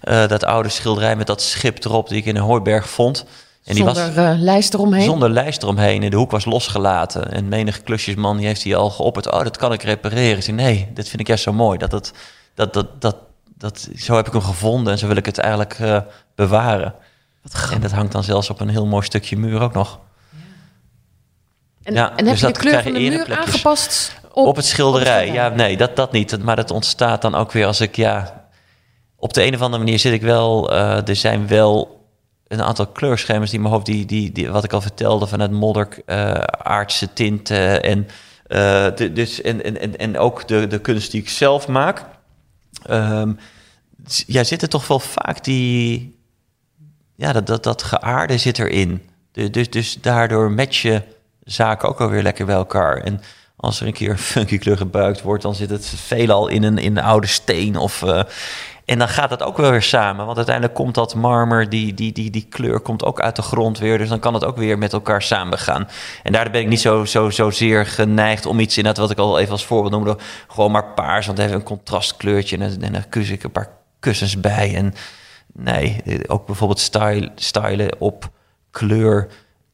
eh, 0.00 0.26
dat 0.28 0.44
oude 0.44 0.68
schilderij 0.68 1.16
met 1.16 1.26
dat 1.26 1.42
schip 1.42 1.84
erop 1.84 2.08
die 2.08 2.18
ik 2.18 2.24
in 2.24 2.36
een 2.36 2.42
hooiberg 2.42 2.88
vond. 2.88 3.24
En 3.64 3.74
die 3.74 3.84
zonder 3.84 4.14
was 4.14 4.24
eh, 4.24 4.32
lijst 4.40 4.74
eromheen. 4.74 5.04
zonder 5.04 5.30
lijst 5.30 5.62
eromheen. 5.62 6.02
En 6.02 6.10
de 6.10 6.16
hoek 6.16 6.30
was 6.30 6.44
losgelaten. 6.44 7.32
En 7.32 7.48
menig 7.48 7.82
klusjesman 7.82 8.36
die 8.36 8.46
heeft 8.46 8.62
die 8.62 8.76
al 8.76 8.90
geopperd. 8.90 9.30
Oh, 9.32 9.42
dat 9.42 9.56
kan 9.56 9.72
ik 9.72 9.82
repareren. 9.82 10.36
Ik 10.36 10.42
zei, 10.42 10.56
nee, 10.56 10.88
dit 10.94 11.08
vind 11.08 11.20
ik 11.20 11.26
juist 11.26 11.42
zo 11.42 11.52
mooi. 11.52 11.78
Dat, 11.78 11.92
het, 11.92 12.12
dat, 12.54 12.72
dat, 12.74 13.00
dat, 13.02 13.16
dat, 13.56 13.88
zo 13.96 14.16
heb 14.16 14.26
ik 14.26 14.32
hem 14.32 14.42
gevonden 14.42 14.92
en 14.92 14.98
zo 14.98 15.06
wil 15.06 15.16
ik 15.16 15.26
het 15.26 15.38
eigenlijk 15.38 15.74
eh, 15.78 16.00
bewaren. 16.34 16.94
En 17.72 17.80
dat 17.80 17.90
hangt 17.90 18.12
dan 18.12 18.24
zelfs 18.24 18.50
op 18.50 18.60
een 18.60 18.68
heel 18.68 18.86
mooi 18.86 19.04
stukje 19.04 19.36
muur 19.36 19.60
ook 19.60 19.72
nog. 19.74 19.98
En, 21.82 21.94
Ja, 21.94 22.10
en 22.10 22.16
heb 22.16 22.26
dus 22.26 22.40
je 22.40 22.46
de 22.46 22.52
dat 22.52 22.62
kleur 22.62 22.82
van 22.82 22.92
de 22.92 22.98
muur 22.98 23.36
aangepast 23.38 24.20
Op, 24.32 24.46
op, 24.46 24.56
het 24.56 24.64
schilderij. 24.64 25.28
op 25.28 25.34
Ja, 25.34 25.48
nee, 25.48 25.76
dat, 25.76 25.96
dat 25.96 26.12
niet. 26.12 26.42
Maar 26.42 26.56
dat 26.56 26.70
ontstaat 26.70 27.22
dan 27.22 27.34
ook 27.34 27.52
weer 27.52 27.66
als 27.66 27.80
ik, 27.80 27.96
ja... 27.96 28.46
Op 29.20 29.32
de 29.34 29.44
een 29.44 29.54
of 29.54 29.60
andere 29.60 29.82
manier 29.84 29.98
zit 29.98 30.12
ik 30.12 30.22
wel... 30.22 30.72
eh, 30.72 31.08
er 31.08 31.16
zijn 31.16 31.46
wel 31.46 32.06
een 32.46 32.62
aantal 32.62 32.86
kleurschema's 32.86 33.46
die 33.46 33.54
in 33.54 33.60
mijn 33.62 33.74
hoofd... 33.74 33.86
Die, 33.86 34.06
die, 34.06 34.32
die, 34.32 34.50
wat 34.50 34.64
ik 34.64 34.72
al 34.72 34.80
vertelde 34.80 35.26
vanuit 35.26 35.50
modder, 35.50 35.88
eh, 36.06 36.32
aardse 36.58 37.12
tinten... 37.12 37.82
En, 37.82 38.08
eh, 38.46 38.86
de, 38.94 39.12
dus, 39.12 39.40
en, 39.42 39.64
en, 39.64 39.80
en, 39.80 39.96
en 39.96 40.18
ook 40.18 40.48
de, 40.48 40.66
de 40.66 40.78
kunst 40.80 41.10
die 41.10 41.20
ik 41.20 41.28
zelf 41.28 41.68
maak. 41.68 42.04
Ehm 42.86 43.32
s- 44.06 44.24
ja, 44.26 44.44
zitten 44.44 44.68
toch 44.68 44.86
wel 44.86 44.98
vaak 45.00 45.44
die... 45.44 46.17
Ja, 47.20 47.32
dat, 47.32 47.46
dat, 47.46 47.62
dat 47.64 47.82
geaarde 47.82 48.38
zit 48.38 48.58
erin. 48.58 49.02
De- 49.32 49.50
Dus, 49.50 49.70
dus 49.70 49.98
daardoor 50.00 50.50
matchen 50.50 51.04
zaken 51.44 51.88
ook 51.88 52.00
alweer 52.00 52.22
lekker 52.22 52.46
bij 52.46 52.54
elkaar. 52.54 52.96
En 52.96 53.20
als 53.56 53.80
er 53.80 53.86
een 53.86 53.92
keer 53.92 54.10
een 54.10 54.18
funky 54.18 54.58
kleur 54.58 54.76
gebruikt 54.76 55.22
wordt, 55.22 55.42
dan 55.42 55.54
zit 55.54 55.70
het 55.70 55.86
veelal 55.96 56.48
in 56.48 56.62
een, 56.62 56.78
in 56.78 56.98
oude 56.98 57.26
steen. 57.26 57.76
Of, 57.76 58.02
eh, 58.02 58.22
en 58.84 58.98
dan 58.98 59.08
gaat 59.08 59.28
dat 59.30 59.42
ook 59.42 59.56
wel 59.56 59.70
weer 59.70 59.82
samen. 59.82 60.24
Want 60.24 60.36
uiteindelijk 60.36 60.74
komt 60.74 60.94
dat 60.94 61.14
marmer, 61.14 61.68
die, 61.68 61.94
die, 61.94 62.12
die, 62.12 62.30
die 62.30 62.46
kleur 62.50 62.80
komt 62.80 63.04
ook 63.04 63.20
uit 63.20 63.36
de 63.36 63.42
grond 63.42 63.78
weer. 63.78 63.98
Dus 63.98 64.08
dan 64.08 64.18
kan 64.20 64.34
het 64.34 64.44
ook 64.44 64.56
weer 64.56 64.78
met 64.78 64.92
elkaar 64.92 65.22
samengaan. 65.22 65.88
En 66.22 66.32
daardoor 66.32 66.52
ben 66.52 66.60
ik 66.62 66.68
niet 66.68 66.80
zo, 66.80 67.04
zo, 67.04 67.30
zozeer 67.30 67.86
geneigd 67.86 68.46
om 68.46 68.60
iets, 68.60 68.76
inderdaad 68.76 69.02
wat 69.02 69.10
ik 69.10 69.18
al 69.18 69.38
even 69.38 69.52
als 69.52 69.64
voorbeeld 69.66 69.92
noemde, 69.92 70.16
gewoon 70.48 70.70
maar 70.72 70.84
paars. 70.94 71.26
Want 71.26 71.38
heeft 71.38 71.52
een 71.52 71.62
contrastkleurtje 71.62 72.58
en, 72.58 72.82
en 72.82 72.92
dan 72.92 73.08
kus 73.08 73.30
ik 73.30 73.42
een 73.42 73.52
paar 73.52 73.68
kussens 74.00 74.40
bij. 74.40 74.74
En 74.74 74.94
nee, 75.52 76.02
ook 76.26 76.46
bijvoorbeeld 76.46 76.80
style, 76.80 77.32
stylen 77.34 78.00
op 78.00 78.30
kleur, 78.70 79.28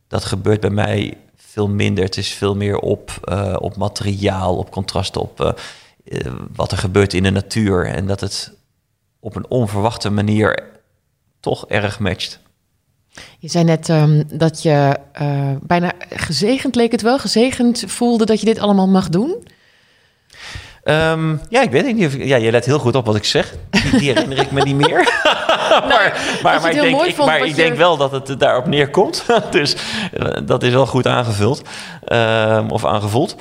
dat 0.09 0.25
gebeurt 0.25 0.61
bij 0.61 0.71
mij 0.71 1.17
veel 1.55 1.69
minder. 1.69 2.05
Het 2.05 2.17
is 2.17 2.33
veel 2.33 2.57
meer 2.57 2.79
op, 2.79 3.11
eh, 3.25 3.57
op 3.59 3.77
materiaal, 3.77 4.57
op 4.57 4.71
contrasten, 4.71 5.21
op 5.21 5.41
eh, 5.41 5.53
eh, 6.05 6.33
wat 6.55 6.73
er 6.73 6.79
gebeurt 6.79 7.15
in 7.15 7.23
de 7.23 7.31
natuur. 7.31 7.87
En 7.87 8.07
dat 8.07 8.21
het 8.21 8.53
op 9.21 9.37
een 9.37 9.49
onverwachte 9.49 10.11
manier 10.11 10.63
toch 11.41 11.67
erg 11.69 11.99
matcht. 11.99 12.39
Je 13.39 13.49
zei 13.49 13.65
net 13.65 13.89
ehm, 13.89 14.23
dat 14.27 14.63
je 14.63 14.97
bijna 15.63 15.93
gezegend 16.11 16.75
leek 16.75 16.93
het 16.93 17.03
wel, 17.03 17.19
gezegend 17.19 17.85
voelde 17.87 18.25
dat 18.25 18.41
je 18.41 18.47
dit 18.47 18.59
allemaal 18.59 18.89
mag 18.89 19.09
doen. 19.09 19.47
Ehm, 20.83 21.37
ja, 21.49 21.63
ik 21.63 21.71
weet 21.71 21.95
niet. 21.95 22.07
Of, 22.07 22.17
ja, 22.17 22.37
je 22.37 22.51
let 22.51 22.65
heel 22.65 22.79
goed 22.79 22.95
op 22.95 23.07
wat 23.07 23.17
ik 23.17 23.25
zeg. 23.25 23.55
Die, 23.71 23.99
die 23.99 24.13
herinner 24.13 24.39
ik 24.39 24.51
me 24.51 24.63
niet 24.63 24.77
meer. 24.77 25.01
maar 25.89 26.39
maar, 26.43 26.61
maar, 26.61 26.71
ik, 26.71 26.81
denk, 26.81 27.03
ik, 27.03 27.15
vond 27.15 27.29
maar 27.29 27.47
ik 27.47 27.55
denk 27.55 27.77
wel 27.77 27.97
dat 27.97 28.13
het 28.13 28.41
daarop 28.41 28.67
neerkomt. 28.67 29.27
dus 29.51 29.77
eh, 30.13 30.27
dat 30.45 30.63
is 30.63 30.73
wel 30.73 30.87
goed 30.87 31.07
aangevuld. 31.07 31.63
Ehm, 32.05 32.69
of 32.69 32.85
aangevoeld. 32.85 33.37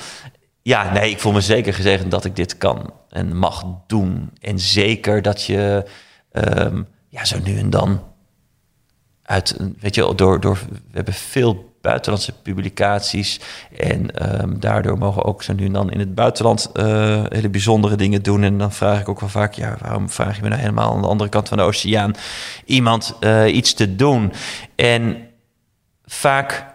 Ja, 0.62 0.92
nee, 0.92 1.10
ik 1.10 1.20
voel 1.20 1.32
me 1.32 1.42
zeker 1.42 1.74
gezegend 1.74 2.12
dat 2.12 2.26
ik 2.26 2.36
dit 2.36 2.58
kan 2.58 2.94
en 3.10 3.38
mag 3.38 3.64
doen. 3.88 4.32
En 4.42 4.60
zeker 4.60 5.22
dat 5.22 5.44
je 5.44 5.86
ehm, 6.32 6.82
ja, 7.10 7.26
zo 7.26 7.38
nu 7.44 7.58
en 7.58 7.70
dan 7.70 8.02
uit, 9.24 9.58
weet 9.80 9.96
je, 9.96 10.16
door, 10.16 10.40
door, 10.40 10.60
we 10.70 10.78
hebben 10.92 11.14
veel 11.14 11.73
buitenlandse 11.84 12.34
publicaties 12.42 13.40
en 13.78 14.12
ehm, 14.12 14.60
daardoor 14.60 14.98
mogen 14.98 15.24
ook 15.24 15.44
zo 15.44 15.54
nu 15.54 15.70
dan 15.70 15.92
in 15.92 16.00
het 16.00 16.16
buitenland 16.16 16.70
eh, 16.74 17.24
hele 17.28 17.50
bijzondere 17.50 17.96
dingen 17.96 18.24
doen. 18.24 18.44
En 18.44 18.58
dan 18.58 18.72
vraag 18.72 19.00
ik 19.00 19.10
ook 19.10 19.20
wel 19.20 19.30
vaak, 19.30 19.54
ja, 19.54 19.78
waarom 19.82 20.10
vraag 20.10 20.36
je 20.36 20.42
me 20.42 20.50
nou 20.50 20.62
helemaal 20.62 20.94
aan 20.94 21.02
de 21.02 21.08
andere 21.08 21.30
kant 21.30 21.48
van 21.48 21.58
de 21.58 21.64
oceaan 21.64 22.16
iemand 22.66 23.16
eh, 23.20 23.56
iets 23.56 23.74
te 23.74 23.96
doen? 23.96 24.34
En 24.76 25.28
vaak 26.06 26.66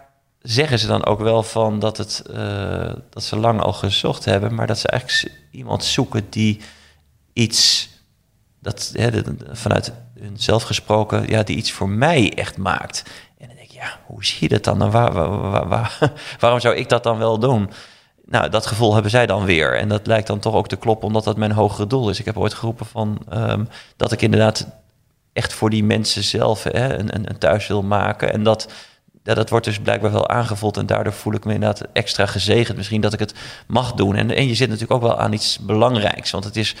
zeggen 0.41 0.79
ze 0.79 0.87
dan 0.87 1.05
ook 1.05 1.19
wel 1.19 1.43
van 1.43 1.79
dat, 1.79 1.97
het, 1.97 2.23
eh, 2.33 2.93
dat 3.09 3.23
ze 3.23 3.37
lang 3.37 3.61
al 3.61 3.73
gezocht 3.73 4.25
hebben, 4.25 4.55
maar 4.55 4.67
dat 4.67 4.79
ze 4.79 4.87
eigenlijk 4.87 5.37
iemand 5.51 5.83
zoeken 5.83 6.27
die 6.29 6.61
iets 7.33 7.89
dat 8.61 8.91
hè, 8.93 9.21
vanuit 9.51 9.93
hun 10.19 10.37
zelf 10.37 10.63
gesproken, 10.63 11.27
ja, 11.27 11.43
die 11.43 11.55
iets 11.55 11.71
voor 11.71 11.89
mij 11.89 12.33
echt 12.35 12.57
maakt. 12.57 13.03
Ja, 13.79 13.99
hoe 14.05 14.25
zie 14.25 14.37
je 14.39 14.59
dat 14.59 14.63
dan? 14.63 14.91
Waarom 16.39 16.59
zou 16.59 16.75
ik 16.75 16.89
dat 16.89 17.03
dan 17.03 17.17
wel 17.17 17.39
doen? 17.39 17.69
Nou, 18.25 18.49
dat 18.49 18.65
gevoel 18.65 18.93
hebben 18.93 19.11
zij 19.11 19.25
dan 19.25 19.45
weer. 19.45 19.77
En 19.77 19.89
dat 19.89 20.07
lijkt 20.07 20.27
dan 20.27 20.39
toch 20.39 20.53
ook 20.53 20.67
te 20.67 20.75
kloppen, 20.75 21.07
omdat 21.07 21.23
dat 21.23 21.37
mijn 21.37 21.51
hogere 21.51 21.87
doel 21.87 22.09
is. 22.09 22.19
Ik 22.19 22.25
heb 22.25 22.37
ooit 22.37 22.53
geroepen 22.53 22.85
van 22.85 23.17
ehm, 23.29 23.65
dat 23.95 24.11
ik 24.11 24.21
inderdaad 24.21 24.67
echt 25.33 25.53
voor 25.53 25.69
die 25.69 25.83
mensen 25.83 26.23
zelf 26.23 26.63
hè, 26.63 26.97
een, 26.97 27.15
een, 27.15 27.29
een 27.29 27.37
thuis 27.37 27.67
wil 27.67 27.83
maken. 27.83 28.33
En 28.33 28.43
dat, 28.43 28.71
dat 29.23 29.49
wordt 29.49 29.65
dus 29.65 29.79
blijkbaar 29.79 30.11
wel 30.11 30.29
aangevuld. 30.29 30.77
En 30.77 30.85
daardoor 30.85 31.13
voel 31.13 31.33
ik 31.33 31.45
me 31.45 31.53
inderdaad 31.53 31.87
extra 31.93 32.25
gezegend. 32.25 32.77
Misschien 32.77 33.01
dat 33.01 33.13
ik 33.13 33.19
het 33.19 33.33
mag 33.67 33.93
doen. 33.93 34.15
En, 34.15 34.35
en 34.35 34.47
je 34.47 34.55
zit 34.55 34.69
natuurlijk 34.69 34.93
ook 34.93 35.07
wel 35.07 35.19
aan 35.19 35.33
iets 35.33 35.59
belangrijks. 35.59 36.31
Want 36.31 36.43
het 36.43 36.55
is 36.55 36.75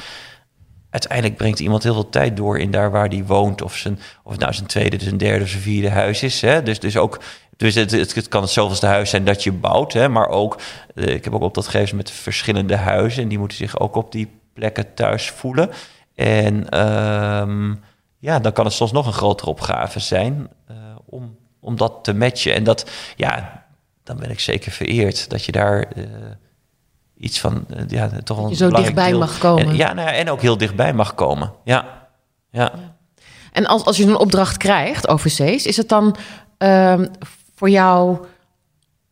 uiteindelijk 0.89 1.37
brengt 1.37 1.59
iemand 1.59 1.83
heel 1.83 1.93
veel 1.93 2.09
tijd 2.09 2.37
door 2.37 2.59
in 2.59 2.71
daar 2.71 2.91
waar 2.91 3.09
die 3.09 3.25
woont. 3.25 3.61
Of, 3.61 3.75
zijn, 3.75 3.99
of 4.23 4.37
nou 4.37 4.53
zijn 4.53 4.67
tweede, 4.67 4.99
zijn 4.99 5.17
derde 5.17 5.45
zijn 5.45 5.61
vierde 5.61 5.89
huis 5.89 6.23
is. 6.23 6.41
Hè? 6.41 6.63
Dus, 6.63 6.79
dus 6.79 6.97
ook. 6.97 7.19
Dus 7.57 7.75
het, 7.75 7.91
het, 7.91 8.15
het 8.15 8.27
kan 8.27 8.41
het 8.41 8.51
zoveelste 8.51 8.85
huis 8.85 9.09
zijn 9.09 9.23
dat 9.25 9.43
je 9.43 9.51
bouwt. 9.51 9.93
Hè? 9.93 10.09
Maar 10.09 10.27
ook. 10.27 10.57
eh, 10.95 11.07
ik 11.13 11.23
heb 11.23 11.33
ook 11.33 11.41
op 11.41 11.53
dat 11.53 11.67
gegeven 11.67 11.97
met 11.97 12.11
verschillende 12.11 12.75
huizen. 12.75 13.23
En 13.23 13.29
die 13.29 13.39
moeten 13.39 13.57
zich 13.57 13.79
ook 13.79 13.95
op 13.95 14.11
die 14.11 14.27
plekken 14.53 14.93
thuis 14.93 15.29
voelen. 15.29 15.69
En 16.15 16.69
ehm, 16.69 17.73
ja, 18.19 18.39
dan 18.39 18.51
kan 18.53 18.65
het 18.65 18.73
soms 18.73 18.91
nog 18.91 19.05
een 19.07 19.13
grotere 19.13 19.49
opgave 19.49 19.99
zijn. 19.99 20.47
eh, 20.67 20.75
om, 21.05 21.37
om 21.59 21.75
dat 21.77 21.93
te 22.03 22.13
matchen. 22.13 22.53
En 22.53 22.63
dat, 22.63 22.89
ja, 23.15 23.65
dan 24.03 24.17
ben 24.17 24.29
ik 24.29 24.39
zeker 24.39 24.71
vereerd 24.71 25.29
dat 25.29 25.45
je 25.45 25.51
daar. 25.51 25.81
eh, 25.81 26.03
iets 27.19 27.39
van, 27.39 27.65
eh, 27.69 27.83
ja, 27.87 28.09
toch 28.23 28.37
een 28.49 28.55
zo 28.55 28.69
dichtbij 28.69 29.09
deel- 29.09 29.19
mag 29.19 29.37
komen. 29.37 29.65
En, 29.67 29.75
ja, 29.75 29.93
nou 29.93 30.07
ja, 30.07 30.13
en 30.13 30.29
ook 30.29 30.41
heel 30.41 30.57
dichtbij 30.57 30.93
mag 30.93 31.15
komen. 31.15 31.51
Ja, 31.63 31.85
ja. 32.51 32.71
En 33.51 33.65
als, 33.65 33.85
als 33.85 33.97
je 33.97 34.05
een 34.05 34.15
opdracht 34.17 34.57
krijgt 34.57 35.07
overzees, 35.07 35.65
is 35.65 35.77
het 35.77 35.89
dan 35.89 36.15
ehm, 36.57 37.07
voor 37.55 37.69
jou 37.69 38.17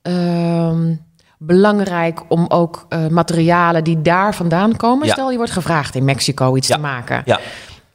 ehm, 0.01 0.95
belangrijk 1.37 2.21
om 2.31 2.45
ook 2.47 2.85
eh, 2.89 3.07
materialen 3.07 3.83
die 3.83 4.01
daar 4.01 4.35
vandaan 4.35 4.75
komen? 4.75 5.05
Ja. 5.07 5.11
Stel, 5.13 5.31
je 5.31 5.37
wordt 5.37 5.51
gevraagd 5.51 5.95
in 5.95 6.05
Mexico 6.05 6.55
iets 6.55 6.67
te 6.67 6.77
maken. 6.77 7.21
ja. 7.25 7.39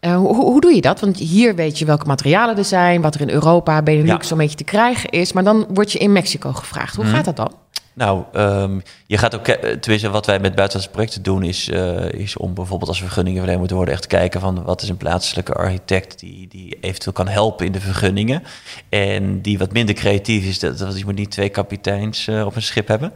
Eh, 0.01 0.16
hoe, 0.16 0.35
hoe 0.35 0.61
doe 0.61 0.75
je 0.75 0.81
dat? 0.81 1.01
Want 1.01 1.16
hier 1.16 1.55
weet 1.55 1.79
je 1.79 1.85
welke 1.85 2.07
materialen 2.07 2.57
er 2.57 2.64
zijn, 2.64 3.01
wat 3.03 3.14
er 3.14 3.20
in 3.20 3.31
Europa, 3.31 3.83
Benelux 3.83 4.09
Ja. 4.22 4.22
zo'n 4.29 4.38
beetje 4.38 4.57
te 4.57 4.64
krijgen 4.64 5.11
is. 5.11 5.33
Maar 5.33 5.44
dan 5.44 5.66
word 5.68 5.92
je 5.92 5.98
in 5.98 6.12
Mexico 6.12 6.53
gevraagd. 6.53 6.96
Mhm. 6.96 7.07
Hoe 7.07 7.14
gaat 7.14 7.25
dat 7.25 7.37
dan? 7.37 7.53
Nou, 7.94 8.24
ehm, 8.33 8.81
je 9.07 9.18
gaat 9.18 9.35
ook, 9.35 9.48
eh, 9.48 9.70
tenminste 9.70 10.11
wat 10.11 10.26
wij 10.26 10.38
met 10.38 10.55
buitenlandse 10.55 10.94
projecten 10.94 11.22
doen, 11.22 11.42
is, 11.42 11.68
eh, 11.68 12.12
is 12.12 12.37
om 12.37 12.55
bijvoorbeeld 12.55 12.88
als 12.88 12.98
vergunningen 12.98 13.38
verleend 13.38 13.59
moeten 13.59 13.76
worden, 13.76 13.94
echt 13.94 14.07
kijken 14.07 14.40
van 14.40 14.62
wat 14.62 14.83
is 14.83 14.88
een 14.88 14.96
plaatselijke 14.96 15.52
architect 15.52 16.18
die, 16.18 16.48
die 16.48 16.78
eventueel 16.81 17.12
kan 17.12 17.28
helpen 17.28 17.66
in 17.66 17.72
de 17.72 17.81
vergunningen. 17.81 18.42
En 18.88 19.42
die 19.42 19.59
wat 19.59 19.72
minder 19.72 19.94
creatief 19.94 20.44
is, 20.44 20.59
dat, 20.59 20.78
dat 20.78 20.98
je 20.98 21.05
moet 21.05 21.14
niet 21.14 21.31
twee 21.31 21.48
kapiteins 21.48 22.28
eh, 22.28 22.46
op 22.46 22.57
een 22.57 22.62
schip 22.62 22.88
hebben. 22.88 23.12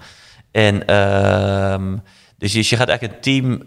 En 0.51 0.87
ehm, 0.87 1.97
dus 2.39 2.53
je, 2.53 2.59
je 2.59 2.77
gaat 2.77 2.89
eigenlijk 2.89 3.15
een 3.15 3.21
team 3.21 3.63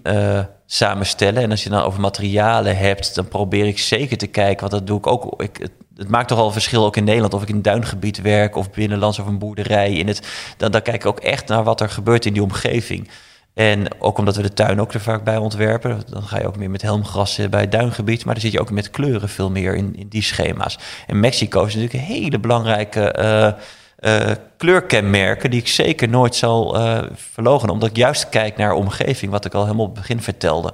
samenstellen. 0.66 1.44
En 1.44 1.52
als 1.52 1.64
je 1.64 1.70
dan 1.70 1.82
over 1.82 2.00
materialen 2.00 2.78
hebt, 2.78 3.16
dan 3.16 3.28
probeer 3.28 3.66
ik 3.66 3.80
zeker 3.80 4.18
te 4.18 4.28
kijken, 4.28 4.60
want 4.60 4.72
dat 4.72 4.88
doe 4.88 4.98
ik 4.98 5.08
ook. 5.08 5.42
Ik, 5.42 5.68
het- 6.00 6.10
maakt 6.10 6.28
toch 6.28 6.40
al 6.40 6.52
verschil 6.52 6.86
ook 6.86 6.98
in 6.98 7.04
Nederland 7.04 7.34
of 7.34 7.42
ik 7.42 7.50
in 7.50 7.56
een 7.56 7.62
duingebied 7.62 8.22
werk 8.22 8.56
of 8.56 8.72
binnenlands 8.72 9.20
of 9.20 9.28
een 9.28 9.40
boerderij. 9.40 9.92
In 9.92 10.08
het, 10.08 10.28
dan, 10.58 10.72
dan 10.72 10.82
kijk 10.82 10.96
ik 10.96 11.06
ook 11.06 11.20
echt 11.20 11.48
naar 11.48 11.64
wat 11.64 11.82
er 11.82 11.90
gebeurt 11.90 12.26
in 12.26 12.34
die 12.34 12.44
omgeving. 12.44 13.10
En 13.54 13.88
ook 14.02 14.18
omdat 14.18 14.36
we 14.36 14.42
de 14.42 14.54
tuin 14.54 14.82
ook 14.82 14.94
er 14.94 15.00
vaak 15.02 15.24
bij 15.24 15.38
ontwerpen, 15.38 16.02
dan 16.10 16.24
ga 16.24 16.40
je 16.40 16.48
ook 16.48 16.58
meer 16.58 16.70
met 16.70 16.82
helmgrassen 16.82 17.50
bij 17.50 17.62
het 17.62 17.72
duingebied. 17.72 18.26
Maar 18.26 18.34
dan 18.34 18.44
zit 18.44 18.52
je 18.52 18.60
ook 18.60 18.72
met 18.72 18.90
kleuren 18.90 19.30
veel 19.30 19.50
meer 19.50 19.76
in, 19.76 19.96
in 19.96 20.08
die 20.08 20.22
schema's. 20.24 20.80
En 21.08 21.20
Mexico 21.20 21.60
is 21.66 21.76
natuurlijk 21.76 21.94
een 21.94 22.14
hele 22.16 22.40
belangrijke 22.40 23.16
uh, 24.00 24.32
kleurkenmerken 24.58 25.50
die 25.52 25.60
ik 25.60 25.68
zeker 25.68 26.10
nooit 26.10 26.36
zal 26.36 26.80
uh, 26.80 27.00
verlogen. 27.14 27.70
Omdat 27.70 27.90
ik 27.90 27.96
juist 27.96 28.30
kijk 28.30 28.58
naar 28.58 28.74
omgeving, 28.74 29.32
wat 29.32 29.46
ik 29.46 29.54
al 29.54 29.64
helemaal 29.64 29.86
op 29.86 29.92
het 29.96 30.00
begin 30.00 30.22
vertelde. 30.22 30.74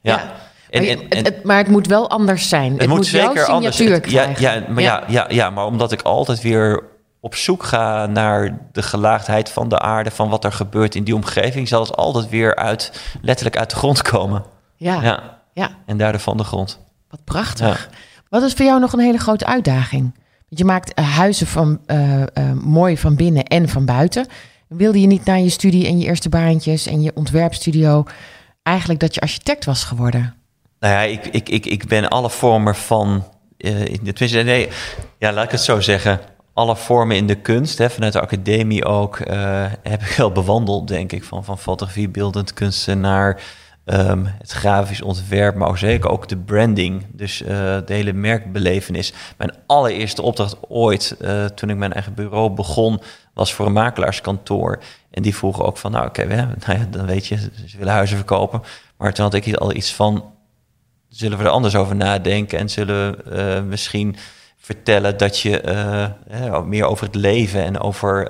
ja. 0.00 0.32
En, 0.74 0.84
maar, 0.84 1.06
en, 1.08 1.24
het, 1.24 1.44
maar 1.44 1.56
het 1.56 1.68
moet 1.68 1.86
wel 1.86 2.10
anders 2.10 2.48
zijn. 2.48 2.72
Het, 2.72 2.80
het 2.80 2.90
moet, 2.90 3.06
zeker 3.06 3.44
anders. 3.44 3.78
Het, 3.78 4.10
ja, 4.10 4.30
ja, 4.36 4.64
maar 4.68 4.82
ja. 4.82 5.04
Ja, 5.08 5.26
ja, 5.28 5.50
maar 5.50 5.66
omdat 5.66 5.92
ik 5.92 6.02
altijd 6.02 6.40
weer 6.40 6.82
op 7.20 7.34
zoek 7.34 7.62
ga 7.62 8.06
naar 8.06 8.58
de 8.72 8.82
gelaagdheid 8.82 9.50
van 9.50 9.68
de 9.68 9.78
aarde, 9.78 10.10
van 10.10 10.28
wat 10.28 10.44
er 10.44 10.52
gebeurt 10.52 10.94
in 10.94 11.04
die 11.04 11.14
omgeving, 11.14 11.68
zal 11.68 11.80
het 11.80 11.96
altijd 11.96 12.28
weer 12.28 12.56
uit, 12.56 13.00
letterlijk 13.22 13.56
uit 13.56 13.70
de 13.70 13.76
grond 13.76 14.02
komen. 14.02 14.44
Ja. 14.76 15.02
ja. 15.02 15.40
ja. 15.52 15.70
En 15.86 15.96
daardoor 15.96 16.20
van 16.20 16.36
de 16.36 16.44
grond. 16.44 16.80
Wat 17.10 17.24
prachtig. 17.24 17.90
Wat 18.28 18.42
is 18.42 18.52
voor 18.52 18.66
jou 18.66 18.80
nog 18.80 18.92
een 18.92 19.00
hele 19.00 19.18
grote 19.18 19.46
uitdaging? 19.46 20.14
Je 20.48 20.64
maakt 20.64 20.94
eh, 20.94 21.16
huizen 21.16 21.46
van, 21.46 21.80
uh, 21.86 22.20
uh, 22.20 22.26
mooi 22.62 22.98
van 22.98 23.16
binnen 23.16 23.44
en 23.44 23.68
van 23.68 23.84
buiten. 23.84 24.26
Wilde 24.68 25.00
je 25.00 25.06
niet 25.06 25.24
na 25.24 25.34
je 25.34 25.48
studie 25.48 25.86
en 25.86 25.98
je 25.98 26.06
eerste 26.06 26.28
baantjes 26.28 26.86
en 26.86 27.02
je 27.02 27.12
ontwerpstudio 27.14 28.04
eigenlijk 28.62 29.00
dat 29.00 29.14
je 29.14 29.20
architect 29.20 29.64
was 29.64 29.84
geworden? 29.84 30.34
Nou 30.84 30.96
ja, 30.96 31.02
ik, 31.02 31.26
ik, 31.26 31.48
ik, 31.48 31.66
ik 31.66 31.86
ben 31.86 32.08
alle 32.08 32.30
vormen 32.30 32.74
van. 32.74 33.24
Uh, 33.58 33.82
tenminste, 33.82 34.38
nee, 34.38 34.68
ja, 35.18 35.32
laat 35.32 35.44
ik 35.44 35.50
het 35.50 35.60
zo 35.60 35.80
zeggen. 35.80 36.20
Alle 36.52 36.76
vormen 36.76 37.16
in 37.16 37.26
de 37.26 37.34
kunst, 37.34 37.78
hè, 37.78 37.90
vanuit 37.90 38.12
de 38.12 38.20
academie 38.20 38.84
ook, 38.84 39.18
uh, 39.18 39.66
heb 39.82 40.02
ik 40.02 40.14
wel 40.16 40.32
bewandeld, 40.32 40.88
denk 40.88 41.12
ik. 41.12 41.24
Van, 41.24 41.44
van 41.44 41.58
fotografie, 41.58 42.08
beeldend 42.08 42.52
kunsten 42.52 43.00
naar 43.00 43.42
um, 43.84 44.26
het 44.38 44.50
grafisch 44.50 45.02
ontwerp, 45.02 45.54
maar 45.54 45.68
ook 45.68 45.78
zeker 45.78 46.10
ook 46.10 46.28
de 46.28 46.36
branding. 46.36 47.06
Dus 47.12 47.38
de 47.46 47.82
hele 47.86 48.12
merkbelevenis. 48.12 49.12
Mijn 49.36 49.54
allereerste 49.66 50.22
opdracht 50.22 50.56
ooit, 50.68 51.16
toen 51.54 51.70
ik 51.70 51.76
mijn 51.76 51.92
eigen 51.92 52.14
bureau 52.14 52.50
begon, 52.50 53.00
was 53.34 53.54
voor 53.54 53.66
een 53.66 53.72
makelaarskantoor. 53.72 54.82
En 55.10 55.22
die 55.22 55.36
vroegen 55.36 55.64
ook 55.64 55.76
van, 55.76 55.90
nou 55.90 56.06
oké, 56.06 56.22
okay, 56.22 56.36
nou 56.66 56.78
ja, 56.78 56.86
dan 56.90 57.06
weet 57.06 57.26
je, 57.26 57.36
ze 57.66 57.78
willen 57.78 57.92
huizen 57.92 58.16
verkopen. 58.16 58.62
Maar 58.96 59.12
toen 59.12 59.24
had 59.24 59.34
ik 59.34 59.54
al 59.54 59.74
iets 59.74 59.94
van, 59.94 60.32
zullen 61.14 61.38
we 61.38 61.44
er 61.44 61.50
anders 61.50 61.74
over 61.74 61.96
nadenken 61.96 62.58
en 62.58 62.70
zullen 62.70 63.16
we 63.16 63.56
uh, 63.56 63.62
misschien 63.62 64.16
vertellen 64.56 65.16
dat 65.16 65.38
je 65.38 65.62
uh, 66.32 66.62
meer 66.62 66.84
over 66.84 67.06
het 67.06 67.14
leven 67.14 67.64
en 67.64 67.80
over 67.80 68.28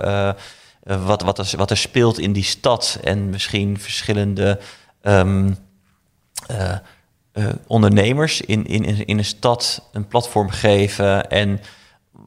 wat, 0.83 1.23
wat, 1.23 1.39
er, 1.39 1.57
wat 1.57 1.71
er 1.71 1.77
speelt 1.77 2.19
in 2.19 2.33
die 2.33 2.45
stad 2.45 2.99
en 3.03 3.31
misschien 3.31 3.79
verschillende 3.79 4.61
um, 5.03 5.57
ondernemers 7.67 8.41
in, 8.41 8.67
in, 8.67 9.07
in 9.07 9.19
een 9.19 9.25
stad 9.25 9.89
een 9.93 10.07
platform 10.07 10.51
geven 10.51 11.31
en 11.31 11.61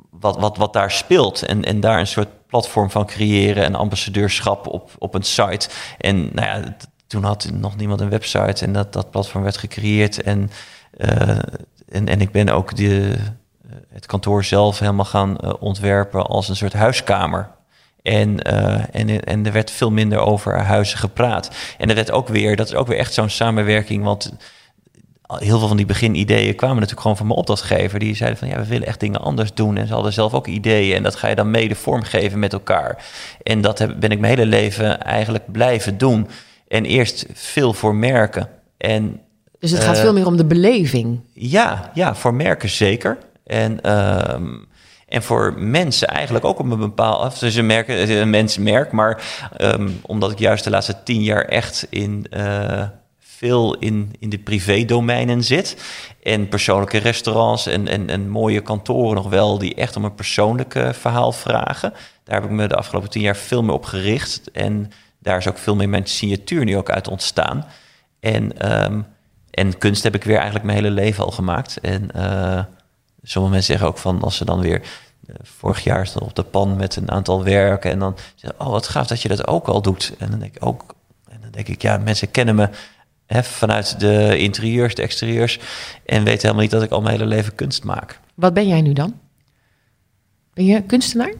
wat, 0.10 0.38
wat, 0.40 0.58
wat 0.58 0.74
daar 0.74 0.92
speelt 0.92 1.44
en, 1.44 1.64
en 1.64 1.80
daar 1.80 2.00
een 2.00 2.08
soort 2.08 2.48
platform 2.48 2.90
van 2.90 3.06
creëren 3.06 3.64
en 3.64 3.76
ambassadeurschap 3.76 4.68
op, 4.68 4.92
op 4.98 5.14
een 5.14 5.24
site. 5.24 5.70
En 5.98 6.30
nou 6.34 6.48
ja, 6.48 6.76
toen 7.08 7.24
had 7.24 7.50
nog 7.54 7.76
niemand 7.76 8.02
een 8.02 8.10
website 8.10 8.66
en 8.66 8.74
dat, 8.74 8.94
dat 8.94 9.12
platform 9.12 9.44
werd 9.44 9.58
gecreëerd. 9.58 10.22
En, 10.22 10.52
uh, 10.98 11.30
en, 11.90 12.08
en 12.08 12.22
ik 12.22 12.32
ben 12.32 12.50
ook 12.50 12.76
de, 12.76 13.16
eh, 13.70 13.76
het 13.90 14.06
kantoor 14.06 14.44
zelf 14.44 14.80
helemaal 14.80 15.06
gaan 15.06 15.38
uh, 15.44 15.54
ontwerpen 15.60 16.26
als 16.26 16.50
een 16.50 16.56
soort 16.56 16.74
huiskamer. 16.74 17.50
En, 18.02 18.54
uh, 18.54 18.96
en, 18.96 19.24
en 19.24 19.46
er 19.46 19.52
werd 19.52 19.72
veel 19.72 19.92
minder 19.92 20.20
over 20.20 20.60
huizen 20.60 20.98
gepraat. 20.98 21.52
En 21.78 21.90
er 21.90 21.96
werd 21.96 22.12
ook 22.12 22.28
weer, 22.28 22.56
dat 22.56 22.68
is 22.68 22.74
ook 22.76 22.88
weer 22.88 22.98
echt 22.98 23.14
zo'n 23.14 23.30
samenwerking, 23.30 24.04
want 24.04 24.34
heel 25.28 25.60
veel 25.60 25.68
van 25.68 25.78
die 25.78 25.86
beginideeën 25.86 26.56
kwamen 26.56 26.76
natuurlijk 26.76 27.02
gewoon 27.02 27.18
van 27.18 27.26
mijn 27.26 27.40
opdrachtgever. 27.40 28.00
Die 28.00 28.16
zeiden 28.16 28.40
van 28.40 28.48
ja, 28.48 28.58
we 28.58 28.66
willen 28.66 28.88
echt 28.88 29.00
dingen 29.00 29.22
anders 29.22 29.54
doen. 29.54 29.78
En 29.78 29.88
ze 29.88 29.94
hadden 29.94 30.14
zelf 30.14 30.34
ook 30.34 30.48
ideeën. 30.48 30.96
En 30.96 31.04
dat 31.04 31.16
ga 31.16 31.28
je 31.28 31.36
dan 31.36 31.52
mede 31.52 31.76
vormgeven 31.76 32.40
met 32.40 32.54
elkaar. 32.54 33.06
En 33.44 33.62
dat 33.62 33.80
heb, 33.80 34.00
ben 34.00 34.12
ik 34.12 34.20
mijn 34.20 34.38
hele 34.38 34.50
leven 34.50 35.02
eigenlijk 35.04 35.52
blijven 35.52 35.98
doen. 35.98 36.28
En 36.68 36.86
eerst 36.86 37.26
veel 37.34 37.74
voor 37.74 37.96
merken. 37.96 38.50
En, 38.78 39.22
dus 39.60 39.72
het 39.72 39.84
gaat 39.84 40.00
veel 40.00 40.14
meer 40.14 40.26
om 40.26 40.38
de 40.38 40.46
beleving? 40.46 41.20
Ja, 41.34 41.92
ja 41.94 42.16
voor 42.16 42.34
merken 42.34 42.70
zeker. 42.70 43.18
En, 43.46 43.98
um, 44.34 44.68
en 45.08 45.24
voor 45.24 45.54
mensen 45.58 46.08
eigenlijk 46.08 46.46
ook 46.46 46.60
op 46.60 46.72
een 46.72 46.80
bepaald... 46.80 47.40
Dus 47.40 47.56
een, 47.56 47.66
merk, 47.66 47.88
een 47.88 48.30
mensenmerk, 48.30 48.92
maar 48.92 49.24
um, 49.62 50.00
omdat 50.02 50.32
ik 50.32 50.40
juist 50.40 50.64
de 50.64 50.70
laatste 50.70 51.04
tien 51.04 51.24
jaar 51.24 51.46
echt 51.46 51.88
in... 51.90 52.26
Uh, 52.38 52.84
veel 53.20 53.78
in, 53.78 54.16
in 54.20 54.30
de 54.30 54.40
privé-domeinen 54.40 55.44
zit. 55.44 55.78
En 56.24 56.48
persoonlijke 56.48 56.98
restaurants 56.98 57.68
en, 57.68 57.88
en, 57.88 58.10
en 58.10 58.30
mooie 58.30 58.62
kantoren 58.62 59.16
nog 59.16 59.30
wel... 59.30 59.58
die 59.58 59.76
echt 59.76 59.96
om 59.96 60.04
een 60.04 60.16
persoonlijk 60.16 60.86
verhaal 60.92 61.32
vragen. 61.32 61.94
Daar 62.24 62.42
heb 62.42 62.50
ik 62.50 62.56
me 62.56 62.68
de 62.68 62.76
afgelopen 62.76 63.10
tien 63.10 63.22
jaar 63.22 63.36
veel 63.36 63.64
meer 63.64 63.74
op 63.74 63.86
gericht. 63.86 64.52
En 64.52 64.92
daar 65.28 65.38
is 65.38 65.48
ook 65.48 65.58
veel 65.58 65.76
meer 65.76 65.90
mijn 65.90 66.06
signatuur 66.06 66.66
nu 66.66 66.78
ook 66.78 66.90
uit 66.90 67.08
ontstaan. 67.08 67.66
En, 68.20 68.72
um, 68.84 69.06
en 69.50 69.78
kunst 69.78 70.04
heb 70.04 70.16
ik 70.16 70.24
weer 70.24 70.36
eigenlijk 70.36 70.66
mijn 70.66 70.78
hele 70.78 70.92
leven 70.92 71.24
al 71.24 71.32
gemaakt. 71.32 71.80
En 71.80 72.10
uh, 72.16 72.64
sommige 73.24 73.54
mensen 73.54 73.74
zeggen 73.74 73.88
ook 73.88 73.98
van 73.98 74.22
als 74.22 74.38
ze 74.38 74.46
dan 74.46 74.60
weer 74.60 74.82
uh, 74.82 75.36
vorig 75.42 75.84
jaar 75.84 76.08
stond 76.08 76.26
op 76.26 76.36
de 76.36 76.44
pan 76.44 76.76
met 76.76 76.96
een 76.96 77.12
aantal 77.12 77.44
werken 77.44 77.92
en 77.92 78.00
dan 78.00 78.16
oh 78.58 78.70
wat 78.70 78.88
gaaf 78.88 79.08
dat 79.08 79.22
je 79.22 79.28
dat 79.28 79.48
ook 79.48 79.68
al 79.68 79.82
doet. 79.82 80.14
En 80.18 80.30
dan 80.30 80.40
denk 80.40 80.56
ik 80.56 80.66
ook 80.66 80.96
en 81.30 81.38
dan 81.42 81.52
denk 81.52 81.68
ik 81.68 81.82
ja 81.82 81.98
mensen 81.98 82.32
kennen 82.32 82.56
me 82.56 82.70
hè, 83.26 83.44
vanuit 83.44 84.00
de 84.00 84.38
interieurs, 84.38 84.96
de 84.96 85.02
exterieurs 85.02 85.60
en 86.06 86.24
weten 86.24 86.42
helemaal 86.42 86.62
niet 86.62 86.72
dat 86.72 86.84
ik 86.84 86.92
al 86.92 87.02
mijn 87.02 87.14
hele 87.14 87.30
leven 87.30 87.56
kunst 87.56 87.84
maak. 87.84 88.20
Wat 88.34 88.54
ben 88.54 88.68
jij 88.68 88.82
nu 88.82 88.94
dan? 88.94 89.20
Ben 90.54 90.66
je 90.66 90.82
kunstenaar? 90.82 91.34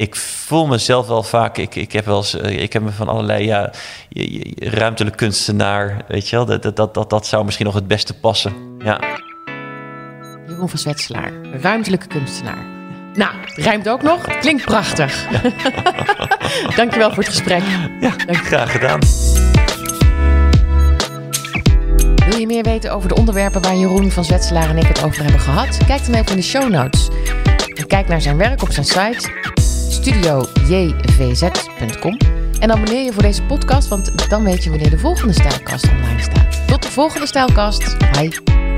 Ik 0.00 0.16
voel 0.16 0.66
mezelf 0.66 1.06
wel 1.06 1.22
vaak. 1.22 1.58
Ik, 1.58 1.74
ik 1.74 1.92
heb 1.92 2.04
wel 2.04 2.16
eens, 2.16 2.34
ik 2.34 2.72
heb 2.72 2.82
me 2.82 2.90
van 2.90 3.08
allerlei 3.08 3.44
ja, 3.44 3.72
ruimtelijk 4.58 5.16
kunstenaar. 5.16 6.04
Weet 6.08 6.28
je 6.28 6.36
wel, 6.36 6.44
dat, 6.44 6.76
dat, 6.76 6.94
dat, 6.94 7.10
dat 7.10 7.26
zou 7.26 7.44
misschien 7.44 7.66
nog 7.66 7.74
het 7.74 7.86
beste 7.86 8.14
passen. 8.14 8.52
Ja. 8.78 9.00
Jeroen 10.46 10.68
van 10.68 10.78
Zwetselaar, 10.78 11.32
ruimtelijke 11.60 12.06
kunstenaar. 12.06 12.64
Nou, 13.14 13.34
het 13.40 13.64
rijmt 13.64 13.88
ook 13.88 14.02
nog. 14.02 14.26
Het 14.26 14.38
klinkt 14.38 14.64
prachtig. 14.64 15.26
Ja. 15.30 15.40
Dankjewel 16.76 17.08
voor 17.08 17.22
het 17.22 17.32
gesprek. 17.32 17.62
Ja, 18.00 18.14
graag 18.26 18.72
gedaan. 18.72 19.00
Wil 22.28 22.38
je 22.38 22.46
meer 22.46 22.62
weten 22.62 22.92
over 22.92 23.08
de 23.08 23.14
onderwerpen 23.14 23.62
waar 23.62 23.76
Jeroen 23.76 24.10
van 24.10 24.24
Zwetselaar 24.24 24.68
en 24.68 24.76
ik 24.76 24.86
het 24.86 25.04
over 25.04 25.22
hebben 25.22 25.40
gehad? 25.40 25.78
Kijk 25.86 26.06
dan 26.06 26.14
even 26.14 26.30
in 26.30 26.36
de 26.36 26.42
show 26.42 26.70
notes. 26.70 27.08
En 27.74 27.86
kijk 27.86 28.08
naar 28.08 28.20
zijn 28.20 28.36
werk 28.36 28.62
op 28.62 28.72
zijn 28.72 28.86
site 28.86 29.50
studiojvz.com. 30.00 32.16
En 32.60 32.70
abonneer 32.70 33.04
je 33.04 33.12
voor 33.12 33.22
deze 33.22 33.42
podcast, 33.42 33.88
want 33.88 34.28
dan 34.28 34.44
weet 34.44 34.64
je 34.64 34.70
wanneer 34.70 34.90
de 34.90 34.98
volgende 34.98 35.32
stijlkast 35.32 35.88
online 35.88 36.22
staat. 36.22 36.66
Tot 36.66 36.82
de 36.82 36.88
volgende 36.88 37.26
stijlkast. 37.26 37.98
Bye. 37.98 38.69